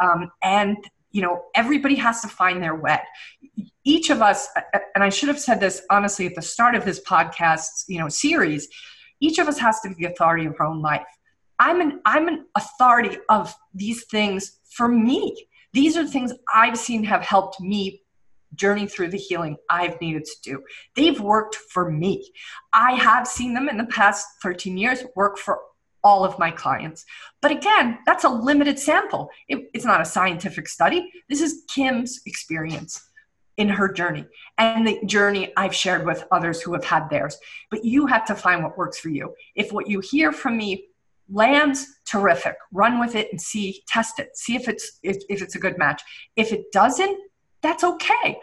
Um, 0.01 0.29
and 0.43 0.77
you 1.11 1.23
know 1.23 1.41
everybody 1.55 1.95
has 1.95 2.21
to 2.21 2.27
find 2.27 2.61
their 2.61 2.75
way 2.75 2.99
each 3.83 4.11
of 4.11 4.21
us 4.21 4.47
and 4.93 5.03
i 5.03 5.09
should 5.09 5.27
have 5.27 5.39
said 5.39 5.59
this 5.59 5.81
honestly 5.89 6.27
at 6.27 6.35
the 6.35 6.41
start 6.41 6.75
of 6.75 6.85
this 6.85 7.01
podcast 7.01 7.85
you 7.87 7.97
know 7.97 8.07
series 8.07 8.67
each 9.19 9.39
of 9.39 9.47
us 9.47 9.57
has 9.57 9.79
to 9.79 9.89
be 9.89 9.95
the 9.95 10.05
authority 10.05 10.45
of 10.45 10.53
our 10.59 10.67
own 10.67 10.83
life 10.83 11.07
I'm 11.59 11.81
an 11.81 12.01
I'm 12.05 12.27
an 12.27 12.45
authority 12.55 13.17
of 13.29 13.53
these 13.73 14.05
things 14.05 14.59
for 14.69 14.87
me. 14.87 15.47
These 15.73 15.97
are 15.97 16.07
things 16.07 16.33
I've 16.53 16.77
seen 16.77 17.03
have 17.03 17.21
helped 17.21 17.61
me 17.61 18.01
journey 18.55 18.87
through 18.87 19.09
the 19.09 19.17
healing 19.17 19.57
I've 19.69 19.99
needed 20.01 20.25
to 20.25 20.41
do. 20.41 20.63
They've 20.95 21.19
worked 21.19 21.55
for 21.55 21.91
me. 21.91 22.31
I 22.73 22.93
have 22.93 23.27
seen 23.27 23.53
them 23.53 23.69
in 23.69 23.77
the 23.77 23.85
past 23.85 24.25
13 24.41 24.77
years 24.77 25.03
work 25.15 25.37
for 25.37 25.59
all 26.03 26.23
of 26.23 26.39
my 26.39 26.49
clients. 26.49 27.05
But 27.41 27.51
again, 27.51 27.99
that's 28.05 28.23
a 28.23 28.29
limited 28.29 28.79
sample. 28.79 29.29
It, 29.47 29.69
it's 29.73 29.85
not 29.85 30.01
a 30.01 30.05
scientific 30.05 30.67
study. 30.67 31.11
This 31.29 31.41
is 31.41 31.63
Kim's 31.67 32.21
experience 32.25 33.09
in 33.57 33.67
her 33.67 33.91
journey 33.91 34.25
and 34.57 34.87
the 34.87 35.05
journey 35.05 35.51
I've 35.57 35.75
shared 35.75 36.05
with 36.05 36.25
others 36.31 36.61
who 36.61 36.71
have 36.73 36.85
had 36.85 37.09
theirs. 37.09 37.37
But 37.69 37.83
you 37.83 38.07
have 38.07 38.25
to 38.27 38.35
find 38.35 38.63
what 38.63 38.77
works 38.77 38.97
for 38.97 39.09
you. 39.09 39.35
If 39.55 39.73
what 39.73 39.89
you 39.89 39.99
hear 39.99 40.31
from 40.31 40.55
me 40.57 40.85
lands 41.31 41.87
terrific. 42.05 42.55
Run 42.71 42.99
with 42.99 43.15
it 43.15 43.27
and 43.31 43.39
see 43.39 43.83
test 43.87 44.19
it. 44.19 44.35
See 44.35 44.55
if 44.55 44.67
it's 44.67 44.99
if, 45.03 45.17
if 45.29 45.41
it's 45.41 45.55
a 45.55 45.59
good 45.59 45.77
match. 45.77 46.01
If 46.35 46.51
it 46.51 46.71
doesn't 46.71 47.17
that's 47.61 47.83
okay. 47.83 48.39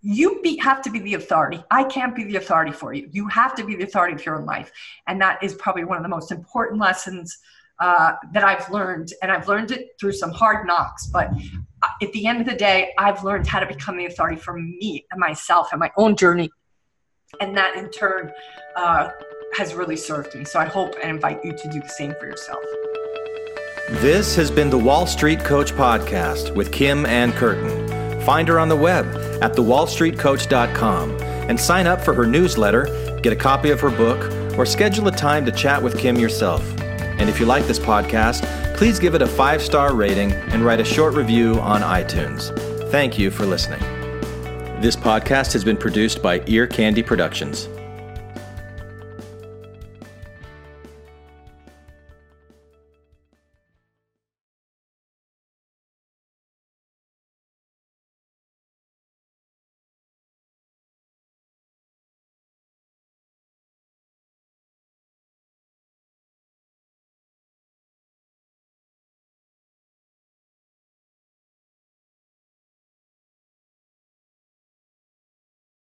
You 0.00 0.40
be, 0.42 0.56
have 0.58 0.80
to 0.82 0.90
be 0.90 1.00
the 1.00 1.14
authority. 1.14 1.62
I 1.70 1.84
can't 1.84 2.14
be 2.14 2.24
the 2.24 2.36
authority 2.36 2.72
for 2.72 2.92
you. 2.92 3.08
You 3.10 3.26
have 3.28 3.54
to 3.56 3.64
be 3.64 3.74
the 3.74 3.84
authority 3.84 4.14
of 4.14 4.24
your 4.24 4.38
own 4.38 4.46
life. 4.46 4.70
And 5.06 5.20
that 5.20 5.42
is 5.42 5.54
probably 5.54 5.84
one 5.84 5.96
of 5.96 6.02
the 6.02 6.08
most 6.08 6.30
important 6.30 6.80
lessons 6.80 7.36
uh, 7.80 8.14
that 8.32 8.42
i've 8.42 8.68
learned. 8.70 9.12
And 9.22 9.30
i've 9.30 9.46
learned 9.46 9.70
it 9.70 9.90
through 10.00 10.12
some 10.12 10.30
hard 10.30 10.66
knocks. 10.66 11.06
But 11.06 11.30
uh, 11.82 11.88
at 12.02 12.12
the 12.12 12.26
end 12.26 12.40
of 12.40 12.46
the 12.46 12.56
day 12.56 12.92
i've 12.98 13.22
learned 13.22 13.46
how 13.46 13.60
to 13.60 13.66
become 13.66 13.96
the 13.96 14.06
authority 14.06 14.36
for 14.36 14.54
me 14.54 15.06
and 15.12 15.20
myself 15.20 15.68
and 15.70 15.78
my 15.78 15.92
own 15.96 16.16
journey. 16.16 16.50
And 17.40 17.56
that 17.56 17.76
in 17.76 17.90
turn 17.90 18.32
uh, 18.74 19.10
has 19.52 19.74
really 19.74 19.96
served 19.96 20.34
me. 20.34 20.44
So 20.44 20.58
I 20.58 20.64
hope 20.64 20.94
and 21.02 21.10
invite 21.10 21.44
you 21.44 21.52
to 21.52 21.68
do 21.68 21.80
the 21.80 21.88
same 21.88 22.14
for 22.20 22.26
yourself. 22.26 22.62
This 23.90 24.36
has 24.36 24.50
been 24.50 24.68
the 24.68 24.78
Wall 24.78 25.06
Street 25.06 25.40
Coach 25.40 25.72
Podcast 25.72 26.54
with 26.54 26.70
Kim 26.70 27.06
Ann 27.06 27.32
Curtin. 27.32 28.20
Find 28.20 28.46
her 28.48 28.58
on 28.58 28.68
the 28.68 28.76
web 28.76 29.06
at 29.42 29.54
thewallstreetcoach.com 29.54 31.10
and 31.48 31.58
sign 31.58 31.86
up 31.86 32.02
for 32.02 32.12
her 32.12 32.26
newsletter, 32.26 32.84
get 33.22 33.32
a 33.32 33.36
copy 33.36 33.70
of 33.70 33.80
her 33.80 33.90
book, 33.90 34.30
or 34.58 34.66
schedule 34.66 35.08
a 35.08 35.12
time 35.12 35.46
to 35.46 35.52
chat 35.52 35.82
with 35.82 35.98
Kim 35.98 36.16
yourself. 36.16 36.62
And 36.82 37.30
if 37.30 37.40
you 37.40 37.46
like 37.46 37.66
this 37.66 37.78
podcast, 37.78 38.44
please 38.76 38.98
give 38.98 39.14
it 39.14 39.22
a 39.22 39.26
five 39.26 39.62
star 39.62 39.94
rating 39.94 40.32
and 40.32 40.64
write 40.64 40.80
a 40.80 40.84
short 40.84 41.14
review 41.14 41.58
on 41.60 41.80
iTunes. 41.80 42.54
Thank 42.90 43.18
you 43.18 43.30
for 43.30 43.46
listening. 43.46 43.80
This 44.80 44.96
podcast 44.96 45.52
has 45.54 45.64
been 45.64 45.76
produced 45.76 46.22
by 46.22 46.42
Ear 46.46 46.66
Candy 46.66 47.02
Productions. 47.02 47.68